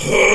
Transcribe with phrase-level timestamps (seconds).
[0.00, 0.27] huh.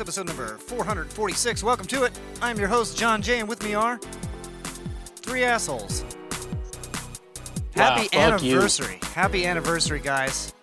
[0.00, 1.62] Podcast, episode number 446.
[1.62, 2.18] Welcome to it.
[2.40, 3.98] I'm your host, John Jay, and with me are
[5.16, 6.04] three assholes.
[7.74, 8.54] Happy fuck you.
[8.54, 8.98] anniversary.
[9.14, 10.54] Happy anniversary, guys.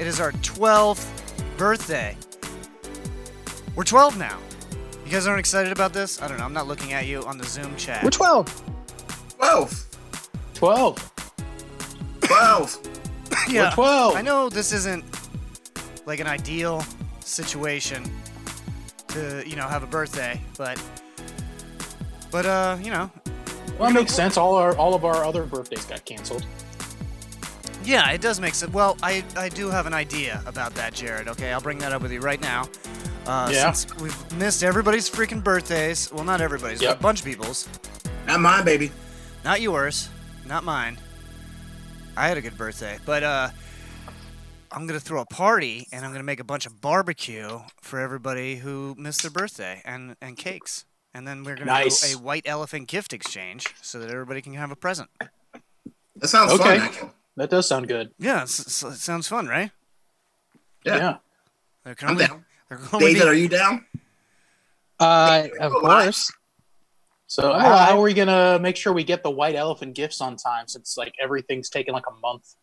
[0.00, 1.08] It is our 12th
[1.56, 2.16] birthday.
[3.76, 4.38] We're 12 now.
[5.04, 6.20] You guys aren't excited about this?
[6.20, 6.44] I don't know.
[6.44, 8.02] I'm not looking at you on the Zoom chat.
[8.02, 8.62] We're 12.
[9.38, 9.86] 12.
[10.54, 11.12] 12.
[12.22, 12.80] 12.
[13.48, 13.68] yeah.
[13.68, 14.16] We're 12.
[14.16, 15.04] I know this isn't
[16.04, 16.84] like an ideal
[17.20, 18.10] situation
[19.12, 20.82] to, you know, have a birthday, but
[22.30, 23.10] but uh, you know,
[23.78, 24.36] Well, it makes sense.
[24.36, 26.44] All our all of our other birthdays got canceled.
[27.84, 28.72] yeah, it does make sense.
[28.72, 31.28] Well, I I do have an idea about that, Jared.
[31.28, 32.68] Okay, I'll bring that up with you right now.
[33.26, 33.70] Uh, Yeah.
[33.72, 36.10] Since we've missed everybody's freaking birthdays.
[36.12, 37.68] Well, not everybody's, but a bunch of people's.
[38.26, 38.90] Not mine, baby.
[39.44, 40.08] Not yours,
[40.46, 40.98] not mine.
[42.16, 43.48] I had a good birthday, but uh,
[44.72, 48.56] I'm gonna throw a party and I'm gonna make a bunch of barbecue for everybody
[48.56, 52.00] who missed their birthday and and cakes, and then we're gonna Nice.
[52.12, 55.10] do a white elephant gift exchange so that everybody can have a present.
[56.16, 56.78] That sounds Okay.
[56.78, 57.10] fun.
[57.36, 58.12] That does sound good.
[58.18, 59.70] Yeah, it's, it's- it sounds fun, right?
[60.84, 60.96] Yeah.
[60.96, 61.16] Yeah.
[61.84, 62.44] There can I'm only, down.
[62.68, 63.86] there can only David, be- are you down?
[65.00, 66.30] Uh, of course.
[67.26, 67.88] So I'm how, alive.
[67.88, 70.68] how are we gonna make sure we get the white elephant gifts on time?
[70.68, 72.54] Since like everything's taking like a month.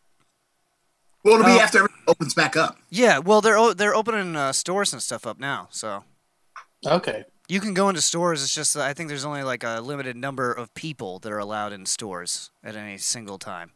[1.24, 2.78] Well, it'll be Uh, after everything opens back up.
[2.90, 6.03] Yeah, well, they're they're opening uh, stores and stuff up now, so
[6.85, 7.25] Okay.
[7.47, 8.41] you can go into stores.
[8.44, 11.74] It's just I think there's only like a limited number of people that are allowed
[11.74, 13.72] in stores at any single time.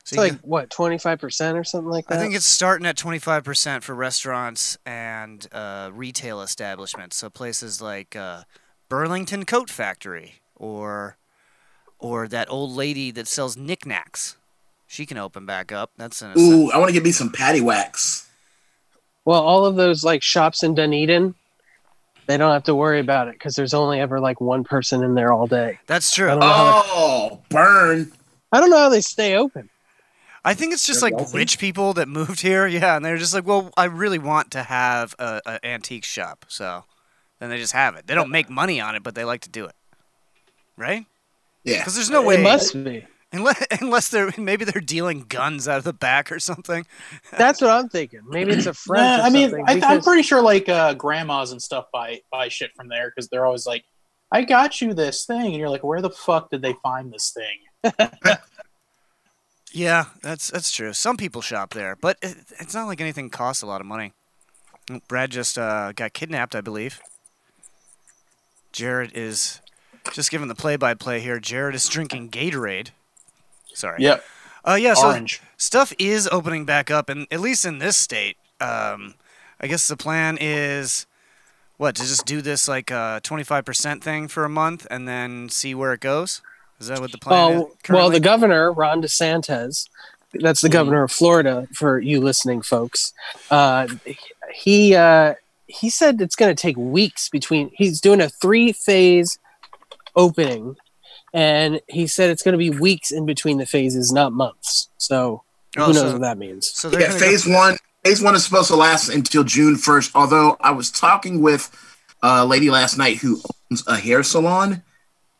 [0.00, 2.14] It's So you like what, twenty five percent or something like that.
[2.16, 7.16] I think it's starting at 25% for restaurants and uh, retail establishments.
[7.16, 8.44] So places like uh,
[8.88, 11.16] Burlington Coat Factory or
[11.98, 14.36] or that old lady that sells knickknacks.
[14.86, 15.90] She can open back up.
[15.96, 18.28] That's an Ooh, I want to get me some patty wax.
[19.24, 21.34] well, all of those like shops in Dunedin,
[22.26, 25.14] they don't have to worry about it because there's only ever like one person in
[25.14, 25.78] there all day.
[25.86, 26.26] That's I true.
[26.28, 28.12] don't know how they- Oh, burn.
[28.52, 29.68] I don't know how they stay open.
[30.44, 31.38] I think it's just They're like wealthy?
[31.38, 34.62] rich people that moved here, yeah, and they're just like, well, I really want to
[34.62, 36.84] have a, a antique shop, so
[37.40, 38.06] then they just have it.
[38.06, 39.74] They don't make money on it, but they like to do it,
[40.76, 41.04] right?
[41.64, 41.78] Yeah.
[41.78, 43.04] Because there's no way, It must be.
[43.36, 46.86] Unless unless they're maybe they're dealing guns out of the back or something.
[47.36, 48.20] That's what I'm thinking.
[48.28, 49.18] Maybe it's a friend.
[49.18, 52.20] Nah, or I mean, something, I, I'm pretty sure like uh, grandmas and stuff buy
[52.30, 53.84] buy shit from there because they're always like,
[54.32, 57.34] "I got you this thing," and you're like, "Where the fuck did they find this
[57.34, 58.36] thing?"
[59.76, 60.94] Yeah, that's that's true.
[60.94, 64.14] Some people shop there, but it, it's not like anything costs a lot of money.
[65.06, 66.98] Brad just uh, got kidnapped, I believe.
[68.72, 69.60] Jared is
[70.12, 71.38] just giving the play-by-play here.
[71.40, 72.88] Jared is drinking Gatorade.
[73.76, 74.02] Sorry.
[74.02, 74.24] Yep.
[74.64, 74.94] Uh, yeah.
[74.94, 75.40] So Orange.
[75.56, 79.14] stuff is opening back up, and at least in this state, um,
[79.60, 81.06] I guess the plan is
[81.76, 85.48] what to just do this like uh, twenty-five percent thing for a month, and then
[85.50, 86.40] see where it goes.
[86.80, 87.64] Is that what the plan is?
[87.88, 89.88] Well, the governor, Ron DeSantis,
[90.34, 93.12] that's the governor of Florida for you listening folks.
[93.50, 93.88] Uh,
[94.52, 95.34] he uh,
[95.66, 97.70] he said it's going to take weeks between.
[97.74, 99.38] He's doing a three phase
[100.14, 100.76] opening,
[101.34, 104.88] and he said it's going to be weeks in between the phases, not months.
[104.98, 105.42] So
[105.78, 106.70] Oh, who knows so- what that means?
[106.72, 107.76] So Yeah, gonna go- phase one.
[108.04, 110.12] Phase one is supposed to last until June first.
[110.14, 111.70] Although I was talking with
[112.22, 113.40] a lady last night who
[113.70, 114.82] owns a hair salon,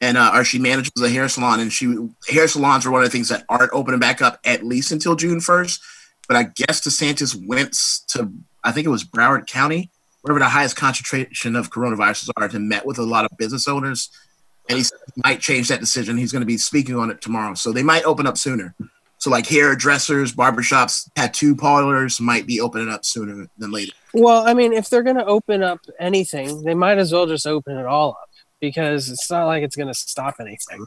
[0.01, 1.97] and uh, or she manages a hair salon, and she
[2.29, 5.15] hair salons are one of the things that aren't opening back up at least until
[5.15, 5.81] June first.
[6.29, 7.75] But I guess DeSantis went
[8.09, 8.31] to
[8.65, 9.91] I think it was Broward County,
[10.23, 14.11] wherever the highest concentration of coronaviruses are, and met with a lot of business owners.
[14.69, 14.85] And he
[15.25, 16.17] might change that decision.
[16.17, 17.55] He's going to be speaking on it tomorrow.
[17.55, 18.75] So they might open up sooner.
[19.19, 23.93] So like hairdressers, barbershops, tattoo parlors might be opening up sooner than later.
[24.13, 27.47] Well, I mean, if they're going to open up anything, they might as well just
[27.47, 28.31] open it all up
[28.61, 30.85] because it's not like it's going to stop anything.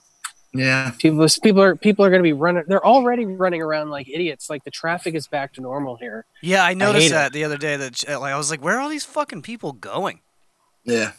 [0.53, 0.91] Yeah.
[0.97, 2.63] People, people are people are going to be running.
[2.67, 4.49] They're already running around like idiots.
[4.49, 6.25] Like the traffic is back to normal here.
[6.41, 7.11] Yeah, I noticed it.
[7.11, 7.77] that the other day.
[7.77, 10.21] That uh, like I was like, where are all these fucking people going?
[10.83, 11.11] Yeah.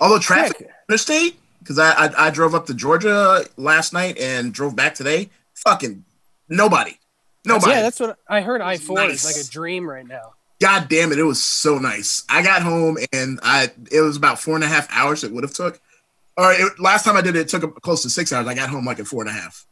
[0.00, 0.70] Although traffic Quick.
[0.88, 5.28] interstate, because I, I I drove up to Georgia last night and drove back today.
[5.66, 6.04] Fucking
[6.48, 6.98] nobody.
[7.44, 7.72] Nobody.
[7.72, 8.62] Yeah, that's what I heard.
[8.62, 10.32] I four is like a dream right now.
[10.60, 12.24] God damn it, it was so nice.
[12.28, 15.44] I got home and I it was about four and a half hours it would
[15.44, 15.78] have took.
[16.38, 18.46] All right, it, last time I did it, it took close to six hours.
[18.46, 19.66] I got home like in four and a half.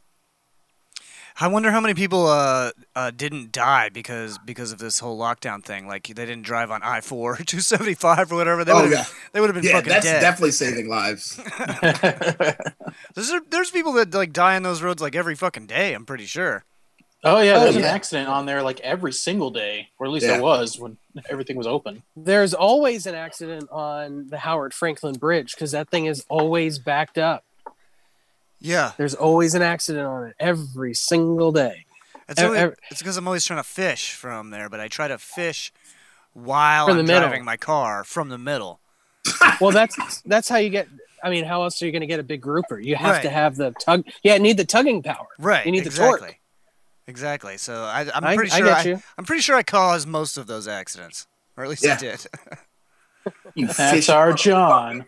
[1.39, 5.63] I wonder how many people uh, uh, didn't die because because of this whole lockdown
[5.63, 5.87] thing.
[5.87, 8.65] Like they didn't drive on I four or two seventy five or whatever.
[8.65, 9.05] They Oh, would yeah.
[9.33, 10.19] they would have been Yeah, fucking that's dead.
[10.21, 11.35] definitely saving lives.
[13.15, 15.93] there's there's people that like die on those roads like every fucking day.
[15.93, 16.63] I'm pretty sure.
[17.23, 20.25] Oh yeah, Oh, there's an accident on there like every single day, or at least
[20.25, 20.33] Yeah.
[20.33, 20.97] there was when
[21.29, 22.03] everything was open.
[22.15, 27.17] There's always an accident on the Howard Frankland Bridge because that thing is always backed
[27.17, 27.43] up.
[28.59, 31.85] Yeah, There's always an accident on it every single day.
[32.27, 35.07] it's Ev- only, it's because I'm always trying to fish from there, but I try
[35.07, 35.71] to fish
[36.33, 37.19] while I'm middle.
[37.21, 38.79] driving my car from the middle.
[39.61, 40.87] Well, that's that's how you get.
[41.23, 42.79] I mean, how else are you going to get a big grouper?
[42.79, 43.21] You have Right.
[43.23, 44.05] to have the tug.
[44.23, 45.25] Yeah, need the tugging power.
[45.39, 45.65] Right.
[45.65, 46.19] You need the exactly.
[46.27, 46.39] torque.
[47.07, 47.57] Exactly.
[47.57, 50.07] So I, I'm I- pretty I sure get I, I am pretty sure I caused
[50.07, 51.25] most of those accidents,
[51.57, 52.25] or at least I did.
[53.55, 55.05] You That's our John.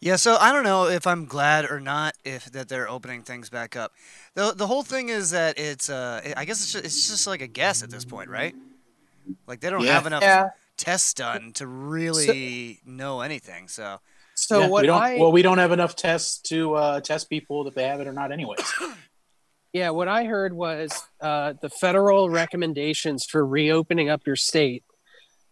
[0.00, 3.48] Yeah, so I don't know if I'm glad or not if that they're opening things
[3.48, 3.92] back up.
[4.34, 7.40] the The whole thing is that it's uh, I guess it's just, it's just like
[7.40, 8.54] a guess at this point, right?
[9.46, 9.94] Like they don't Yeah.
[9.94, 10.48] have enough Yeah.
[10.76, 13.68] tests done to really know anything.
[13.68, 14.00] So
[14.34, 17.30] So Yeah, what we don't, I well, we don't have enough tests to uh, test
[17.30, 18.70] people that they have it or not, anyways.
[19.72, 24.84] yeah, what I heard was uh, the federal recommendations for reopening up your state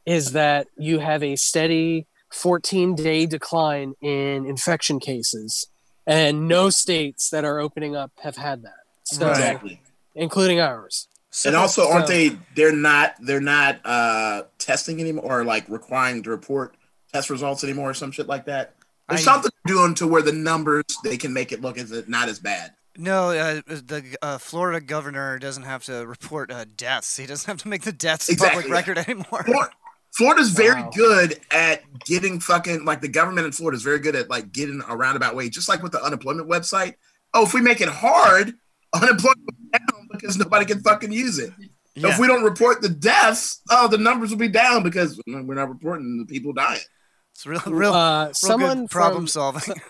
[0.05, 5.67] is that you have a steady 14 day decline in infection cases,
[6.07, 8.73] and no states that are opening up have had that.
[9.05, 9.81] So, Exactly.
[10.15, 11.09] including ours.
[11.31, 12.37] so and also, aren't so- they?
[12.57, 13.15] They're not.
[13.21, 16.75] They're not uh testing anymore, or like requiring to report
[17.13, 18.75] test results anymore, or some shit like that.
[19.09, 22.09] There's I- something doing to where the numbers they can make it look as it
[22.09, 22.73] not as bad.
[22.97, 27.17] no, uh, the uh, Florida governor doesn't have to report uh, deaths.
[27.17, 28.93] He doesn't have to make the deaths Exactly, public yeah.
[28.93, 29.43] record anymore.
[29.45, 29.71] Flor-
[30.17, 30.91] Florida's very Wow.
[30.95, 34.81] good at getting fucking like the government in Florida is very good at like getting
[34.89, 36.95] a roundabout way, just like with the unemployment website.
[37.33, 38.55] Oh, if we make it hard,
[38.95, 41.53] unemployment will be down because nobody can fucking use it.
[41.97, 42.09] Yeah.
[42.09, 45.69] If we don't report the deaths, oh, the numbers will be down because we're not
[45.69, 46.81] reporting the people dying.
[47.33, 49.75] It's real, real, Uh, real someone good problem from solving.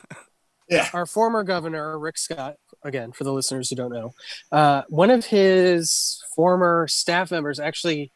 [0.70, 4.14] Yeah, our former governor Rick Scott, again for the listeners who don't know,
[4.50, 8.10] uh, one of his former staff members actually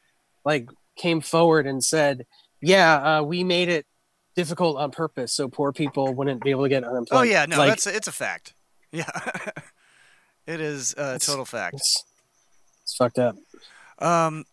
[0.46, 2.26] like came forward and said,
[2.60, 3.86] "Yeah, uh, we made it
[4.36, 7.56] difficult on purpose so poor people wouldn't be able to get unemployment." oh yeah, no,
[7.58, 8.52] Like, that's it's a fact.
[8.92, 9.04] Yeah,
[10.46, 11.74] it is a It's- total fact.
[11.76, 12.04] it's,
[12.82, 13.36] it's fucked up.
[13.98, 14.44] Um,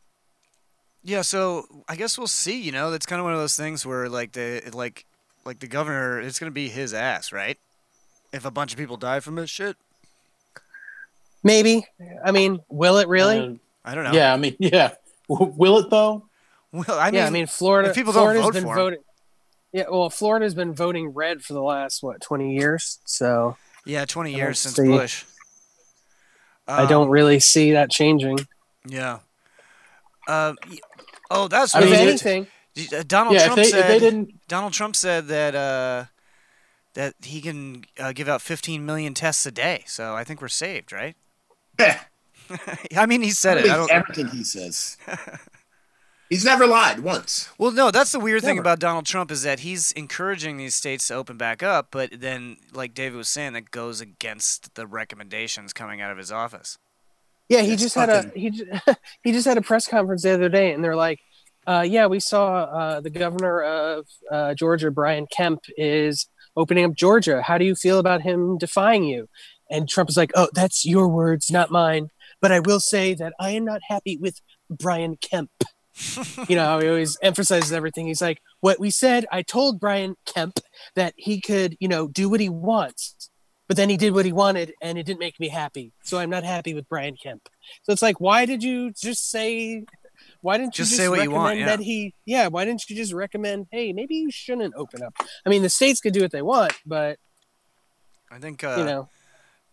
[1.03, 2.59] yeah, so I guess we'll see.
[2.61, 5.05] You know, that's kind of one of those things where like the like
[5.45, 7.57] like the governor, it's gonna be his ass, right?
[8.33, 9.77] If a bunch of people die from this shit,
[11.43, 11.85] Maybe.
[12.25, 13.37] I mean, will it really?
[13.39, 13.53] Uh,
[13.85, 14.13] I don't know.
[14.13, 14.95] yeah, I mean, yeah.
[15.29, 16.25] W- Will it though?
[16.87, 17.89] Well, I mean, yeah, I mean, Florida.
[17.89, 18.75] if people don't vote been for 'em.
[18.75, 18.99] voting.
[19.71, 24.33] Yeah, well, Florida's been voting red for the last what twenty years, so yeah, twenty
[24.35, 25.23] I years since see- Bush.
[26.67, 28.39] I Um, don't really see that changing.
[28.87, 29.19] Yeah.
[30.27, 30.53] Uh,
[31.29, 32.47] oh, that's I if really mean, anything,
[32.97, 33.87] uh, Donald yeah, if Trump they, if said.
[33.89, 36.05] they didn't, Donald Trump said that uh,
[36.95, 39.83] that he can uh, give out 15 million tests a day.
[39.85, 41.15] So I think we're saved, right?
[41.79, 41.99] yeah.
[42.97, 43.69] I mean, he said it.
[43.69, 43.91] I don't.
[43.91, 44.97] everything he says.
[46.29, 47.49] He's never lied once.
[47.59, 51.07] Well, no, that's the weird thing about Donald Trump is that he's encouraging these states
[51.07, 55.71] to open back up, but then, like David was saying, that goes against the recommendations
[55.71, 56.79] coming out of his office.
[57.47, 58.65] Yeah, he It's just had a he ju-
[59.23, 61.19] he just had a press conference the other day, and they're like,
[61.67, 66.27] uh, "Yeah, we saw uh, the governor of uh, Georgia, Brian Kemp, is
[66.57, 67.43] opening up Georgia.
[67.43, 69.29] How do you feel about him defying you?"
[69.69, 72.09] And Trump is like, "Oh, that's your words, not mine.
[72.41, 75.51] But I will say that I am not happy with Brian Kemp."
[76.49, 78.07] you know, he always emphasizes everything.
[78.07, 80.59] He's like, "What we said, I told Brian Kemp
[80.95, 83.29] that he could, you know, do what he wants."
[83.67, 85.91] But then he did what he wanted, and it didn't make me happy.
[86.03, 87.49] So I'm not happy with Brian Kemp.
[87.83, 89.85] So it's like, why did you just say
[90.41, 91.65] Why didn't you Just just, say what you recommend want, yeah.
[91.65, 92.13] that he?
[92.25, 93.67] Yeah, why didn't you just recommend?
[93.71, 95.15] Hey, maybe you shouldn't open up.
[95.45, 97.17] I mean, the states could do what they want, but
[98.31, 99.09] I think uh, you know,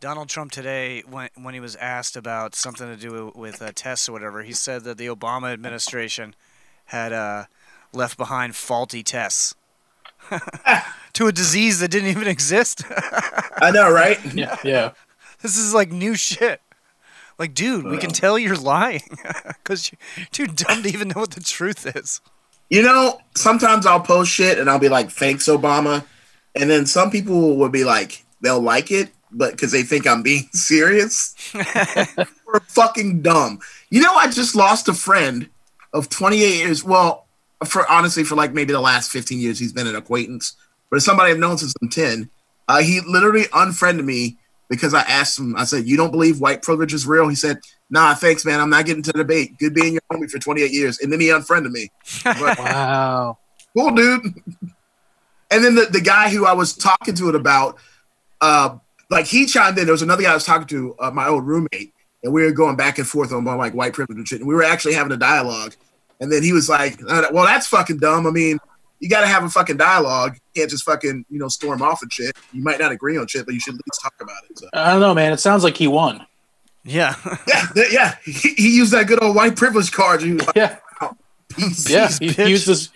[0.02, 4.08] Donald Trump today, when when he was asked about something to do with uh, tests
[4.08, 6.34] or whatever, he said that the Obama administration
[6.86, 7.44] had uh,
[7.92, 9.54] left behind faulty tests
[11.12, 12.82] to a disease that didn't even exist.
[13.58, 14.18] I know, right?
[14.34, 14.90] Yeah, yeah.
[15.40, 16.60] this is like new shit.
[17.38, 19.04] Like, dude, we can tell you're lying
[19.46, 22.20] because you're too dumb to even know what the truth is.
[22.68, 26.04] You know, sometimes I'll post shit and I'll be like, "Thanks, Obama,"
[26.56, 30.22] and then some people will be like, they'll like it, but because they think I'm
[30.22, 31.34] being serious.
[31.54, 33.60] We're fucking dumb.
[33.90, 35.48] You know, I just lost a friend
[35.92, 36.84] of 28 years.
[36.84, 37.26] Well,
[37.66, 40.56] for honestly, for like maybe the last 15 years, he's been an acquaintance,
[40.90, 42.28] but it's somebody I've known since I'm 10.
[42.68, 44.36] Uh, he literally unfriended me
[44.68, 45.54] because I asked him.
[45.56, 47.58] I said, "You don't believe white privilege is real?" He said,
[47.90, 48.60] "Nah, thanks, man.
[48.60, 49.58] I'm not getting to the debate.
[49.58, 51.90] Good being your homie for 28 years." And then he unfriended me.
[52.24, 53.38] But- wow.
[53.76, 54.22] cool dude
[55.50, 57.76] and then the, the guy who i was talking to it about
[58.40, 58.76] uh
[59.12, 61.46] like he chimed in there was another guy i was talking to uh, my old
[61.46, 61.92] roommate
[62.24, 64.54] and we were going back and forth on like white privilege and shit and we
[64.54, 65.74] were actually having a dialogue
[66.20, 68.58] and then he was like uh, well that's fucking dumb i mean
[69.00, 72.12] you gotta have a fucking dialogue you can't just fucking you know storm off and
[72.12, 74.58] shit you might not agree on shit but you should at least talk about it
[74.58, 74.68] so.
[74.72, 75.32] I don't know, man.
[75.32, 76.24] It sounds like he won.
[76.84, 77.14] Yeah.
[77.48, 80.76] yeah th- yeah he, he used that good old white privilege card like, Yeah,
[81.56, 82.06] he's yeah.
[82.08, 82.48] Jeez, He bitch.
[82.48, 82.88] used this.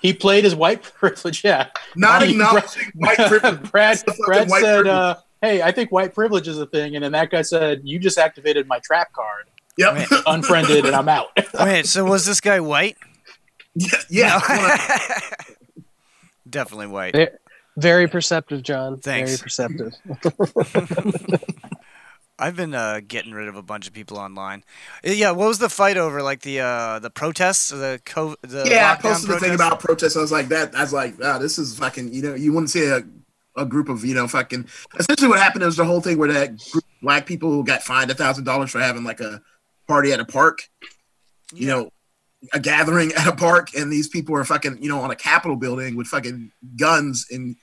[0.00, 1.42] He played his white privilege.
[1.42, 1.68] Yeah.
[1.96, 4.86] not He- acknowledging white privilege Brad, Brad white said, privilege.
[4.86, 7.98] uh, "Hey, I think white privilege is a thing," and then that guy said, "You
[7.98, 11.28] just activated my trap card, yep unfriended, and I'm out."
[11.60, 12.96] Wait, so was this guy white?
[13.74, 14.40] yeah, yeah.
[16.50, 17.14] Definitely white.
[17.14, 17.28] Ve-
[17.76, 18.98] Very perceptive, John.
[18.98, 19.36] Thanks.
[19.36, 19.92] Very perceptive.
[22.40, 24.62] I've been uh, getting rid of a bunch of people online.
[25.04, 26.22] Uh, Yeah, what was the fight over?
[26.22, 29.80] Like the uh, the protests, the co- the yeah, I lockdown posted the thing about
[29.80, 30.16] protests.
[30.16, 30.74] I was like that.
[30.74, 32.12] I was like, ah, this is fucking.
[32.14, 33.02] You know, you wouldn't see a,
[33.58, 34.66] a group of you know fucking.
[34.98, 37.82] Essentially, what happened is the whole thing where that group of black people who got
[37.82, 39.42] fined a thousand dollars for having like a
[39.86, 40.60] party at a park.
[41.52, 41.90] You know,
[42.52, 45.56] a gathering at a park, and these people are fucking you know on a Capitol
[45.56, 47.56] building with fucking guns and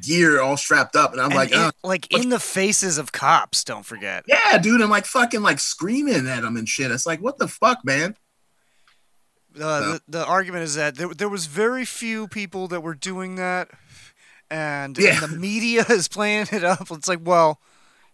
[0.00, 3.64] gear all strapped up, and I'm And like, in, like in the faces of cops.
[3.64, 4.24] Don't forget.
[4.28, 6.90] yeah, dude, I'm like fucking like screaming at them and shit.
[6.92, 8.14] It's like, what the fuck, man?
[9.60, 13.34] Uh, the, the argument is that there, there was very few people that were doing
[13.34, 13.68] that,
[14.50, 16.90] and, and the media is playing it up.
[16.90, 17.60] It's like, well,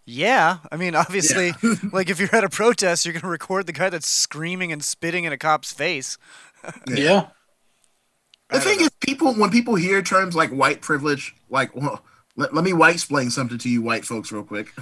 [0.05, 0.59] yeah.
[0.71, 1.53] I mean, obviously,
[1.93, 5.25] like if you're at a protest, you're gonna record the guy that's screaming and spitting
[5.25, 6.19] in a cop's face.
[6.87, 7.29] yeah.
[8.51, 12.05] The thing is, people when people hear terms like white privilege, like, well,
[12.37, 14.73] let, let me white explain something to you, white folks, real quick.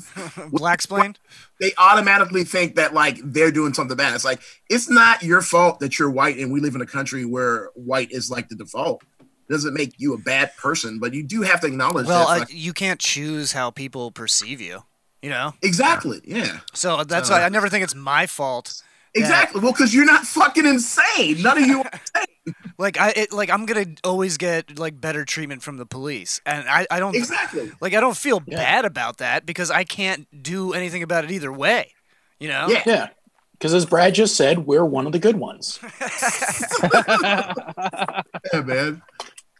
[0.50, 1.18] Black explained.
[1.60, 4.14] they automatically think that like they're doing something bad.
[4.14, 7.24] It's like it's not your fault that you're white and we live in a country
[7.24, 9.02] where white is like the default.
[9.48, 12.34] It doesn't make you a bad person, but you do have to acknowledge Well, that.
[12.34, 14.84] uh, like- you can't choose how people perceive you.
[15.22, 18.82] You know, exactly, yeah, so that's Uh, why I never think it's my fault.
[19.14, 19.58] exactly.
[19.62, 21.40] Well, because you're not fucking insane.
[21.40, 21.80] None of you.
[21.80, 22.54] are insane.
[22.76, 26.68] Like I, it, like I'm gonna always get like better treatment from the police, and
[26.68, 27.72] I, I don't exactly.
[27.80, 31.50] like I don't feel bad about that because I can't do anything about it either
[31.52, 31.92] way.
[32.38, 32.66] You know?
[32.68, 32.82] Yeah.
[32.84, 33.08] Yeah.
[33.52, 35.78] Because as Brad just said, we're one of the good ones.
[38.52, 39.02] Yeah, man.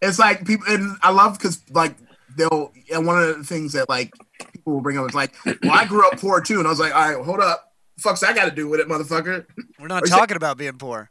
[0.09, 1.97] It's like people, and I love because like
[2.37, 2.73] they'll.
[2.93, 4.13] And one of the things that like
[4.53, 6.79] people will bring up is like, "Well, I grew up poor too," and I was
[6.81, 9.47] like, "All right, hold up, fuck's I got to do with it, motherfucker?"
[9.81, 11.11] We're not talking about being poor.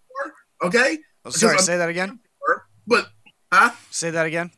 [0.63, 2.19] Okay, Oh, sorry, say that again.
[2.87, 3.07] but
[3.51, 3.71] huh?
[3.91, 4.51] Say that again.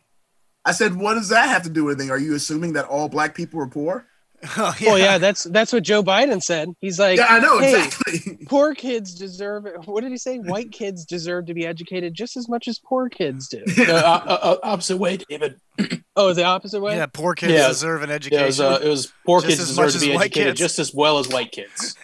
[0.67, 2.09] I said, what does that have to do with anything?
[2.11, 4.07] Are you assuming that all black people are poor?
[4.57, 6.69] Oh Well, yeah, that's that's what Joe Biden said.
[6.81, 8.37] He's like, Yeah, I know hey, exactly.
[8.47, 9.85] poor kids deserve it.
[9.87, 10.37] What did he say?
[10.39, 13.63] White kids deserve to be educated just as much as poor kids do.
[13.65, 15.59] The uh, uh, opposite way, David.
[16.17, 16.95] Oh, the opposite way.
[16.95, 17.67] Yeah, poor kids Yeah.
[17.67, 18.43] deserve an Yeah, education.
[18.43, 20.21] it was, uh, it was poor Just kids as deserve much to as be white
[20.27, 20.59] educated kids.
[20.59, 21.97] just as well as white kids.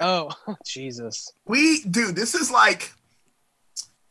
[0.00, 0.30] Oh,
[0.64, 1.32] Jesus.
[1.46, 2.92] we, dude, this is like,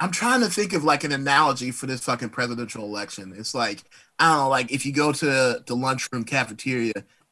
[0.01, 3.33] I'm trying to think of like an analogy for this fucking presidential election.
[3.37, 3.83] It's like,
[4.19, 6.91] I don't know, like if you go to the lunchroom cafeteria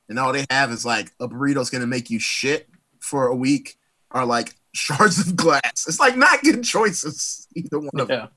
[0.09, 2.69] and all they have is like a burrito's gonna make you shit
[2.99, 3.77] for a week,
[4.11, 5.85] or like shards of glass.
[5.87, 7.47] It's like not good choices.
[7.55, 8.29] Either one of them.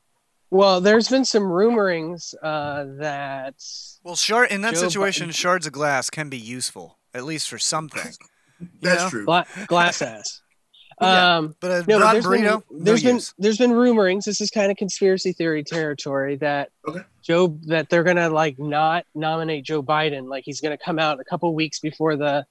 [0.50, 3.54] Well, there's been some rumorings uh, that
[4.04, 7.48] well, shard in that Joe situation, Biden- shards of glass can be useful at least
[7.48, 8.12] for something.
[8.60, 9.10] You That's know?
[9.10, 9.24] true.
[9.24, 10.42] gla- glass ass.
[11.00, 11.36] Yeah.
[11.36, 12.42] Um, But a no, but rotten there's been,
[12.84, 13.34] there's no been use.
[13.38, 14.24] there's been rumorings.
[14.24, 17.00] This is kind of conspiracy theory territory that Okay.
[17.22, 20.28] Joe that they're gonna like not nominate Joe Biden.
[20.28, 22.46] Like he's gonna come out a couple weeks before the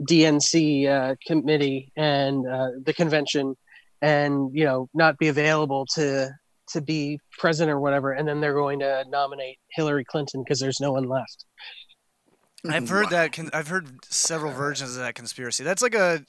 [0.00, 3.56] DNC uh, committee and uh, the convention
[4.02, 6.30] and you know not be available to
[6.70, 10.80] to be president or whatever, and then they're going to nominate Hillary Clinton because there's
[10.80, 11.44] no one left.
[12.68, 13.38] I've heard that.
[13.52, 15.62] I've heard several versions of that conspiracy.
[15.62, 16.24] That's like a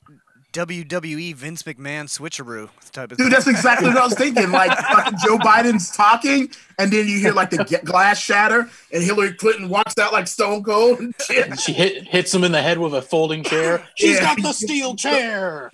[0.56, 3.30] WWE Vince McMahon switcheroo type of Dude, thing.
[3.30, 4.52] that's exactly what I was thinking.
[4.52, 9.34] Like fucking Joe Biden's talking, and then you hear like the glass shatter, and Hillary
[9.34, 11.60] Clinton walks out like Stone Cold and shit.
[11.60, 13.86] She hit hits him in the head with a folding chair.
[13.96, 14.36] She's Yeah.
[14.36, 15.72] got the steel chair.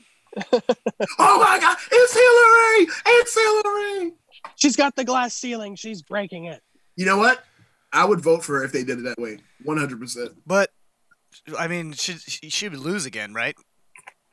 [0.51, 2.95] Oh my god, it's Hillary!
[3.19, 4.13] It's Hillary!
[4.55, 5.75] She's got the glass ceiling.
[5.75, 6.61] She's breaking it.
[6.95, 7.43] You know what?
[7.93, 9.38] I would vote for her if they did it that way.
[9.63, 10.31] One hundred percent.
[10.47, 10.69] But
[11.59, 13.55] I mean, she she she would lose again, right?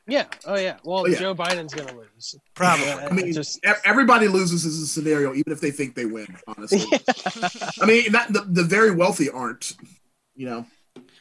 [0.09, 0.25] Yeah.
[0.45, 0.77] Oh yeah.
[0.83, 1.19] Well, Oh, yeah.
[1.19, 2.35] Joe Biden's gonna lose.
[2.55, 2.85] Probably.
[2.85, 6.27] Yeah, I mean, just everybody loses as a scenario, even if they think they win.
[6.47, 6.81] Honestly,
[7.81, 9.75] I mean, not, the the very wealthy aren't.
[10.35, 10.65] You know,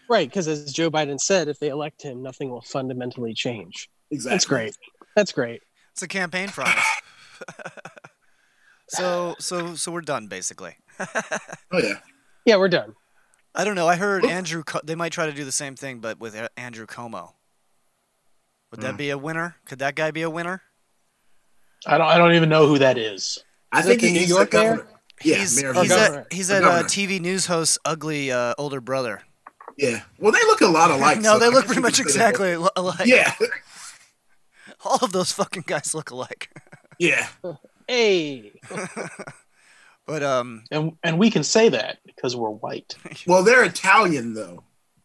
[0.09, 3.89] right because as Joe Biden said, if they elect him, nothing will fundamentally change.
[4.11, 4.35] exactly.
[4.35, 4.77] That's great.
[5.17, 5.63] That's great.
[5.93, 6.85] It's a campaign promise.
[8.89, 10.77] so so so we're done basically.
[11.71, 11.95] Oh yeah.
[12.47, 12.95] Yeah, we're done.
[13.55, 13.87] I don't know.
[13.89, 14.63] I heard Andrew.
[14.85, 17.33] They might try to do the same thing, but with Andrew Cuomo.
[18.71, 18.97] Would that Hmm.
[18.97, 19.57] be a winner?
[19.65, 20.63] Could that guy be a winner?
[21.87, 23.39] I don't I don't even know who that is.
[23.73, 24.71] I Is think it the New he's York the mayor?
[24.77, 24.91] governor.
[25.23, 26.33] Yeah, he's mayor he's New York.
[26.33, 26.89] he's The at uh, governor.
[26.89, 29.23] TV news host ugly uh, older brother.
[29.77, 30.03] Yeah.
[30.19, 31.21] Well, they look a lot alike.
[31.23, 32.11] no, so they I look pretty much could that.
[32.11, 33.07] exactly al- alike.
[33.07, 33.33] Yeah.
[34.85, 36.51] all of those fucking guys look alike.
[37.01, 37.29] Yeah.
[37.87, 38.51] Hey.
[40.05, 42.97] But um, And and we can say that because we're white.
[43.27, 44.65] Well, they're Italian though.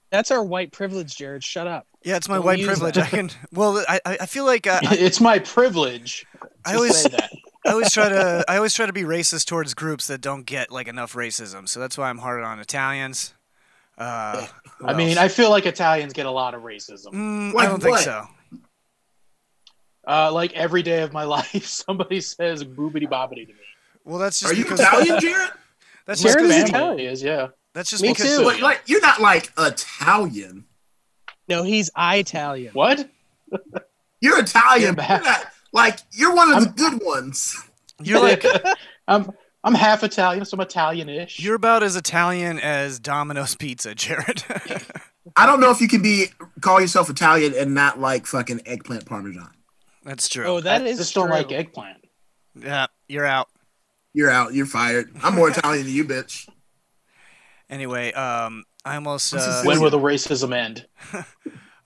[0.10, 1.44] That's our white privilege, Jared.
[1.44, 1.86] Shut up.
[2.04, 2.96] Yeah, it's my Don't white privilege.
[2.96, 3.06] that.
[3.06, 3.30] I can.
[3.52, 6.26] Well, I I I feel like uh, I, it's my privilege
[6.66, 7.32] I always say that.
[7.66, 10.72] I always try to I always try to be racist towards groups that don't get
[10.72, 11.68] like enough racism.
[11.68, 13.34] So that's why I'm hard on Italians.
[13.98, 14.48] Uh,
[14.80, 15.18] who I mean.
[15.18, 17.14] I feel like Italians get a lot of racism.
[17.14, 18.04] Mm, I don't think what?
[18.04, 18.28] so.
[20.06, 23.60] Uh, like every day of my life, somebody says boobity bobbity to me.
[24.04, 25.52] Well, that's just Are you because Italian, Jared?
[26.06, 27.14] that's My just Jared is because, family Italian.
[27.14, 27.48] is, yeah.
[27.74, 28.44] that's just Me because too.
[28.44, 30.66] But like, you're not like Italian.
[31.48, 32.74] No, he's Italian.
[32.74, 33.10] What?
[34.22, 34.96] You're Italian.
[34.98, 37.56] Yeah, but you're not, like you're one of the good ones.
[38.02, 38.46] you're like
[39.08, 39.32] I'm
[39.64, 41.40] I'm half Italian, so I'm Italian-ish.
[41.40, 44.44] you're about as Italian as Domino's Pizza, Jared.
[45.38, 46.28] I don't know if you can be
[46.62, 49.50] call yourself Italian and not like fucking eggplant parmesan.
[50.04, 50.46] that's true.
[50.46, 51.24] Oh, that I is just true.
[51.24, 51.98] don't like eggplant.
[52.56, 53.48] yeah, you're out.
[54.14, 54.54] You're out.
[54.54, 55.10] You're fired.
[55.24, 56.48] I'm more Italian than you, bitch.
[57.70, 60.86] Anyway, um, I almost uh, When will the racism end?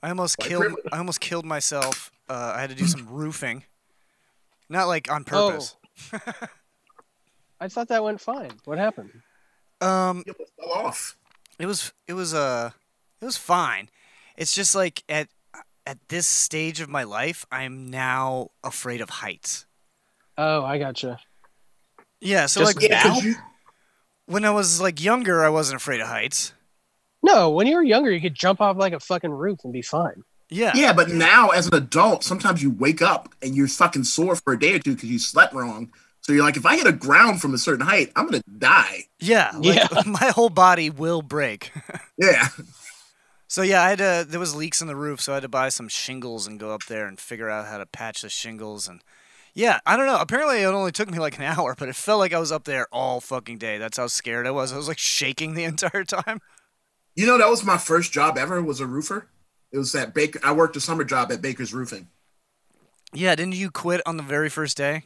[0.02, 0.84] I almost White killed privilege.
[0.92, 2.10] I almost killed myself.
[2.28, 3.64] Uh, I had to do some roofing,
[4.68, 5.76] not like on purpose.
[7.60, 8.50] I thought that went fine.
[8.64, 9.10] What happened?
[9.80, 11.16] Um, You almost fell off.
[11.58, 12.70] it was it was uh
[13.20, 13.88] it was fine.
[14.36, 15.28] It's just like at
[15.86, 19.66] at this stage of my life, I'm now afraid of heights.
[20.36, 21.18] Oh, I gotcha.
[22.20, 23.18] Yeah, so Just like Yeah, Now?
[23.20, 23.34] you.
[24.26, 26.52] when I was like younger, I wasn't afraid of heights.
[27.28, 29.82] No, when you were younger, you could jump off like a fucking roof and be
[29.82, 30.22] fine.
[30.48, 30.72] Yeah.
[30.74, 34.54] Yeah, but now as an adult, sometimes you wake up and you're fucking sore for
[34.54, 35.92] a day or two because you slept wrong.
[36.22, 39.04] So you're like, if I hit a ground from a certain height, I'm gonna die.
[39.20, 39.88] Yeah, like, Yeah.
[40.06, 41.72] my whole body will break.
[42.18, 42.48] Yeah.
[43.46, 44.26] So yeah, I had to.
[44.28, 46.70] There was leaks in the roof, so I had to buy some shingles and go
[46.72, 48.88] up there and figure out how to patch the shingles.
[48.88, 49.02] And
[49.54, 50.18] yeah, I don't know.
[50.20, 52.64] Apparently, it only took me like an hour, but it felt like I was up
[52.64, 53.78] there all fucking day.
[53.78, 54.72] That's how scared I was.
[54.72, 56.40] I was like shaking the entire time.
[57.18, 58.62] You know, that was my first job ever.
[58.62, 59.26] Was a roofer.
[59.72, 60.38] It was that Baker.
[60.44, 62.06] I worked a summer job at Baker's Roofing.
[63.12, 65.02] Yeah, didn't you quit on the very first day?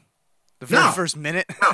[0.60, 0.90] The very No.
[0.90, 1.46] first minute?
[1.62, 1.72] No,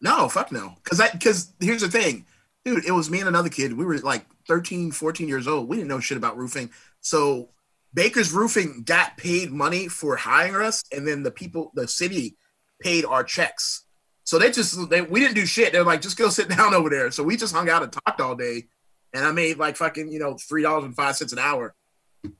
[0.00, 0.72] no, fuck no.
[0.82, 2.24] Because that because here's the thing,
[2.64, 2.86] dude.
[2.86, 3.76] It was me and another kid.
[3.76, 5.68] We were like 13, 14 years old.
[5.68, 6.70] We didn't know shit about roofing.
[7.02, 7.50] So
[7.92, 12.38] Baker's Roofing got paid money for hiring us, and then the people, the city,
[12.80, 13.84] paid our checks.
[14.24, 15.72] So they just they, we didn't do shit.
[15.74, 17.10] They're like, just go sit down over there.
[17.10, 18.64] So we just hung out and talked all day,
[19.12, 21.74] and I made like fucking you know three dollars and five cents an hour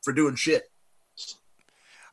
[0.02, 0.64] for doing shit.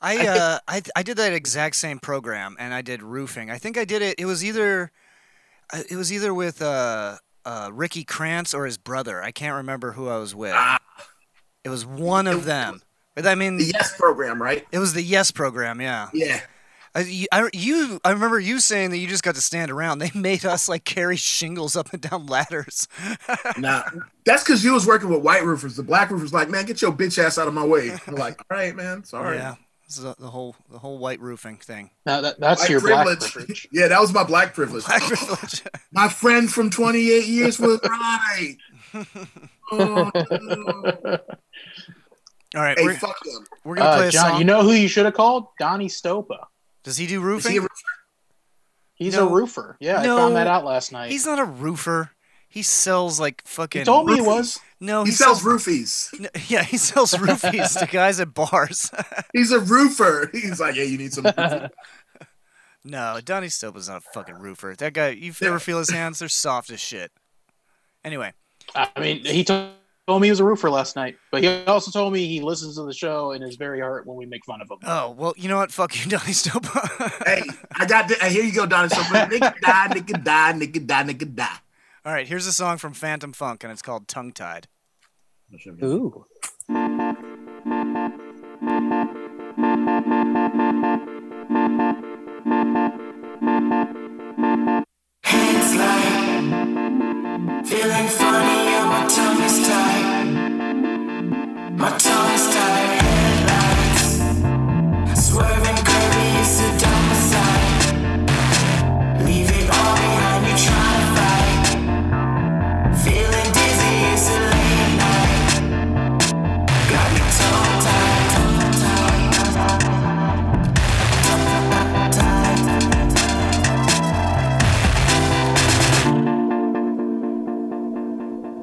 [0.01, 3.49] I uh I I did that exact same program and I did roofing.
[3.49, 4.15] I think I did it.
[4.19, 4.91] It was either
[5.73, 9.21] uh, it was either with uh uh Ricky Krantz or his brother.
[9.23, 10.53] I can't remember who I was with.
[10.55, 10.79] Ah.
[11.63, 12.81] It was one of them.
[13.15, 14.67] But I mean, The Yes program, right?
[14.71, 15.81] it was the Yes program.
[15.81, 16.09] Yeah.
[16.13, 16.41] Yeah.
[16.95, 19.99] I, you- I, you, I remember you saying that you just got to stand around.
[19.99, 22.87] They made us like carry shingles up and down ladders.
[23.57, 23.83] Nah,
[24.25, 25.75] that's because you was working with white roofers.
[25.75, 27.91] The black roofers like, man, get your bitch ass out of my way.
[28.07, 29.37] I'm like, all right, man, sorry.
[29.37, 29.55] Yeah.
[29.87, 31.91] This is the, the whole the whole white roofing thing.
[32.05, 33.31] Now that, that's White your black privilege.
[33.33, 33.67] privilege.
[33.71, 34.83] yeah, that was my black privilege.
[34.85, 35.63] Black privilege.
[35.91, 38.57] My friend from 28 years was right.
[39.71, 41.17] Oh, no.
[42.55, 43.45] All right, Hey, we're, fuck them.
[43.63, 44.39] we're gonna play Uh, a John, song.
[44.39, 45.47] you know who you should have called?
[45.59, 46.45] Donnie Stopa.
[46.85, 47.51] Does he do Is roofing?
[47.51, 47.73] he a roofer?
[48.93, 49.27] He's No.
[49.27, 49.77] a roofer.
[49.81, 50.15] Yeah, No.
[50.15, 51.11] I found that out last night.
[51.11, 52.11] He's not a roofer.
[52.47, 53.81] He sells like fucking.
[53.81, 54.57] he told me he was.
[54.79, 56.17] No, He sells roofies.
[56.17, 58.89] No, yeah, he sells roofies to guys at bars.
[59.33, 60.29] He's a roofer.
[60.33, 61.25] He's like, yeah, you need some.
[61.25, 61.69] roofing."
[62.85, 64.75] no, Donnie Stopa's not a fucking roofer.
[64.77, 66.19] That guy, you ever feel his hands?
[66.19, 67.11] They're soft as shit.
[68.05, 68.31] Anyway,
[68.75, 69.71] I mean, he told
[70.07, 72.75] told me he was a roofer last night, but he also told me he listens
[72.75, 74.77] to the show and is very hurt when we make fun of him.
[74.83, 75.71] oh well, you know what?
[75.71, 77.25] Fuck you, Donnie Stopa.
[77.25, 77.41] hey,
[77.75, 78.07] I got.
[78.07, 78.89] The, here you go, Donnie.
[78.89, 81.57] So, nigga die, nigga die, nigga die, nigga die.
[82.05, 84.67] All right, here's a song from Phantom Funk, and it's called Tongue Tied.
[85.83, 86.25] Ooh.
[95.27, 97.04] It's like
[97.35, 100.27] feeling funny and my tongue is tied.
[101.77, 103.01] My tongue is tied.
[105.05, 105.94] Headlights swerving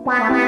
[0.04, 0.41] Right.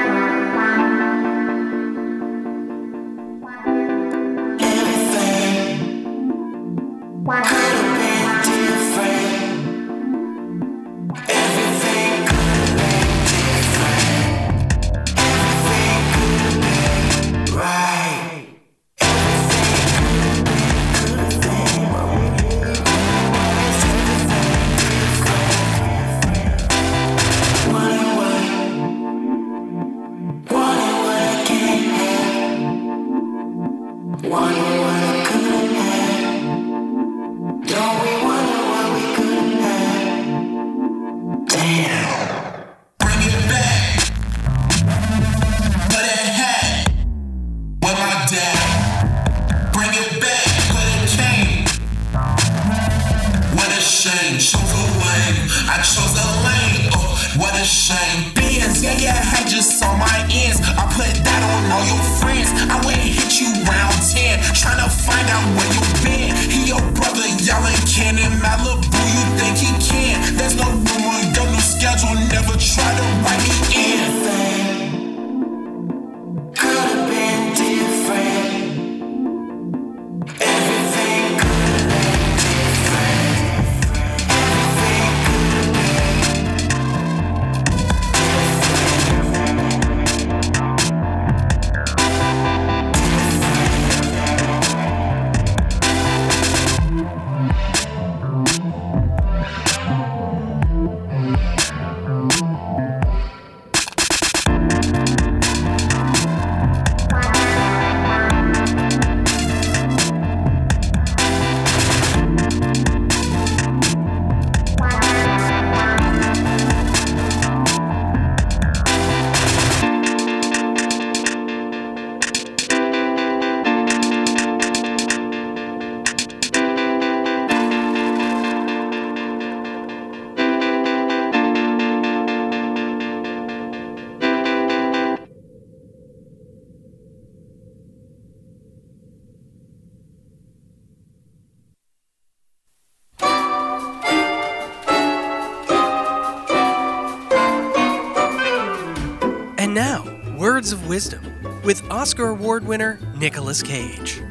[151.65, 154.21] With Oscar Award winner Nicolas Cage.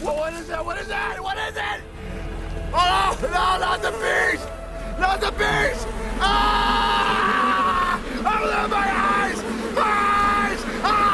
[0.00, 0.64] What is that?
[0.64, 1.22] What is that?
[1.22, 1.82] What is it?
[2.72, 4.48] Oh, no, not the beast!
[4.98, 5.86] Not the beast!
[6.18, 8.00] Ah!
[8.18, 9.42] Open my eyes!
[9.74, 10.64] My Eyes!
[10.82, 11.12] Ah!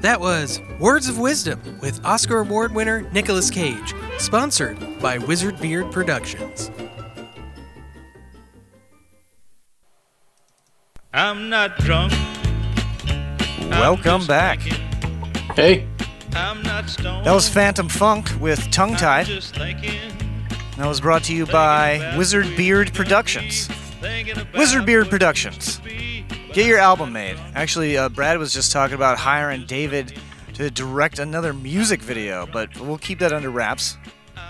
[0.00, 5.92] That was Words of Wisdom with Oscar Award winner Nicolas Cage, sponsored by Wizard Beard
[5.92, 6.70] Productions.
[11.12, 12.14] I'm not drunk.
[13.68, 14.60] Welcome back.
[15.56, 15.86] Hey,
[16.32, 17.26] I'm not stoned.
[17.26, 19.26] That was Phantom Funk with Tongue Tied.
[19.26, 23.68] That was brought to you by Wizard Beard Productions.
[24.54, 25.66] Wizard Beard Productions.
[25.66, 26.24] used to be.
[26.54, 27.36] Get your album made.
[27.54, 30.18] Actually, uh, Brad was just talking about hiring David
[30.54, 33.98] to direct another music video, but we'll keep that under wraps.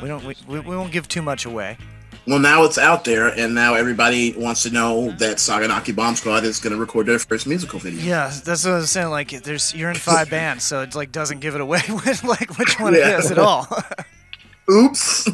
[0.03, 0.25] We don't.
[0.25, 1.79] We, we we won't give too much away.
[2.27, 6.45] Well, now it's out there, and now everybody wants to know that Saganaki Bomb Squad
[6.45, 8.01] is going to record their first musical video.
[8.01, 9.11] Yeah, that's what I was saying.
[9.11, 12.57] Like, there's you're in five bands, so it like doesn't give it away with like
[12.59, 13.17] which one Yeah.
[13.17, 13.67] it is at all.
[14.71, 15.29] Oops.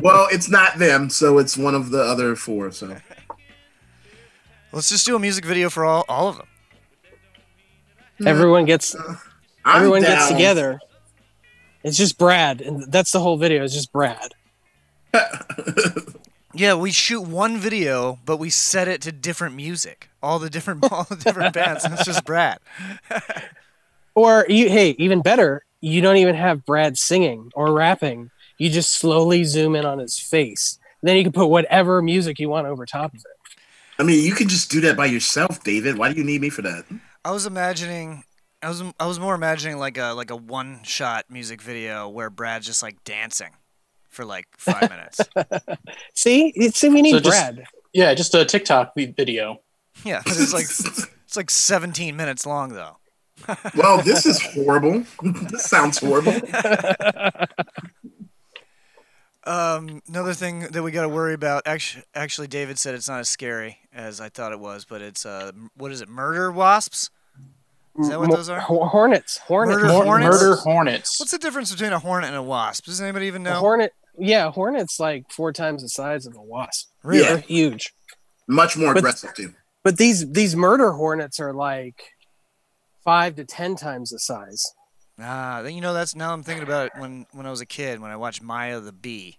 [0.00, 2.70] well, it's not them, so it's one of the other four.
[2.70, 2.96] So
[4.72, 6.46] Let's just do a music video for all all of them.
[8.24, 8.94] Everyone gets
[9.64, 10.78] I'm everyone gets together.
[11.82, 13.64] It's just Brad, and that's the whole video.
[13.64, 14.34] It's just Brad.
[16.52, 20.10] Yeah, we shoot one video, but we set it to different music.
[20.22, 21.84] All the different all the different bands.
[21.84, 22.58] And it's just Brad.
[24.16, 28.32] Or you, hey, even better, you don't even have Brad singing or rapping.
[28.58, 30.80] You just slowly zoom in on his face.
[31.00, 33.60] Then you can put whatever music you want over top of it.
[34.00, 35.96] I mean, you can just do that by yourself, David.
[35.96, 36.86] Why do you need me for that?
[37.24, 38.24] I was imagining
[38.62, 42.28] I was I was more imagining like a like a one shot music video where
[42.30, 43.50] Brad's just like dancing
[44.08, 45.20] for like five minutes.
[46.14, 47.64] See, see, we need So just- Brad.
[47.92, 49.60] Yeah, just a TikTok video.
[50.04, 50.66] Yeah, but it's like
[51.24, 52.96] it's like 17 minutes long though.
[53.74, 55.04] Well, this is horrible.
[55.22, 56.34] this sounds horrible.
[59.44, 61.62] Um, another thing that we got to worry about.
[61.66, 65.24] Actually, actually, David said it's not as scary as I thought it was, but it's
[65.24, 66.08] uh, what is it?
[66.08, 67.10] Murder wasps?
[67.98, 68.60] Is that what those are?
[68.60, 69.38] Hornets.
[69.38, 69.82] Hornets.
[69.82, 70.40] Murder hornets?
[70.42, 71.20] Murder hornets.
[71.20, 72.84] What's the difference between a hornet and a wasp?
[72.84, 73.58] Does anybody even A know?
[73.60, 73.92] hornet.
[74.18, 76.88] Yeah, hornet's like four times the size of a wasp.
[77.02, 77.24] Really?
[77.24, 77.92] They're huge.
[78.48, 79.54] Much more But- aggressive too.
[79.82, 82.02] But these these murder hornets are like
[83.04, 84.62] five to ten times the size.
[85.18, 87.66] Ah, then you know that's now I'm thinking about it when when I was a
[87.66, 89.38] kid when I watched Maya the bee.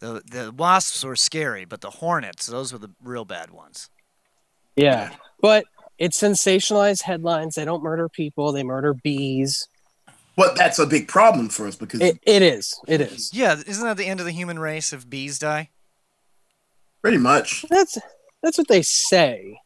[0.00, 3.90] The the wasps were scary, but the hornets, those were the real bad ones.
[4.76, 5.10] Yeah.
[5.40, 5.64] But
[5.98, 7.54] it's sensationalized headlines.
[7.54, 9.66] They don't murder people, they murder bees.
[10.36, 12.80] But that's a big problem for us because It, it is.
[12.86, 13.30] It is.
[13.34, 15.70] Yeah, isn't that the end of the human race if bees die?
[17.02, 17.64] pretty much.
[17.70, 17.96] That's
[18.42, 19.60] that's what they say.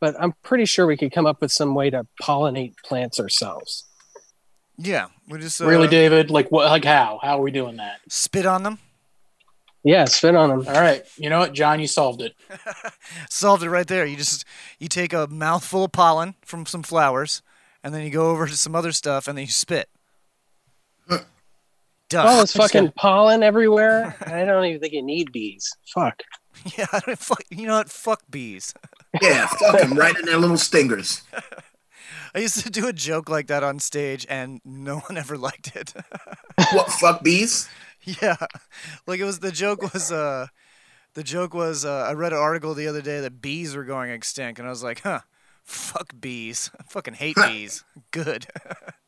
[0.00, 3.84] But I'm pretty sure we could come up with some way to pollinate plants ourselves.
[4.76, 6.30] Yeah, we just uh, Really, David?
[6.30, 6.66] Like what?
[6.66, 7.18] Like how?
[7.22, 8.00] How are we doing that?
[8.08, 8.78] spit on them.
[9.84, 10.66] Yeah, spit on them.
[10.66, 11.04] All right.
[11.16, 11.80] You know what, John?
[11.80, 12.34] You solved it.
[13.30, 14.04] Solved it right there.
[14.04, 14.44] You just
[14.78, 17.42] you take a mouthful of pollen from some flowers,
[17.82, 19.88] and then you go over to some other stuff, and then you spit.
[22.08, 22.26] Done.
[22.26, 24.16] Oh, it's fucking pollen everywhere.
[24.26, 25.70] I don't even think you need bees.
[25.94, 26.22] Fuck.
[26.76, 26.86] yeah.
[26.90, 27.90] I don't, fuck, you know what?
[27.90, 28.74] Fuck bees.
[29.22, 31.22] Yeah, fuck them right in their little stingers.
[32.34, 35.74] I used to do a joke like that on stage, and no one ever liked
[35.74, 35.94] it.
[36.72, 37.70] What fuck bees?
[38.22, 38.36] Yeah,
[39.06, 40.46] like it was the joke was uh,
[41.14, 44.10] the joke was uh, I read an article the other day that bees were going
[44.10, 45.20] extinct, and I was like, huh,
[45.64, 47.84] fuck bees, I fucking hate bees.
[48.10, 48.46] Good.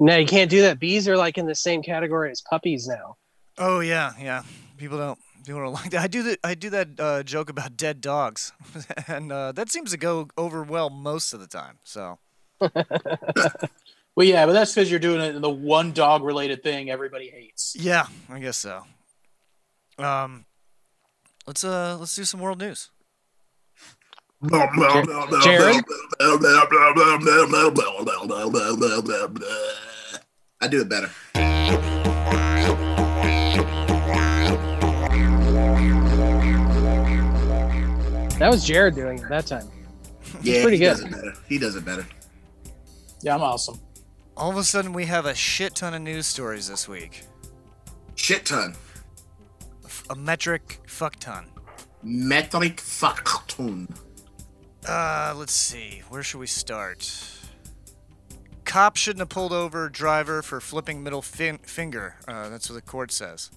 [0.03, 0.81] No, you can't do that.
[0.81, 3.17] Bees are like in the same category as puppies now.
[3.59, 4.45] oh yeah, yeah.
[4.79, 6.01] People don't people don't like that.
[6.01, 6.39] I do that.
[6.43, 8.53] I do that uh, joke about dead dogs,
[9.07, 11.81] and uh, that seems to go over well most of the time.
[11.85, 12.19] So
[14.17, 17.31] Well, yeah, but that's because you're doing it in the one dog related thing everybody
[17.31, 17.77] hates.
[17.79, 18.85] yeah, I guess so.
[19.99, 20.45] Um,
[21.47, 22.91] let's uh let's do some world news.
[25.43, 25.85] Jared?
[30.63, 31.11] I do it better.
[38.39, 39.69] That was Jared doing it that time.
[40.41, 40.91] Yeah, pretty he good.
[40.93, 41.35] does it better.
[41.47, 42.07] He does it better.
[43.23, 43.79] Yeah, I'm awesome.
[44.37, 47.25] All of a sudden, we have a shit ton of news stories this week.
[48.15, 48.75] Shit ton.
[50.09, 51.47] A metric fuck ton.
[52.03, 53.89] Metric fuck ton.
[54.89, 56.03] Uh, let's see.
[56.09, 57.11] Where should we start?
[58.65, 62.17] Cop shouldn't have pulled over driver for flipping middle fin- finger.
[62.27, 63.51] Uh, that's what the court says.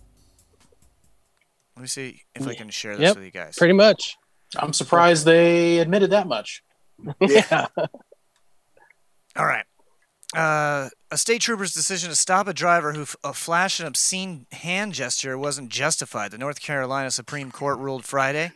[1.75, 3.55] Let me see if I can share this Yep, with you guys.
[3.57, 4.17] pretty much.
[4.57, 6.61] I'm surprised they admitted that much.
[7.21, 7.67] Yeah.
[9.35, 9.65] All right.
[10.35, 14.47] Uh, a state trooper's decision to stop a driver who f- uh, flashed an obscene
[14.51, 16.31] hand gesture wasn't justified.
[16.31, 18.51] The North Carolina Supreme Court ruled Friday.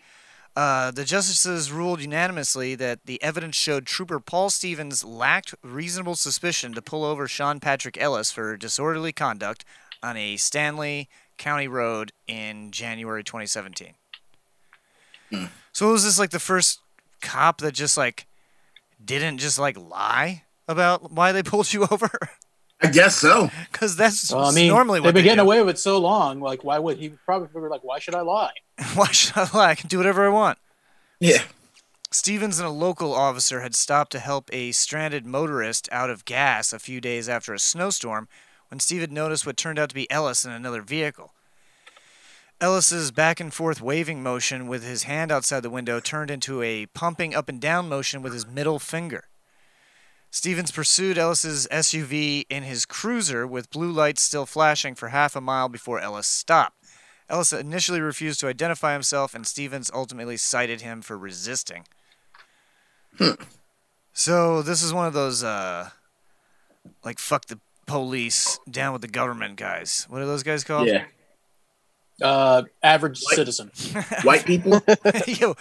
[0.56, 6.74] Uh, the justices ruled unanimously that the evidence showed Trooper Paul Stevens lacked reasonable suspicion
[6.74, 9.64] to pull over Sean Patrick Ellis for disorderly conduct
[10.02, 13.94] on a Stanly County road in January 2017.
[15.74, 16.80] So was this like the first
[17.22, 18.26] cop that just like
[19.04, 22.10] didn't just like lie about why they pulled you over?
[22.82, 23.50] I guess so.
[23.72, 25.48] Because that's Well, I mean, normally they've been they getting do.
[25.48, 26.40] away with it so long.
[26.40, 28.52] Like, why would he probably figure like, why should I lie?
[28.94, 29.70] Why should I lie?
[29.72, 30.60] I can do whatever I want.
[31.20, 31.42] Yeah.
[32.12, 36.72] Stevens and a local officer had stopped to help a stranded motorist out of gas
[36.72, 38.28] a few days after a snowstorm
[38.70, 41.34] when Steven noticed what turned out to be Ellis in another vehicle.
[42.62, 46.86] Ellis's back and forth waving motion with his hand outside the window turned into a
[46.88, 49.26] pumping up and down motion with his middle finger.
[50.30, 55.42] Stevens pursued Ellis's SUV in his cruiser with blue lights still flashing for half a
[55.42, 56.76] mile before Ellis stopped.
[57.30, 61.86] Ellis initially refused to identify himself, and Stevens ultimately cited him for resisting.
[64.14, 65.90] So this is one of those, uh,
[67.04, 70.06] like fuck the police, down with the government guys.
[70.10, 70.88] What are those guys called?
[70.88, 71.06] Yeah.
[72.22, 73.72] Uh, average citizen.
[74.24, 74.82] White people.
[75.28, 75.54] Yo,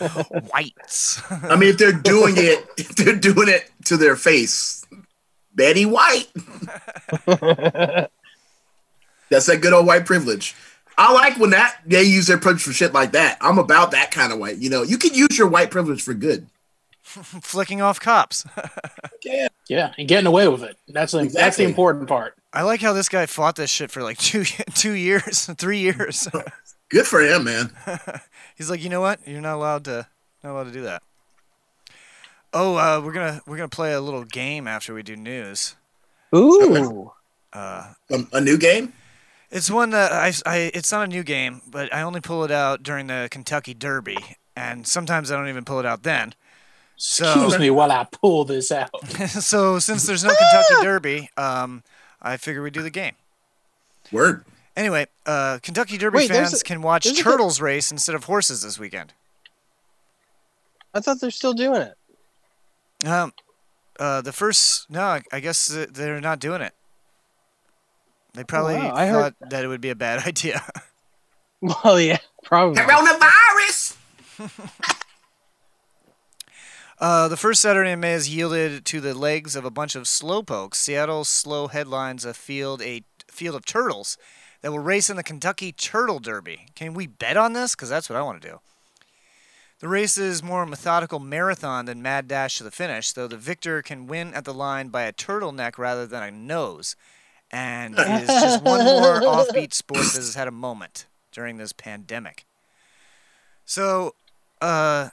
[0.53, 1.21] whites.
[1.31, 4.85] I mean, if they're doing it, if they're doing it to their face,
[5.55, 6.29] Betty White.
[9.29, 10.55] That's that good old white privilege.
[10.99, 13.37] I like when that they use their privilege for shit like that.
[13.41, 14.57] I'm about that kind of white.
[14.57, 16.47] You know, you can use your white privilege for good.
[17.43, 18.45] Flicking off cops.
[19.25, 19.49] Yeah.
[19.69, 20.77] Yeah, and getting away with it.
[20.87, 22.35] That's the, that's the important part.
[22.53, 26.29] I like how this guy fought this shit for like two two years, three years.
[26.91, 27.73] Good for him, man.
[28.55, 29.27] He's like, you know what?
[29.27, 30.07] You're not allowed to
[30.45, 31.03] not allowed to do that.
[32.53, 35.75] Oh, uh, we're gonna we're gonna play a little game after we do news.
[36.35, 37.11] Ooh.
[37.53, 38.93] Uh, Um, a new game.
[39.51, 42.53] it's one that I, I it's not a new game, but I only pull it
[42.53, 44.19] out during the Kentucky Derby,
[44.55, 46.35] and sometimes I don't even pull it out then.
[46.97, 48.91] So Excuse me while I pull this out.
[49.29, 51.83] so since there's no Kentucky Derby, um,
[52.23, 53.15] I figure we do the game.
[54.13, 54.45] Word.
[54.77, 58.15] Anyway, uh, Kentucky Derby Wait, there's fans a- can watch there's a- turtles race instead
[58.15, 59.13] of horses this weekend.
[60.95, 63.07] I thought they're still doing it.
[63.07, 63.33] Um,
[64.01, 66.73] uh, the first no, I- I guess th- they're not doing it.
[68.33, 70.63] They probably wow, I thought heard- that it would be a bad idea.
[71.61, 72.83] Well, yeah, probably.
[72.83, 73.97] Coronavirus.
[76.99, 80.05] Uh, the first Saturday in May has yielded to the legs of a bunch of
[80.05, 80.77] slowpokes.
[80.77, 84.17] Seattle's Slow headlines a field a field of turtles
[84.63, 86.69] that will race in the Kentucky Turtle Derby.
[86.75, 87.75] Can we bet on this?
[87.75, 88.61] Because that's what I want to do.
[89.81, 93.37] The race is more a methodical marathon than mad dash to the finish, though the
[93.37, 96.97] victor can win at the line by a turtleneck rather than a nose.
[97.51, 101.75] And it is just one more offbeat sport that has had a moment during this
[101.75, 102.47] pandemic.
[103.67, 104.15] So,
[104.63, 105.11] uh,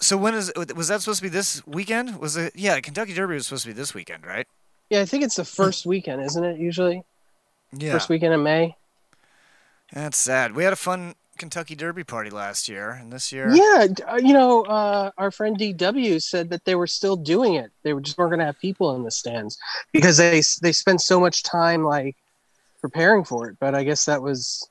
[0.00, 2.16] so when is was that supposed to be this weekend?
[2.18, 2.54] Was it?
[2.56, 4.46] Yeah, Kentucky Derby was supposed to be this weekend, right?
[4.90, 6.58] Yeah, I think it's the first weekend, isn't it?
[6.58, 7.02] Usually,
[7.72, 7.92] Yeah.
[7.92, 8.76] first weekend in May.
[9.92, 10.54] That's sad.
[10.54, 14.32] We had a fun Kentucky Derby party last year, and this year, Yeah, uh, you
[14.32, 17.70] know, uh, our friend DW said that they were still doing it.
[17.82, 19.58] They were just weren't going to have people in the stands
[19.92, 22.16] because they they spend so much time like
[22.80, 23.56] preparing for it.
[23.58, 24.68] But I guess that was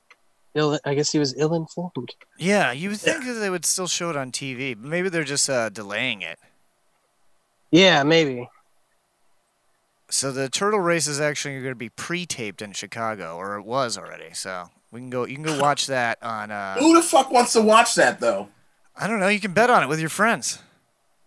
[0.54, 0.78] ill.
[0.84, 2.14] I guess he was ill informed.
[2.38, 5.24] yeah, you would think that they would still show it on TV, but maybe they're
[5.24, 6.38] just uh, delaying it.
[7.70, 8.48] Yeah, maybe.
[10.10, 13.98] So the turtle race is actually going to be pre-taped in Chicago, or it was
[13.98, 14.32] already.
[14.32, 15.26] So we can go.
[15.26, 16.50] You can go watch that on.
[16.50, 18.48] Uh, Who the fuck wants to watch that though?
[18.96, 19.28] I don't know.
[19.28, 20.60] You can bet on it with your friends.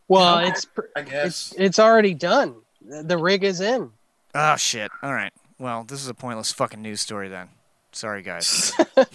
[0.07, 1.53] Well, it's I guess.
[1.57, 2.55] it's already done.
[2.81, 3.91] The the rig is in.
[4.33, 4.89] Oh shit!
[5.03, 5.33] All right.
[5.59, 7.49] Well, this is a pointless fucking news story then.
[7.97, 8.71] Sorry, guys.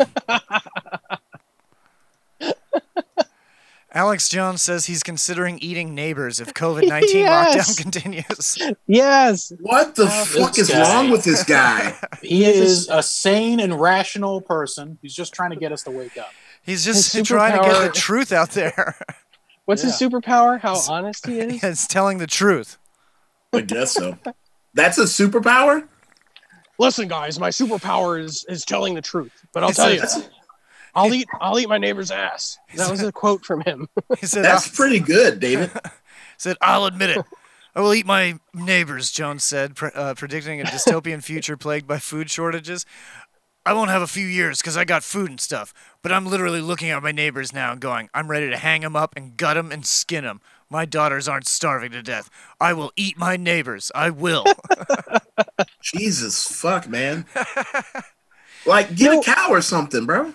[3.94, 7.78] Alex Jones says he's considering eating neighbors if COVID nineteen Yes.
[7.78, 8.58] lockdown continues.
[8.86, 9.52] Yes.
[9.60, 10.80] What the Oh, fuck is guy.
[10.80, 11.94] wrong with this guy?
[12.22, 14.98] He is a sane and rational person.
[15.02, 16.30] He's just trying to get us to wake up.
[16.62, 18.96] He's just His trying to get the truth out there.
[19.66, 20.58] What's his superpower?
[20.60, 21.62] How honest he is.
[21.62, 22.78] it's telling the truth.
[23.52, 24.16] I guess so.
[24.72, 25.86] That's a superpower.
[26.82, 29.32] Listen, guys, my superpower is is telling the truth.
[29.52, 30.02] But I'll He tell you,
[30.94, 32.58] I'll eat I'll eat my neighbor's ass.
[32.74, 33.88] That was a quote from him.
[34.20, 35.70] He said, That's pretty good, David.
[36.36, 37.24] said, I'll admit it.
[37.74, 41.98] I will eat my neighbors, Jones said, pre- uh, predicting a dystopian future plagued by
[41.98, 42.84] food shortages.
[43.64, 46.60] I won't have a few years because I got food and stuff, but I'm literally
[46.60, 49.54] looking at my neighbors now and going, I'm ready to hang them up and gut
[49.54, 50.40] them and skin them.
[50.72, 52.30] My daughters aren't starving to death.
[52.58, 53.92] I will eat my neighbors.
[53.94, 54.46] I will.
[55.82, 57.26] Jesus fuck, man.
[58.64, 60.32] Like, get a cow or something, bro.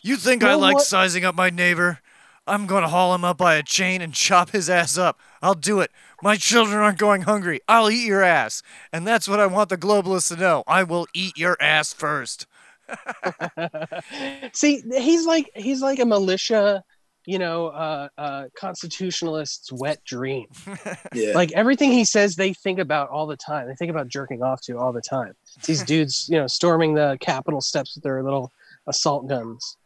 [0.00, 1.98] You think I like what- sizing up my neighbor?
[2.46, 5.18] I'm going to haul him up by a chain and chop his ass up.
[5.42, 5.90] I'll do it.
[6.22, 7.60] My children aren't going hungry.
[7.68, 8.62] I'll eat your ass.
[8.90, 10.64] And that's what I want the globalists to know.
[10.66, 12.46] I will eat your ass first.
[14.52, 16.84] See, he's like he's like a militia,
[17.26, 20.46] you know, uh, uh, constitutionalist's wet dream.
[21.14, 21.32] Yeah.
[21.34, 23.66] Like everything he says, they think about all the time.
[23.68, 25.34] They think about jerking off to all the time.
[25.56, 28.52] It's these dudes, you know, storming the Capitol steps with their little
[28.86, 29.76] assault guns.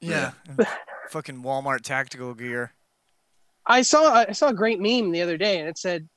[0.00, 0.32] Yeah.
[0.48, 0.66] and
[1.10, 2.72] fucking Walmart tactical gear.
[3.66, 6.08] I saw I saw a great meme the other day, and it said,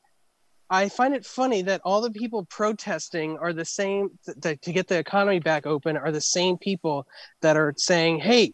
[0.70, 4.72] I find it funny that all the people protesting are the same th- th- to
[4.72, 7.06] get the economy back open are the same people
[7.41, 8.54] that are saying, "Hey,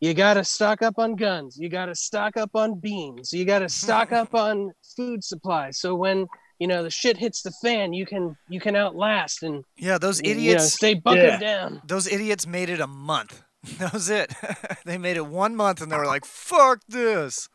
[0.00, 1.56] you got to stock up on guns.
[1.58, 3.32] You got to stock up on beans.
[3.32, 5.78] You got to stock up on food supplies.
[5.78, 6.26] So when
[6.58, 10.20] you know the shit hits the fan, you can you can outlast and Yeah, those
[10.20, 10.72] you know, idiots.
[10.74, 11.38] stay bunkered Yeah.
[11.38, 13.42] down." Those idiots made it a month.
[13.78, 14.32] That was it.
[14.84, 17.48] they made it one month, and they were like, "Fuck this."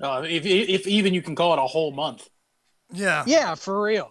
[0.00, 2.28] Uh, if, if even you can call it a whole month.
[2.92, 3.22] Yeah.
[3.26, 4.10] Yeah, for real.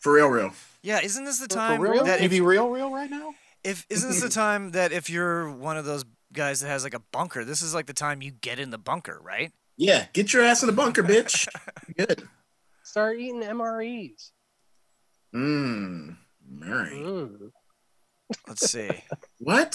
[0.00, 0.52] For real, real.
[0.82, 1.00] Yeah.
[1.00, 2.04] Isn't this the For time real?
[2.04, 3.32] that if, be real, real right now?
[3.64, 6.94] if isn't this the time that if you're one of those guys that has like
[6.94, 9.52] a bunker, this is like the time you get in the bunker, right?
[9.76, 11.46] Yeah, get your ass in the bunker, bitch.
[11.96, 12.28] Good.
[12.82, 14.30] Start eating MREs.
[15.34, 16.16] Mmm.
[16.50, 16.96] Mary.
[16.96, 17.50] Mm.
[18.46, 18.90] Let's see.
[19.40, 19.74] What?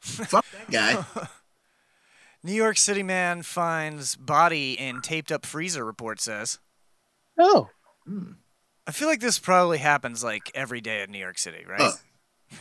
[0.00, 1.04] Fuck that guy.
[2.42, 5.84] New York City man finds body in taped up freezer.
[5.84, 6.58] Report says.
[7.38, 7.68] Oh,
[8.86, 11.80] I feel like this probably happens like every day in New York City, right?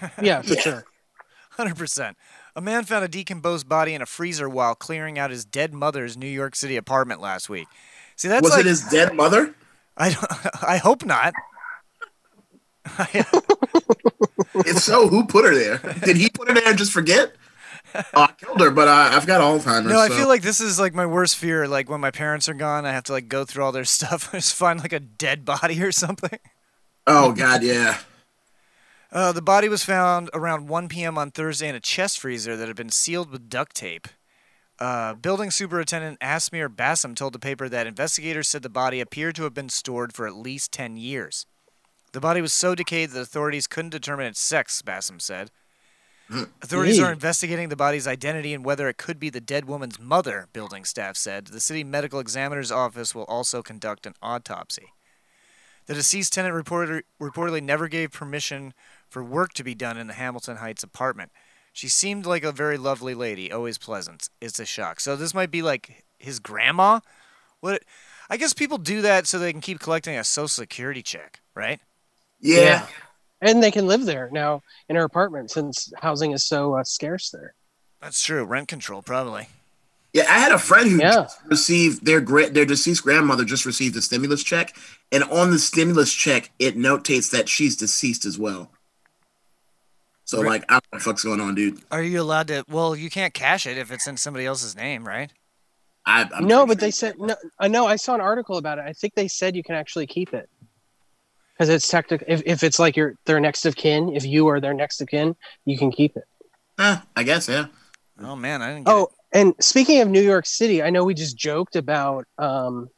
[0.01, 0.59] Uh, yeah, for Yeah.
[0.61, 0.83] sure.
[1.51, 2.17] Hundred percent.
[2.55, 6.15] A man found a decomposed body in a freezer while clearing out his dead mother's
[6.15, 7.67] New York City apartment last week.
[8.15, 9.55] See, that's Was like it his dead mother?
[9.97, 10.25] I don't,
[10.63, 11.33] I hope not.
[14.55, 15.79] If so, who put her there?
[16.05, 17.33] Did he put her there and just forget?
[17.95, 19.85] Oh, I killed her, but I, I've got Alzheimer's.
[19.87, 21.67] No, I so- feel like this is like my worst fear.
[21.67, 24.31] Like when my parents are gone, I have to like go through all their stuff
[24.31, 26.37] and just find like a dead body or something.
[27.07, 27.97] Oh God, yeah.
[29.13, 31.19] Uh, the body was found around 1 p.m.
[31.19, 34.07] on Thursday in a chest freezer that had been sealed with duct tape.
[34.79, 39.43] Uh, building superintendent Asmir Bassam told the paper that investigators said the body appeared to
[39.43, 41.45] have been stored for at least 10 years.
[42.11, 45.51] The body was so decayed that authorities couldn't determine its sex, Bassam said.
[46.63, 50.47] Authorities are investigating the body's identity and whether it could be the dead woman's mother,
[50.53, 51.47] building staff said.
[51.47, 54.93] The city medical examiner's office will also conduct an autopsy.
[55.85, 58.73] The deceased tenant reporter, reportedly never gave permission
[59.13, 61.31] for work to be done in the Hamilton Heights apartment.
[61.71, 64.27] She seemed like a very lovely lady, always pleasant.
[64.41, 64.99] It's a shock.
[64.99, 66.99] So this might be like his grandma.
[67.59, 67.83] What?
[68.27, 71.79] I guess people do that so they can keep collecting a social security check, right?
[72.41, 72.87] Yeah.
[73.39, 77.29] And they can live there now in her apartment since housing is so uh, scarce
[77.29, 77.53] there.
[78.01, 78.43] That's true.
[78.43, 79.47] Rent control, probably.
[80.11, 81.27] Yeah, I had a friend who Yeah.
[81.45, 84.75] received their gra- their deceased grandmother just received a stimulus check,
[85.11, 88.71] and on the stimulus check it notates that she's deceased as well.
[90.33, 91.79] So Re- like, I don't know what the fuck's going on, dude.
[91.91, 92.65] Are you allowed to?
[92.67, 95.31] Well, you can't cash it if it's in somebody else's name, right?
[96.07, 97.35] I, I'm no, but sure- they said no.
[97.59, 97.85] I know.
[97.85, 98.85] I saw an article about it.
[98.87, 100.49] I think they said you can actually keep it
[101.53, 102.25] because it's technical.
[102.27, 105.07] If, if it's like your their next of kin, if you are their next of
[105.07, 106.23] kin, you can keep it.
[106.79, 107.67] Eh, I guess yeah.
[108.19, 111.13] Oh man, I didn't get Oh, and speaking of New York City, I know we
[111.13, 112.89] just joked about, um,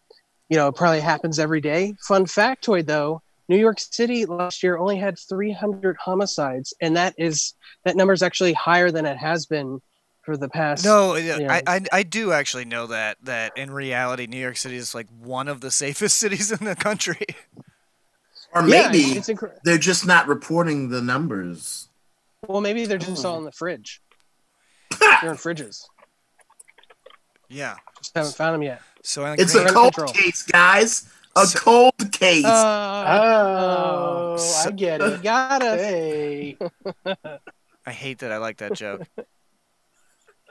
[0.48, 1.96] you know, it probably happens every day.
[2.08, 7.54] Fun factoid though, New York City last year only had 300 homicides, and that is
[7.84, 9.82] that number is actually higher than it has been
[10.24, 10.84] for the past.
[10.84, 11.54] No, uh, yeah, Yeah.
[11.54, 15.08] I, I I do actually know that that in reality, New York City is like
[15.22, 17.26] one of the safest cities in the country.
[18.52, 21.89] Or Yeah, maybe it's incre- they're just not reporting the numbers.
[22.48, 23.28] well, maybe they're just hmm.
[23.28, 24.02] all in the fridge.
[25.22, 25.86] They're in fridges.
[27.50, 27.76] Yeah.
[27.98, 28.82] Just haven't found them yet.
[29.04, 30.14] So I It's a Rent cold control.
[30.14, 31.10] case, guys.
[31.38, 32.46] A So- cold case.
[32.46, 35.24] Uh, Oh, I get you it.
[35.24, 35.80] got us.
[35.82, 36.58] Hey.
[37.86, 39.02] I hate that I like that joke.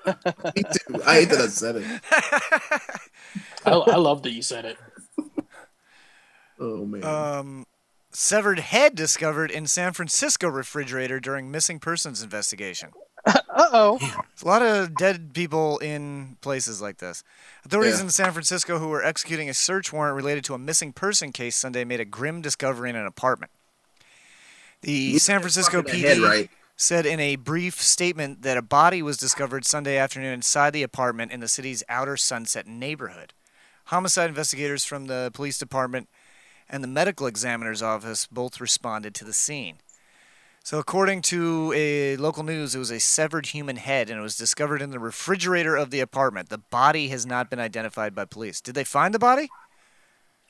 [0.06, 1.02] Me too.
[1.06, 1.86] I hate that I said it.
[3.64, 4.76] I, I love that you said it.
[6.60, 7.02] Oh man.
[7.04, 7.64] Um,
[8.12, 12.90] severed head discovered in San Francisco refrigerator during missing persons investigation.
[13.26, 13.40] Uh
[13.72, 13.98] oh.
[14.42, 17.22] A lot of dead people in places like this.
[17.64, 18.04] Authorities Yeah.
[18.04, 21.56] in San Francisco who were executing a search warrant related to a missing person case
[21.56, 23.52] Sunday made a grim discovery in an apartment.
[24.82, 26.50] The You San Francisco PD head right.
[26.76, 31.32] said in a brief statement that a body was discovered Sunday afternoon inside the apartment
[31.32, 33.32] in the city's outer Sunset neighborhood.
[33.86, 36.08] Homicide investigators from the police department
[36.68, 39.76] and the medical examiner's office both responded to the scene.
[40.64, 44.34] So, according to a local news, it was a severed human head and it was
[44.34, 46.48] discovered in the refrigerator of the apartment.
[46.48, 48.62] The body has not been identified by police.
[48.62, 49.50] Did they find the body?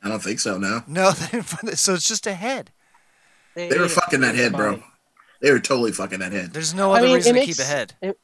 [0.04, 0.56] I don't think so.
[0.56, 1.78] No, No, they didn't find it.
[1.78, 2.70] So it's just a head.
[3.56, 4.80] they were fucking that head, bro.
[5.42, 6.52] They were totally fucking that head.
[6.52, 7.94] There's no I other mean, reason it to makes, keep a head.
[8.00, 8.16] It,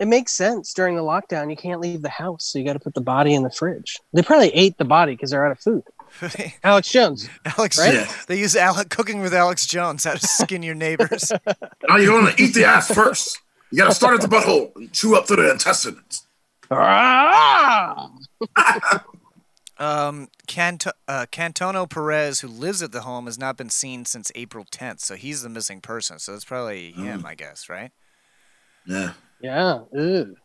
[0.00, 1.48] it makes sense during the lockdown.
[1.48, 3.98] You can't leave the house, so you got to put the body in the fridge.
[4.12, 5.82] They probably ate the body because they're out of food.
[6.64, 7.28] Alex Jones.
[7.44, 7.94] Alex, Right?
[7.94, 8.12] Yeah.
[8.28, 11.32] they use Alec cooking with Alex Jones how to skin your neighbors.
[11.88, 13.38] Now you're going to eat the ass first.
[13.70, 16.26] You got to start at the butthole and chew up through the intestines.
[16.70, 18.10] Ah!
[19.78, 24.30] Um, Canto- uh, Cantono Perez, who lives at the home, has not been seen since
[24.36, 26.20] April 10th, so he's the missing person.
[26.20, 27.90] So it's probably him, I guess, right?
[28.86, 29.14] Yeah.
[29.40, 29.80] Yeah.
[29.92, 30.36] Ew.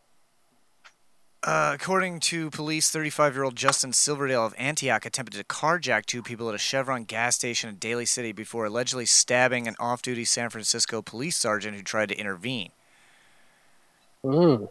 [1.48, 6.22] Uh, according to police, 35 year old Justin Silverdale of Antioch attempted to carjack two
[6.22, 10.26] people at a Chevron gas station in Daly City before allegedly stabbing an off duty
[10.26, 12.72] San Francisco police sergeant who tried to intervene.
[14.26, 14.68] Mm.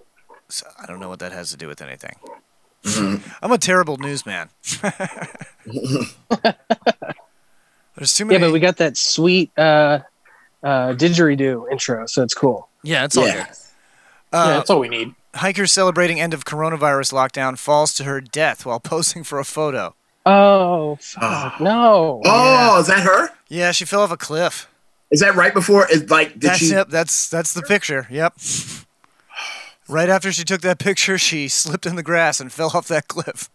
[0.50, 2.16] So I don't know what that has to do with anything.
[3.40, 4.50] I'm a terrible newsman.
[7.96, 8.38] There's too many.
[8.38, 10.00] Yeah, but we got that sweet uh,
[10.62, 12.68] uh, didgeridoo intro, so it's cool.
[12.82, 13.46] Yeah, it's all Yeah.
[13.46, 13.56] good.
[14.30, 15.14] Uh, yeah, that's all we need.
[15.36, 19.94] Hiker celebrating end of coronavirus lockdown falls to her death while posing for a photo.
[20.24, 21.50] Oh, ah.
[21.50, 22.22] fuck, no.
[22.24, 23.30] Oh, is that her?
[23.48, 24.68] Yeah, she fell off a cliff.
[25.10, 25.90] Is that right before?
[25.90, 26.70] Is like did That's she?
[26.70, 28.06] yep, that's that's the picture.
[28.10, 28.34] Yep.
[29.88, 33.06] Right after she took that picture, she slipped in the grass and fell off that
[33.06, 33.48] cliff.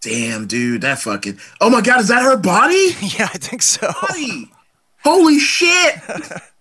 [0.00, 1.40] Damn, dude, that fucking.
[1.60, 2.94] Oh my god, is that her body?
[3.00, 3.90] Yeah, I think so.
[4.00, 4.52] Body.
[5.02, 5.96] Holy shit!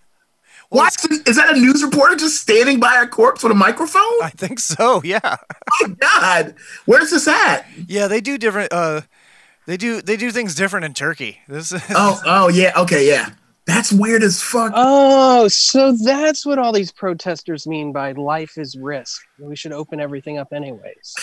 [0.70, 1.56] What is is that?
[1.56, 4.02] A news reporter just standing by a corpse with a microphone?
[4.22, 5.02] I think so.
[5.06, 5.38] Yeah.
[5.82, 6.56] my god,
[6.86, 7.66] where's this at?
[7.88, 8.74] Yeah, they do different.
[8.74, 9.02] Uh,
[9.68, 11.40] they do they do things different in Turkey.
[11.48, 13.30] This is Oh, oh yeah, okay, yeah.
[13.66, 14.74] That's weird as fuck.
[14.76, 19.22] Oh, so that's what all these protesters mean by life is risk.
[19.40, 21.16] We should open everything up anyways.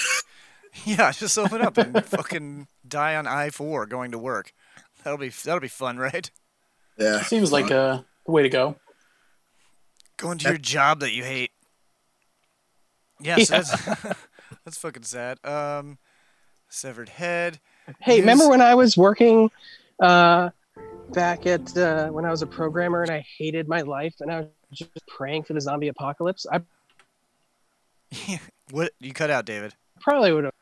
[0.84, 1.12] yeah.
[1.12, 4.52] Just open up and fucking die on I four going to work.
[5.04, 6.30] That'll be that'll be fun, right?
[6.98, 8.76] yeah, Seems like a way to go.
[10.22, 11.50] Going to your job that you hate.
[13.20, 13.84] Yeah, that's
[14.64, 15.44] that's fucking sad.
[15.44, 15.98] Um,
[16.68, 17.58] severed head.
[17.98, 19.50] Hey, News- remember when I was working
[20.00, 20.50] uh,
[21.10, 24.40] back at uh, when I was a programmer and I hated my life and I
[24.42, 26.46] was just praying for the zombie apocalypse?
[26.52, 26.60] I
[28.70, 29.74] What you cut out, David?
[30.00, 30.52] probably would have.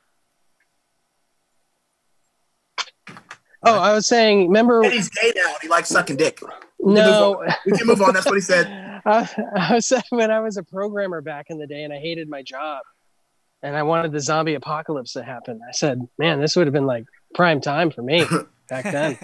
[3.62, 4.82] Oh, I was saying, remember?
[4.82, 5.48] and he's gay now.
[5.48, 6.40] And he likes sucking dick.
[6.78, 8.14] No, We can move on.
[8.14, 8.89] That's what he said.
[9.04, 12.28] I, I was when I was a programmer back in the day and I hated
[12.28, 12.82] my job
[13.62, 15.60] and I wanted the zombie apocalypse to happen.
[15.66, 18.24] I said, man, this would have been like prime time for me
[18.68, 19.18] back then.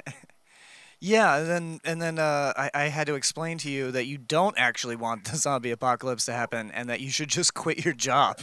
[0.98, 4.16] Yeah, and then and then uh, I, I had to explain to you that you
[4.16, 7.92] don't actually want the zombie apocalypse to happen, and that you should just quit your
[7.92, 8.40] job.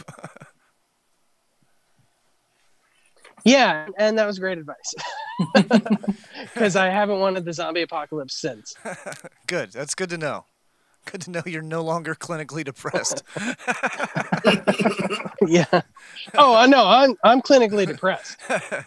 [3.44, 4.94] Yeah, and that was great advice.
[6.54, 8.74] Because I haven't wanted the zombie apocalypse since.
[9.46, 9.72] good.
[9.72, 10.46] That's good to know.
[11.04, 13.22] Good to know you're no longer clinically depressed.
[15.46, 15.82] yeah.
[16.34, 16.86] Oh, I know.
[16.86, 18.36] I'm I'm clinically depressed.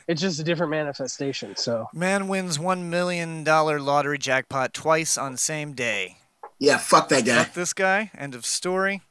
[0.07, 1.55] It's just a different manifestation.
[1.55, 6.18] So Man wins one million dollar lottery jackpot twice on same day.
[6.59, 7.43] Yeah, fuck that guy.
[7.43, 8.11] Fuck this guy.
[8.18, 9.01] End of story.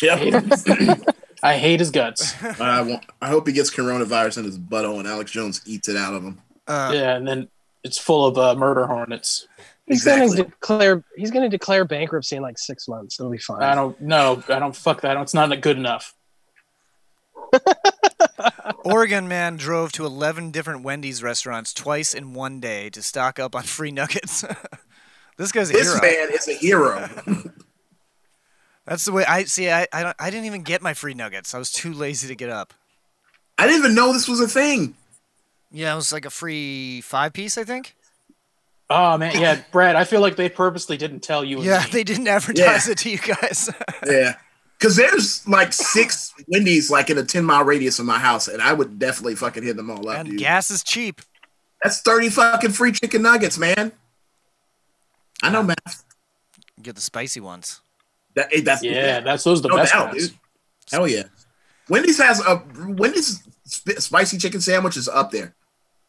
[0.00, 1.00] Yep.
[1.42, 2.34] I hate his guts.
[2.60, 5.96] I, want, I hope he gets coronavirus in his butthole and Alex Jones eats it
[5.96, 6.40] out of him.
[6.66, 7.48] Uh, yeah, and then
[7.84, 9.46] it's full of uh, murder hornets.
[9.88, 10.36] He's Exactly.
[10.36, 13.18] gonna declare he's gonna declare bankruptcy in like six months.
[13.18, 13.62] It'll be fine.
[13.62, 14.42] I don't know.
[14.48, 15.16] I don't fuck that.
[15.16, 16.14] It's not good enough.
[18.84, 23.54] Oregon man drove to 11 different Wendy's restaurants twice in one day to stock up
[23.54, 24.44] on free nuggets.
[25.36, 26.00] this guy's a This hero.
[26.02, 27.08] man is a hero.
[28.86, 29.70] That's the way I see.
[29.70, 31.54] I I, don't, I didn't even get my free nuggets.
[31.54, 32.72] I was too lazy to get up.
[33.58, 34.94] I didn't even know this was a thing.
[35.70, 37.94] Yeah, it was like a free five piece, I think.
[38.90, 39.96] Oh man, yeah, Brad.
[39.96, 41.60] I feel like they purposely didn't tell you.
[41.62, 41.90] Yeah, me.
[41.92, 42.92] they didn't advertise Yeah.
[42.92, 43.70] it to you guys.
[44.06, 44.34] Yeah.
[44.78, 48.62] Because there's like six Wendy's like in a 10 mile radius of my house, and
[48.62, 50.38] I would definitely fucking hit them all up, and dude.
[50.38, 51.20] gas is cheap.
[51.82, 53.90] That's 30 fucking free chicken nuggets, man.
[55.42, 56.04] I know math.
[56.80, 57.80] Get the spicy ones.
[58.34, 60.28] That, that's yeah, that's those are the no best doubt, ones.
[60.28, 60.38] dude.
[60.92, 61.24] Hell yeah.
[61.88, 65.54] Wendy's has a Wendy's sp- spicy chicken sandwich is up there.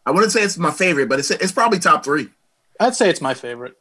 [0.06, 2.30] I wouldn't say it's my favorite, but it's it's probably top three.
[2.80, 3.76] I'd say it's my favorite.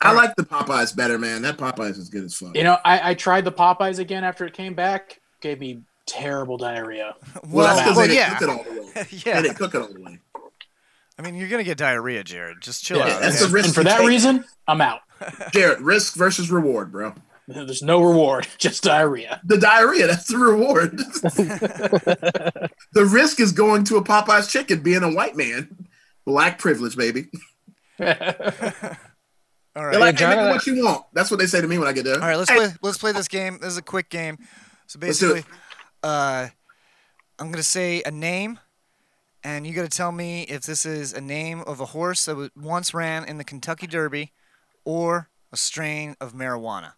[0.00, 1.42] I like the Popeyes better, man.
[1.42, 2.56] That Popeyes is good as fuck.
[2.56, 5.20] You know, I, I tried the Popeyes again after it came back.
[5.40, 7.16] Gave me terrible diarrhea.
[7.48, 8.38] well, that's because well, they didn't yeah.
[8.38, 9.06] cook it all the way.
[9.10, 9.34] yeah.
[9.36, 10.18] They didn't cook it all the way.
[11.18, 12.58] I mean, you're gonna get diarrhea, Jared.
[12.60, 13.20] Just chill Yeah, out.
[13.22, 13.50] that's man.
[13.50, 14.08] the risk and for that take.
[14.08, 15.00] reason, I'm out.
[15.52, 17.14] Jared, risk versus reward, bro.
[17.48, 19.40] There's no reward, just diarrhea.
[19.44, 20.98] The diarrhea, that's the reward.
[20.98, 22.70] the
[23.04, 25.88] risk is going to a Popeyes chicken being a white man.
[26.24, 27.28] Black privilege, baby.
[29.76, 30.00] All They're right.
[30.00, 31.04] like, hey, John, make it what you want.
[31.12, 32.14] That's what they say to me when I get there.
[32.14, 32.68] All right, let's Hey, play.
[32.82, 33.58] Let's play this game.
[33.60, 34.38] This is a quick game.
[34.86, 35.34] So Let's do it.
[35.34, 35.52] basically,
[36.02, 36.48] uh,
[37.38, 38.58] I'm gonna say a name,
[39.44, 42.92] and you gotta tell me if this is a name of a horse that once
[42.94, 44.32] ran in the Kentucky Derby,
[44.84, 46.92] or a strain of marijuana.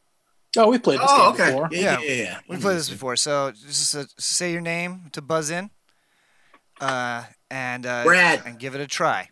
[0.57, 1.51] Oh, we played this Oh, game okay.
[1.53, 1.68] before.
[1.72, 2.38] Yeah, yeah, yeah.
[2.48, 5.70] We played this before, so just uh, say your name to buzz in.
[6.80, 8.42] Uh, and uh, Brad.
[8.46, 9.28] and give it a try.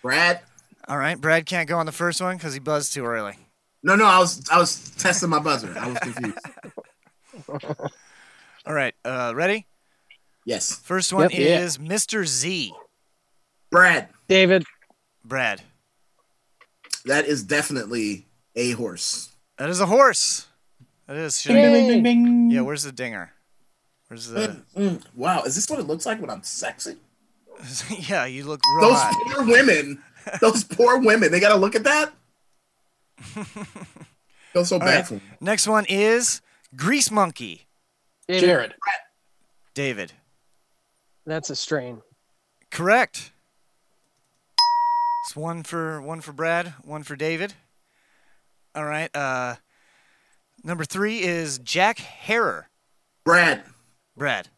[0.00, 0.40] Brad.
[0.88, 3.36] All right, Brad can't go on the first one because he buzzed too early.
[3.82, 5.74] No, no, I was I was testing my buzzer.
[5.78, 6.38] I was confused.
[8.66, 9.66] All right, uh, ready?
[10.44, 10.74] Yes.
[10.76, 11.32] First one Yep.
[11.32, 11.60] Yeah.
[11.60, 12.24] is Mr.
[12.26, 12.72] Z.
[13.70, 14.08] Brad.
[14.28, 14.64] David.
[15.24, 15.62] Brad.
[17.04, 19.30] That is definitely a horse.
[19.58, 20.46] That is a horse.
[21.06, 21.40] That is.
[21.40, 22.50] Should Bing, bing, bing, bing.
[22.50, 23.32] Yeah, where's the dinger?
[24.08, 24.62] Where's the?
[24.76, 26.96] Mm, wow, is this what it looks like when I'm sexy?
[28.08, 29.14] yeah, you look real Those hot.
[29.34, 30.02] poor women.
[30.40, 31.30] Those poor women.
[31.30, 32.12] They gotta look at that.
[34.52, 35.22] Feel so All bad right, for them.
[35.40, 36.42] Next one is
[36.76, 37.66] Grease Monkey.
[38.28, 38.40] David.
[38.46, 38.74] Jared.
[39.74, 40.12] David.
[41.24, 42.02] That's a strain.
[42.70, 43.32] Correct.
[45.24, 47.54] It's one for one for Brad, one for David.
[48.74, 49.14] All right.
[49.14, 49.56] Uh,
[50.64, 52.68] number three is Jack Herer.
[53.24, 53.62] Brad.
[54.16, 54.48] Brad.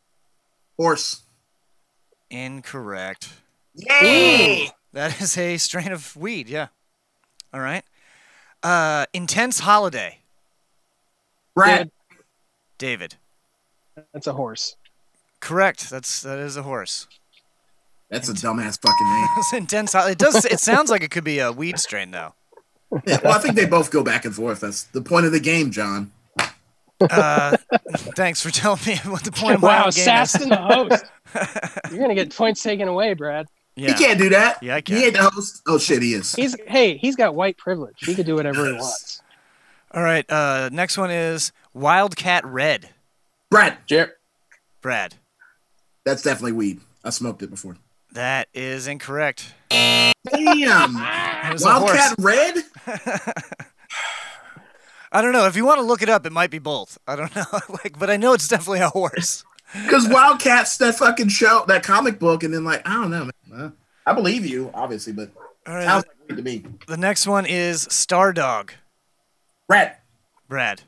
[0.78, 1.22] Horse.
[2.30, 3.28] Incorrect.
[3.74, 4.70] Yay!
[4.94, 6.48] That is a strain of weed.
[6.48, 6.68] Yeah.
[7.52, 7.82] All right.
[8.62, 10.18] Uh, Intense Holiday.
[11.54, 11.90] Brad.
[12.78, 13.16] David.
[14.12, 14.76] That's a horse.
[15.40, 15.90] Correct.
[15.90, 17.06] That's that is a horse.
[18.10, 19.26] That's a dumbass fucking name.
[19.38, 19.92] It's intense.
[19.92, 20.44] Hol- It does.
[20.44, 22.34] It sounds like it could be a weed strain though.
[23.06, 24.60] Yeah, well, I think they both go back and forth.
[24.60, 26.12] That's the point of the game, John.
[27.00, 27.56] Uh,
[28.16, 30.42] thanks for telling me what the point of Wow, own game sassed is.
[30.42, 31.04] in the host.
[31.90, 33.46] You're gonna get points taken away, Brad.
[33.76, 33.88] Yeah.
[33.88, 34.62] He can't do that.
[34.62, 34.96] Yeah, I can.
[34.96, 35.62] He ain't the host.
[35.66, 36.34] Oh shit, he is.
[36.34, 37.96] He's hey, he's got white privilege.
[37.98, 39.20] He can do whatever he wants.
[39.90, 40.28] All right.
[40.30, 42.88] Uh, next one is Wildcat Red.
[43.50, 43.78] Brad.
[43.86, 44.10] Jared.
[44.80, 45.14] Brad.
[46.04, 46.80] That's definitely weed.
[47.04, 47.76] I smoked it before.
[48.12, 49.54] That is incorrect.
[49.70, 50.12] Damn.
[51.44, 52.14] It was a Wildcat.
[52.18, 52.56] Red?
[55.12, 55.46] I don't know.
[55.46, 56.98] If you want to look it up, it might be both.
[57.06, 57.44] I don't know.
[57.68, 59.44] like, but I know it's definitely a horse.
[59.82, 63.32] Because Wildcat's that fucking show, that comic book, and then like I don't know, man.
[63.54, 63.70] Uh,
[64.06, 65.30] I believe you, obviously, but
[65.66, 65.84] All right.
[65.84, 66.64] sounds like weed to me.
[66.86, 68.70] The next one is Stardog.
[69.68, 69.96] Brad.
[70.48, 70.82] Brad.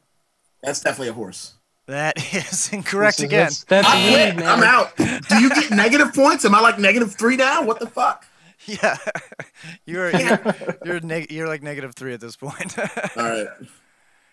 [0.63, 1.55] That's definitely a horse.
[1.87, 3.45] That is incorrect This is- again.
[3.45, 4.35] That's, that's I quit.
[4.35, 4.49] weed, man.
[4.49, 4.97] I'm out.
[4.97, 6.45] Do you get negative points?
[6.45, 7.63] Am I like negative three now?
[7.63, 8.27] What the fuck?
[8.65, 8.97] Yeah,
[9.87, 10.41] you're you're
[10.85, 12.77] you're, neg- you're like negative three at this point.
[12.77, 12.87] All
[13.17, 13.47] right.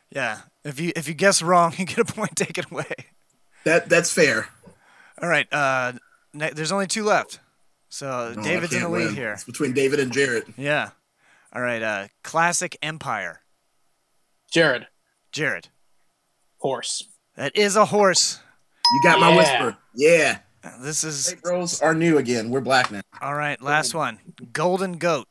[0.10, 2.86] yeah, if you if you guess wrong, you get a point taken away.
[3.66, 4.48] That that's fair.
[5.22, 5.92] All right, uh,
[6.34, 7.42] ne- there's only two left,
[7.94, 9.16] so No, David's in the lead win.
[9.16, 9.34] here.
[9.34, 10.52] It's between David and Jared.
[10.58, 10.90] Yeah.
[11.54, 13.42] All right, uh, classic Empire.
[14.52, 14.88] Jared.
[15.32, 15.68] Jared.
[16.58, 17.08] Horse.
[17.36, 18.40] That is a horse.
[18.92, 19.78] You got my whisper.
[19.96, 20.40] Yeah.
[20.80, 22.50] This is White Rose are new again.
[22.50, 23.02] We're black now.
[23.22, 23.62] all right.
[23.62, 24.18] Last one.
[24.54, 25.28] Golden goat.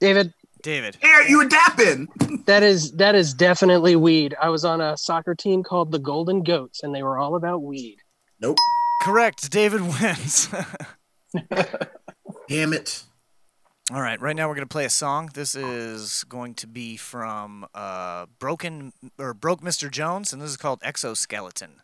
[0.00, 0.96] David, David.
[1.00, 2.08] Here, you adapting.
[2.46, 4.34] that is that is definitely weed.
[4.40, 7.62] I was on a soccer team called the Golden Goats, and they were all about
[7.62, 7.98] weed.
[8.40, 8.56] Nope.
[9.02, 9.50] Correct.
[9.50, 10.48] David wins.
[12.48, 13.02] Damn it.
[13.90, 15.30] All right, right now we're gonna play a song.
[15.32, 19.90] This is going to be from uh, Broken or Broke Mr.
[19.90, 21.80] Jones, and this is called Exoskeleton.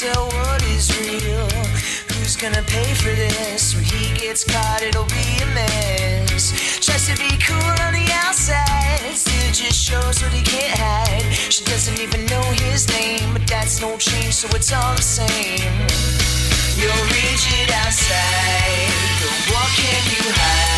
[0.00, 1.46] Tell what is real.
[2.10, 3.76] Who's gonna pay for this?
[3.76, 6.50] When he gets caught, it'll be a mess.
[6.84, 11.32] Tries to be cool on the outside, still just shows what he can't hide.
[11.32, 15.72] She doesn't even know his name, but that's no change, so it's all the same.
[16.74, 18.90] You're rigid outside,
[19.22, 20.73] but what can you hide?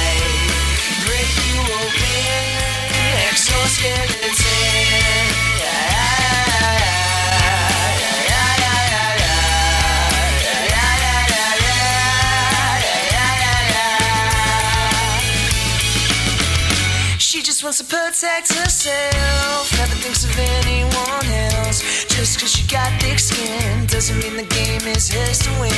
[17.76, 22.04] Wants to protect herself, never thinks of anyone else.
[22.06, 25.72] Just cause she got thick skin doesn't mean the game is hers to win.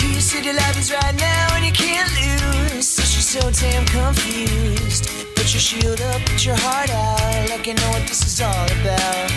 [0.00, 2.88] You see the life is right now and you can't lose.
[2.88, 5.10] So she's so damn confused.
[5.34, 8.66] Put your shield up, put your heart out, like you know what this is all
[8.80, 9.30] about.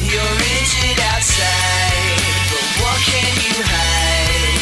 [0.00, 2.16] You're rigid outside,
[2.48, 4.56] but what can you hide?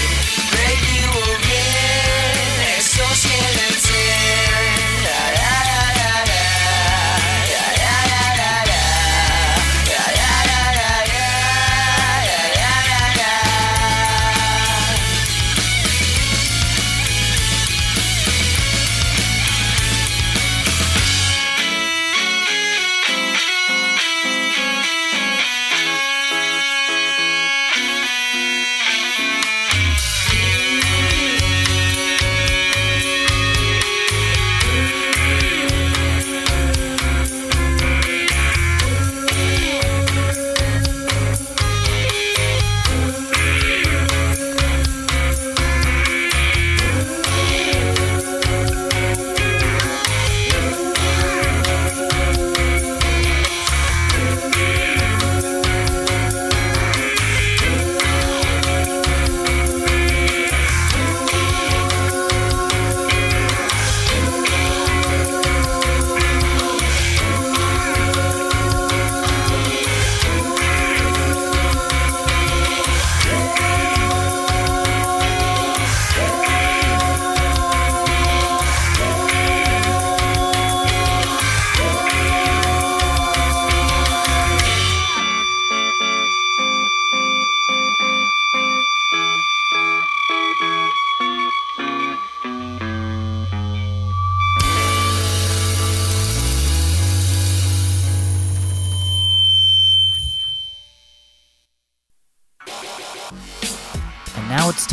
[0.50, 1.62] Break you open,
[2.74, 3.71] exoskeleton.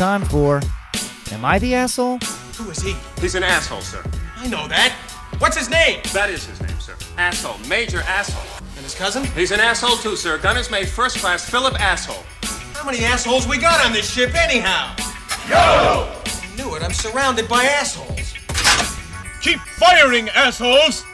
[0.00, 0.62] Time for
[1.30, 2.16] Am I the Asshole?
[2.56, 2.96] Who is he?
[3.20, 4.02] He's an asshole, sir.
[4.38, 4.96] I know that.
[5.40, 6.00] What's his name?
[6.14, 6.96] That is his name, sir.
[7.18, 7.58] Asshole.
[7.68, 8.66] Major asshole.
[8.76, 9.26] And his cousin?
[9.36, 10.38] He's an asshole too, sir.
[10.38, 12.24] Gunner's mate first class Philip Asshole.
[12.72, 14.96] How many assholes we got on this ship, anyhow?
[15.50, 16.16] Yo!
[16.16, 16.82] I knew it.
[16.82, 18.32] I'm surrounded by assholes.
[19.42, 21.04] Keep firing, assholes!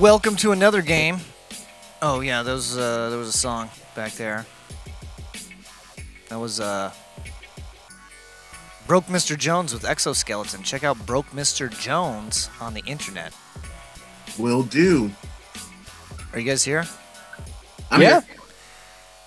[0.00, 1.20] Welcome to another game.
[2.02, 4.46] Oh yeah, there was uh, there was a song back there.
[6.28, 6.92] That was uh,
[8.86, 9.36] Broke Mr.
[9.36, 10.62] Jones with Exoskeleton.
[10.62, 11.70] Check out Broke Mr.
[11.80, 13.32] Jones on the internet.
[14.38, 15.10] Will do.
[16.32, 16.84] Are you guys here?
[17.90, 18.20] I'm yeah.
[18.20, 18.36] here.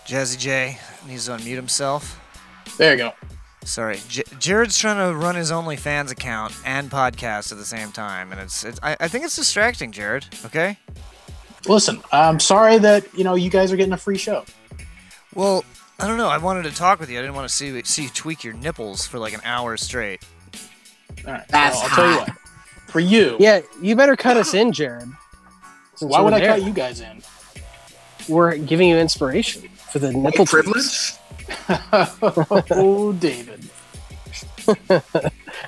[0.05, 2.19] Jazzy J needs to unmute himself.
[2.77, 3.13] There you go.
[3.65, 8.31] Sorry, J- Jared's trying to run his OnlyFans account and podcast at the same time,
[8.31, 10.25] and it's, it's I, I think it's distracting, Jared.
[10.45, 10.77] Okay.
[11.67, 14.45] Listen, I'm sorry that you know you guys are getting a free show.
[15.35, 15.63] Well,
[15.99, 16.29] I don't know.
[16.29, 17.17] I wanted to talk with you.
[17.19, 20.21] I didn't want to see see you tweak your nipples for like an hour straight.
[21.25, 22.31] All right, That's well, I'll tell you what.
[22.87, 25.09] For you, Yeah, you better cut us in, Jared.
[25.95, 26.49] Since why we're would I there.
[26.55, 27.21] cut you guys in?
[28.27, 31.19] We're giving you inspiration for the nipple tweaks.
[31.67, 32.65] Privilege?
[32.71, 33.69] oh, David.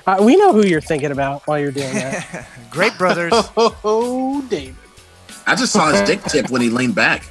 [0.06, 2.46] Uh, we know who you're thinking about while you're doing that.
[2.70, 3.32] Great brothers.
[3.56, 4.74] Oh, David.
[5.46, 7.24] I just saw his dick tip when he leaned back.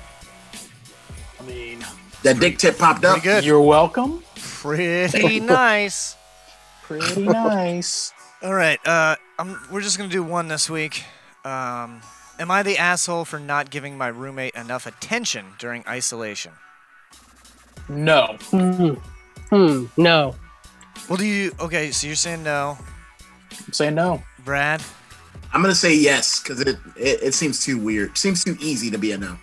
[1.39, 1.83] I mean,
[2.23, 3.23] That dick tip popped up.
[3.23, 3.43] Good.
[3.45, 4.23] you're welcome.
[4.35, 6.15] Pretty nice.
[6.83, 8.13] Pretty nice.
[8.43, 8.79] All right.
[8.85, 11.03] Uh, I'm, we're just gonna do one this week.
[11.45, 12.01] Um,
[12.39, 16.51] am I the asshole for not giving my roommate enough attention during isolation?
[17.89, 18.37] No.
[18.51, 18.93] hmm.
[19.49, 19.85] Hmm.
[19.97, 20.35] No.
[21.09, 21.51] Well, do you?
[21.59, 22.77] Okay, so you're saying no,
[23.67, 24.21] I'm saying no.
[24.45, 24.81] Brad.
[25.53, 28.17] I'm gonna say yes because it, it it seems too weird.
[28.17, 29.37] Seems too easy to be a no.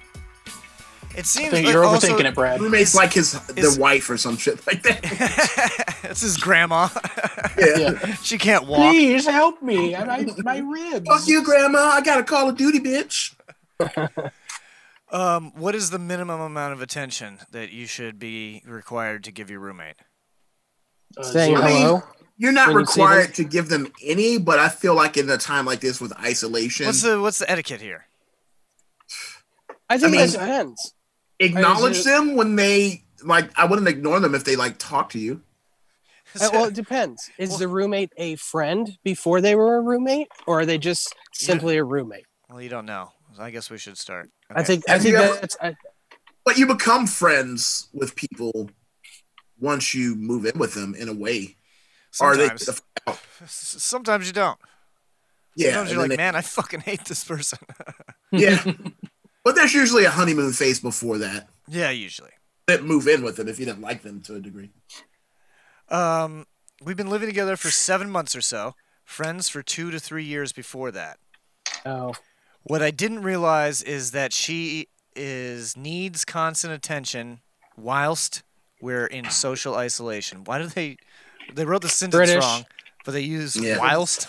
[1.16, 2.60] It seems like you're also- overthinking it, Brad.
[2.60, 5.94] Roommate's like his the wife or some shit like that.
[6.04, 6.88] It's his grandma.
[7.58, 8.14] Yeah.
[8.22, 8.92] she can't walk.
[8.92, 9.94] Please help me.
[9.94, 10.58] I, I, my
[10.92, 11.06] ribs.
[11.06, 11.78] Fuck you, grandma.
[11.80, 13.34] I got a Call of Duty, bitch.
[15.10, 19.48] Um, what is the minimum amount of attention that you should be required to give
[19.48, 19.96] your roommate?
[21.16, 21.66] Uh, Saying zero.
[21.66, 22.02] hello.
[22.40, 25.36] You're not When you required to give them any, but I feel like in a
[25.36, 28.06] time like this with isolation, What's the what's the etiquette here?
[29.90, 30.94] I think I mean- that depends.
[31.40, 33.50] acknowledge Is it- them when they like.
[33.58, 35.42] I wouldn't ignore them if they like talk to you.
[36.40, 37.30] Uh, well, it depends.
[37.38, 41.78] Is the roommate a friend before they were a roommate, or are they just simply
[41.78, 42.26] a roommate?
[42.50, 43.12] Well, you don't know.
[43.38, 44.30] I guess we should start.
[44.50, 44.64] I Okay.
[44.64, 44.84] think.
[44.90, 45.56] I think ever- that's.
[45.60, 45.74] I,
[46.44, 48.70] But you become friends with people
[49.58, 51.56] once you move in with them in a way.
[52.20, 52.80] Or they sometimes.
[53.48, 54.58] Sometimes you don't.
[55.56, 57.58] yeah, Sometimes you're like, they- man, I fucking hate this person.
[58.32, 58.62] yeah.
[59.44, 61.48] but there's usually a honeymoon phase before that.
[61.68, 62.30] yeah, usually.
[62.66, 64.70] That move in with them if you didn't like them to a degree.
[65.88, 66.46] Um,
[66.84, 68.74] we've been living together for seven months or so.
[69.04, 71.18] Friends for two to three years before that.
[71.86, 72.14] oh,
[72.64, 77.40] What I didn't realize is that she is needs constant attention
[77.76, 78.42] whilst
[78.82, 80.44] we're in social isolation.
[80.44, 80.98] Why do they?
[81.54, 82.42] They wrote the sentence British.
[82.42, 82.66] wrong,
[83.04, 83.78] but they use Yeah.
[83.78, 84.28] whilst.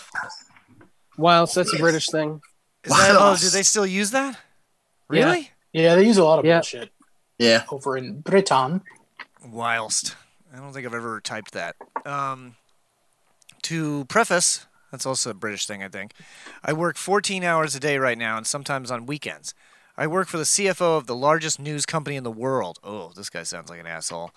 [1.16, 2.40] whilst that's a British thing.
[2.84, 4.34] Is that, oh, do they still use that?
[4.34, 5.24] Yeah.
[5.24, 5.50] Really?
[5.72, 6.58] Yeah, they use a lot of Yeah.
[6.58, 6.92] bullshit
[7.38, 7.64] Yeah.
[7.70, 8.82] over in Britain.
[9.44, 10.16] Whilst.
[10.52, 11.76] I don't think I've ever typed that.
[12.04, 12.56] Um,
[13.62, 16.12] to preface, that's also a British thing, I think.
[16.64, 19.54] I work 14 hours a day right now, and sometimes on weekends.
[19.96, 22.78] I work for the CFO of the largest news company in the world.
[22.82, 24.30] Oh, this guy sounds like an asshole.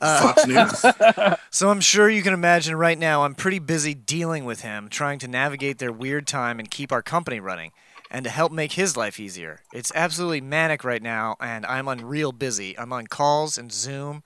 [0.00, 1.36] Uh, Fox News.
[1.50, 5.18] So I'm sure you can imagine right now I'm pretty busy dealing with him, trying
[5.20, 7.72] to navigate their weird time and keep our company running,
[8.10, 9.60] and to help make his life easier.
[9.72, 12.78] It's absolutely manic right now, and I'm unreal busy.
[12.78, 14.22] I'm on calls and Zoom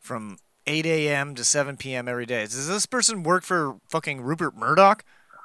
[0.00, 1.34] from 8 a.m.
[1.36, 2.08] to 7 p.m.
[2.08, 2.42] every day.
[2.42, 5.04] Does this person work for fucking Rupert Murdoch?